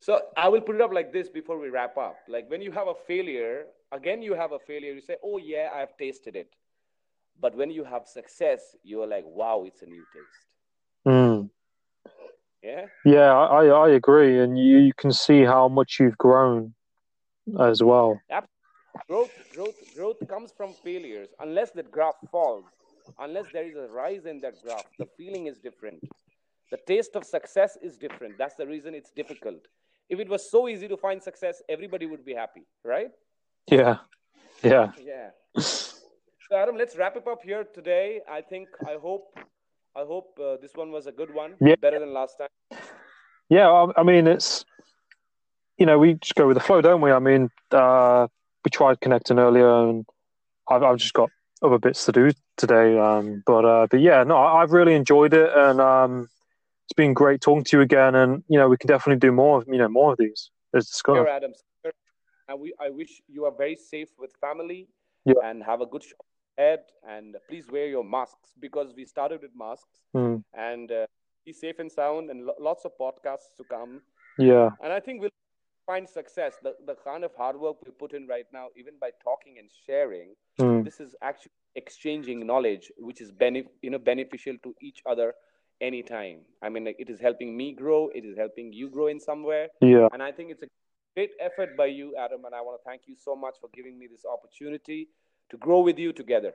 So 0.00 0.22
I 0.36 0.48
will 0.48 0.62
put 0.62 0.76
it 0.76 0.80
up 0.80 0.92
like 0.92 1.12
this 1.12 1.28
before 1.28 1.58
we 1.58 1.68
wrap 1.68 1.98
up. 1.98 2.16
Like 2.26 2.50
when 2.50 2.62
you 2.62 2.72
have 2.72 2.88
a 2.88 2.94
failure, 2.94 3.66
again, 3.92 4.22
you 4.22 4.34
have 4.34 4.52
a 4.52 4.58
failure, 4.58 4.92
you 4.92 5.00
say, 5.00 5.16
oh, 5.22 5.36
yeah, 5.36 5.68
I've 5.74 5.96
tasted 5.98 6.36
it. 6.36 6.54
But 7.38 7.54
when 7.54 7.70
you 7.70 7.84
have 7.84 8.06
success, 8.06 8.76
you 8.82 9.02
are 9.02 9.06
like, 9.06 9.24
wow, 9.26 9.64
it's 9.66 9.82
a 9.82 9.86
new 9.86 10.02
taste. 10.12 10.46
Mm. 11.06 11.50
Yeah. 12.62 12.86
Yeah, 13.04 13.32
I, 13.32 13.66
I 13.66 13.88
agree, 13.90 14.38
and 14.38 14.58
you, 14.58 14.78
you 14.78 14.92
can 14.94 15.12
see 15.12 15.44
how 15.44 15.68
much 15.68 15.98
you've 15.98 16.18
grown 16.18 16.74
as 17.58 17.82
well. 17.82 18.20
growth 19.08 19.30
growth 19.54 19.74
growth 19.96 20.16
comes 20.28 20.52
from 20.56 20.74
failures. 20.84 21.28
Unless 21.40 21.70
that 21.72 21.90
graph 21.90 22.16
falls 22.30 22.64
unless 23.18 23.46
there 23.52 23.64
is 23.64 23.76
a 23.76 23.88
rise 23.92 24.26
in 24.26 24.40
that 24.40 24.54
graph 24.62 24.84
the 24.98 25.06
feeling 25.16 25.46
is 25.46 25.58
different. 25.58 26.02
The 26.70 26.78
taste 26.86 27.16
of 27.16 27.24
success 27.24 27.76
is 27.82 27.96
different. 27.96 28.38
That's 28.38 28.54
the 28.54 28.66
reason 28.66 28.94
it's 28.94 29.10
difficult. 29.10 29.66
If 30.08 30.20
it 30.20 30.28
was 30.28 30.50
so 30.50 30.68
easy 30.68 30.88
to 30.88 30.96
find 30.96 31.22
success 31.22 31.62
everybody 31.68 32.06
would 32.06 32.24
be 32.24 32.34
happy 32.34 32.62
right? 32.84 33.10
Yeah, 33.70 33.98
yeah, 34.62 34.92
yeah. 35.04 35.30
So 35.58 36.56
adam 36.56 36.76
let's 36.76 36.96
wrap 36.96 37.16
it 37.16 37.26
up 37.26 37.42
here 37.42 37.64
today. 37.64 38.20
I 38.30 38.40
think 38.40 38.68
i 38.86 38.96
hope 39.00 39.38
i 39.96 40.00
hope 40.00 40.38
uh, 40.40 40.56
this 40.62 40.72
one 40.74 40.90
was 40.92 41.06
a 41.06 41.12
good 41.12 41.32
one 41.32 41.54
Yeah. 41.60 41.76
better 41.76 41.98
than 42.00 42.12
last 42.12 42.36
time 42.38 42.48
yeah. 43.50 43.68
I, 43.68 44.00
I 44.00 44.02
mean, 44.04 44.28
it's 44.28 44.64
you 45.76 45.84
know 45.86 45.98
we 45.98 46.14
just 46.14 46.36
go 46.36 46.46
with 46.46 46.56
the 46.56 46.62
flow, 46.62 46.80
don't 46.80 47.00
we? 47.00 47.10
I 47.10 47.18
mean, 47.18 47.50
uh, 47.72 48.28
we 48.64 48.70
tried 48.70 49.00
connecting 49.00 49.40
earlier, 49.40 49.88
and 49.88 50.06
I've, 50.70 50.84
I've 50.84 50.98
just 50.98 51.14
got 51.14 51.30
other 51.60 51.78
bits 51.78 52.04
to 52.06 52.12
do 52.12 52.30
today. 52.56 52.96
Um, 52.96 53.42
but 53.44 53.64
uh, 53.64 53.86
but 53.90 54.00
yeah, 54.00 54.22
no, 54.22 54.36
I, 54.36 54.62
I've 54.62 54.70
really 54.70 54.94
enjoyed 54.94 55.34
it, 55.34 55.50
and 55.52 55.80
um, 55.80 56.28
it's 56.86 56.92
been 56.96 57.12
great 57.12 57.40
talking 57.40 57.64
to 57.64 57.76
you 57.78 57.80
again. 57.82 58.14
And 58.14 58.44
you 58.48 58.56
know, 58.56 58.68
we 58.68 58.76
can 58.76 58.86
definitely 58.86 59.18
do 59.18 59.32
more, 59.32 59.58
of 59.58 59.66
you 59.66 59.78
know, 59.78 59.88
more 59.88 60.12
of 60.12 60.18
these. 60.18 60.50
As 60.72 60.86
discussed. 60.86 61.16
Here, 61.16 61.26
Adam. 61.26 61.52
And 62.48 62.60
we, 62.60 62.72
I 62.80 62.90
wish 62.90 63.20
you 63.26 63.46
are 63.46 63.52
very 63.56 63.74
safe 63.74 64.10
with 64.16 64.30
family 64.40 64.86
Yeah. 65.24 65.34
and 65.44 65.62
have 65.64 65.80
a 65.80 65.86
good 65.86 66.04
ahead. 66.60 66.80
And 67.08 67.36
please 67.48 67.70
wear 67.70 67.86
your 67.86 68.04
masks 68.04 68.54
because 68.60 68.92
we 68.96 69.04
started 69.04 69.40
with 69.42 69.50
masks. 69.56 70.02
Mm, 70.14 70.42
And 70.54 70.90
uh, 70.92 71.06
be 71.46 71.52
safe 71.52 71.78
and 71.78 71.90
sound 71.90 72.30
and 72.30 72.44
lo- 72.46 72.60
lots 72.60 72.84
of 72.84 72.92
podcasts 73.00 73.50
to 73.58 73.64
come. 73.64 74.02
yeah, 74.38 74.70
And 74.82 74.92
I 74.92 75.00
think 75.00 75.20
we'll 75.20 75.30
find 75.86 76.08
success. 76.08 76.54
The, 76.62 76.74
the 76.86 76.94
kind 76.94 77.24
of 77.24 77.32
hard 77.36 77.58
work 77.58 77.76
we 77.84 77.92
put 77.92 78.12
in 78.12 78.26
right 78.26 78.46
now, 78.52 78.68
even 78.76 78.94
by 79.00 79.10
talking 79.22 79.58
and 79.58 79.68
sharing, 79.86 80.34
mm, 80.60 80.84
this 80.84 81.00
is 81.00 81.14
actually 81.22 81.52
exchanging 81.76 82.46
knowledge, 82.46 82.92
which 82.98 83.20
is 83.20 83.32
benef- 83.32 83.68
you 83.82 83.90
know, 83.90 83.98
beneficial 83.98 84.56
to 84.62 84.74
each 84.82 85.02
other 85.06 85.34
anytime. 85.80 86.40
I 86.62 86.68
mean, 86.68 86.86
it 86.86 87.08
is 87.08 87.20
helping 87.20 87.56
me 87.56 87.72
grow. 87.72 88.08
It 88.14 88.24
is 88.24 88.36
helping 88.36 88.72
you 88.72 88.90
grow 88.90 89.06
in 89.08 89.20
somewhere. 89.20 89.68
yeah. 89.80 90.08
And 90.12 90.22
I 90.22 90.32
think 90.32 90.50
it's 90.50 90.62
a 90.62 90.68
great 91.16 91.30
effort 91.40 91.76
by 91.76 91.86
you, 91.86 92.14
Adam. 92.16 92.44
And 92.44 92.54
I 92.54 92.60
want 92.60 92.80
to 92.80 92.88
thank 92.88 93.02
you 93.06 93.14
so 93.16 93.34
much 93.36 93.56
for 93.60 93.68
giving 93.74 93.98
me 93.98 94.06
this 94.10 94.24
opportunity 94.24 95.08
to 95.50 95.56
grow 95.56 95.80
with 95.80 95.98
you 95.98 96.12
together. 96.12 96.52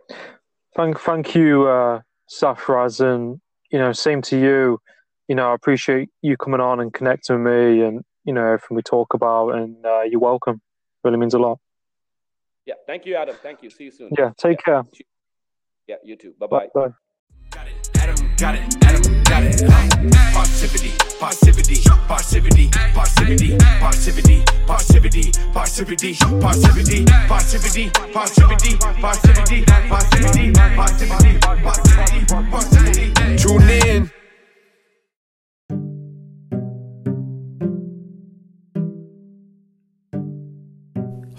Thank, 0.75 0.99
thank 0.99 1.35
you, 1.35 1.67
uh, 1.67 2.01
Sarfaraz, 2.29 2.99
and 2.99 3.39
you 3.71 3.79
know, 3.79 3.91
same 3.93 4.21
to 4.23 4.39
you. 4.39 4.79
You 5.27 5.35
know, 5.35 5.51
I 5.51 5.55
appreciate 5.55 6.09
you 6.21 6.37
coming 6.37 6.59
on 6.59 6.79
and 6.79 6.93
connecting 6.93 7.43
with 7.43 7.53
me, 7.53 7.81
and 7.81 8.03
you 8.25 8.33
know, 8.33 8.45
everything 8.45 8.75
we 8.75 8.81
talk 8.81 9.13
about. 9.13 9.51
And 9.51 9.85
uh, 9.85 10.01
you're 10.01 10.19
welcome. 10.19 10.61
Really 11.03 11.17
means 11.17 11.33
a 11.33 11.39
lot. 11.39 11.59
Yeah. 12.65 12.75
Thank 12.87 13.05
you, 13.05 13.15
Adam. 13.15 13.35
Thank 13.41 13.61
you. 13.63 13.69
See 13.69 13.85
you 13.85 13.91
soon. 13.91 14.09
Yeah, 14.17 14.31
take 14.37 14.63
care. 14.63 14.83
Yeah. 15.87 15.95
You 16.03 16.15
too. 16.15 16.33
Bye 16.39 16.47
bye. 16.47 16.67
Bye. 16.73 16.93
Got 18.38 18.55
it, 18.55 18.75
Adam 18.83 19.23
got 19.23 19.43
it. 19.43 19.63
Uh, 19.63 20.31
Positivity, 20.33 20.91
positivity, 21.19 21.81
positivity, 22.07 22.69
positivity, 22.93 23.57
positivity, 23.57 24.43
positivity, 24.67 25.31
positivity, 25.53 26.11
positivity, 26.17 27.05
positivity, 27.05 27.05
positivity, 27.27 27.89
positivity, 28.91 29.63
positivity, 29.65 30.51
positivity, 30.51 31.39
positivity, 31.39 32.25
positivity. 32.51 33.38
Tune 33.38 33.69
in. 33.69 34.24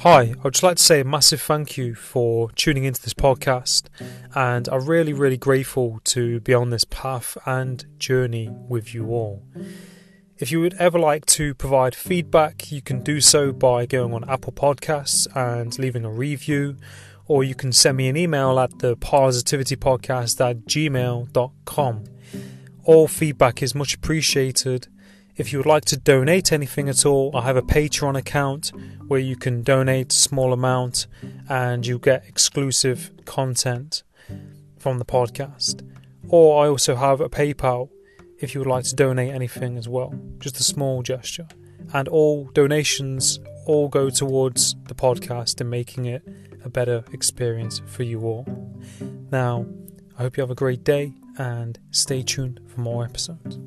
Hi, 0.09 0.20
I 0.20 0.34
would 0.44 0.54
just 0.54 0.62
like 0.62 0.76
to 0.76 0.82
say 0.84 1.00
a 1.00 1.04
massive 1.04 1.40
thank 1.40 1.76
you 1.76 1.96
for 1.96 2.52
tuning 2.52 2.84
into 2.84 3.02
this 3.02 3.12
podcast, 3.12 3.88
and 4.36 4.68
I'm 4.68 4.86
really, 4.86 5.12
really 5.12 5.36
grateful 5.36 5.98
to 6.04 6.38
be 6.42 6.54
on 6.54 6.70
this 6.70 6.84
path 6.84 7.36
and 7.44 7.84
journey 7.98 8.48
with 8.68 8.94
you 8.94 9.09
all. 9.09 9.42
If 10.38 10.52
you 10.52 10.61
would 10.61 10.74
ever 10.74 10.96
like 10.96 11.26
to 11.26 11.54
provide 11.54 11.96
feedback, 11.96 12.70
you 12.70 12.80
can 12.82 13.02
do 13.02 13.20
so 13.20 13.50
by 13.50 13.84
going 13.84 14.14
on 14.14 14.30
Apple 14.30 14.52
Podcasts 14.52 15.26
and 15.34 15.76
leaving 15.76 16.04
a 16.04 16.11
review, 16.12 16.76
or 17.26 17.42
you 17.42 17.57
can 17.57 17.72
send 17.72 17.96
me 17.96 18.07
an 18.07 18.16
email 18.16 18.61
at 18.61 18.78
the 18.78 18.96
parrsitivitypodcast 18.98 20.40
at 20.50 20.66
gmail.com. 20.66 22.04
All 22.84 23.09
feedback 23.09 23.61
is 23.61 23.74
much 23.74 23.94
appreciated. 23.94 24.86
If 25.37 25.53
you 25.53 25.59
would 25.59 25.66
like 25.66 25.84
to 25.87 25.99
donate 25.99 26.51
anything 26.51 26.89
at 26.89 27.05
all, 27.05 27.30
I 27.37 27.43
have 27.43 27.57
a 27.57 27.62
Patreon 27.62 28.16
account 28.16 28.72
where 29.07 29.20
you 29.20 29.37
can 29.37 29.62
donate 29.62 30.11
a 30.12 30.16
small 30.16 30.55
amount 30.55 31.07
and 31.51 31.87
you 31.87 31.99
get 31.99 32.24
exclusive 32.26 33.11
content 33.26 34.03
from 34.78 34.99
the 34.99 35.05
podcast. 35.05 35.87
Or 36.28 36.64
I 36.64 36.68
also 36.68 36.97
have 36.97 37.20
a 37.20 37.28
PayPal 37.28 37.91
if 38.39 38.55
you 38.55 38.61
would 38.61 38.68
like 38.68 38.84
to 38.84 38.95
donate 38.95 39.34
anything 39.34 39.76
as 39.76 39.89
well, 39.89 40.14
just 40.39 40.59
a 40.59 40.62
small 40.62 41.03
gesture. 41.03 41.47
And 41.93 42.09
all 42.09 42.47
donations 42.55 43.39
all 43.66 43.89
go 43.89 44.09
towards 44.09 44.74
the 44.84 44.95
podcast 44.95 45.61
and 45.61 45.68
making 45.68 46.07
it 46.07 46.22
a 46.64 46.70
better 46.70 47.05
experience 47.12 47.82
for 47.84 48.05
you 48.05 48.22
all. 48.22 48.47
Now, 49.30 49.66
I 50.18 50.22
hope 50.22 50.39
you 50.39 50.41
have 50.41 50.51
a 50.51 50.55
great 50.55 50.82
day 50.82 51.12
and 51.37 51.78
stay 51.91 52.22
tuned 52.22 52.61
for 52.66 52.80
more 52.80 53.05
episodes. 53.05 53.59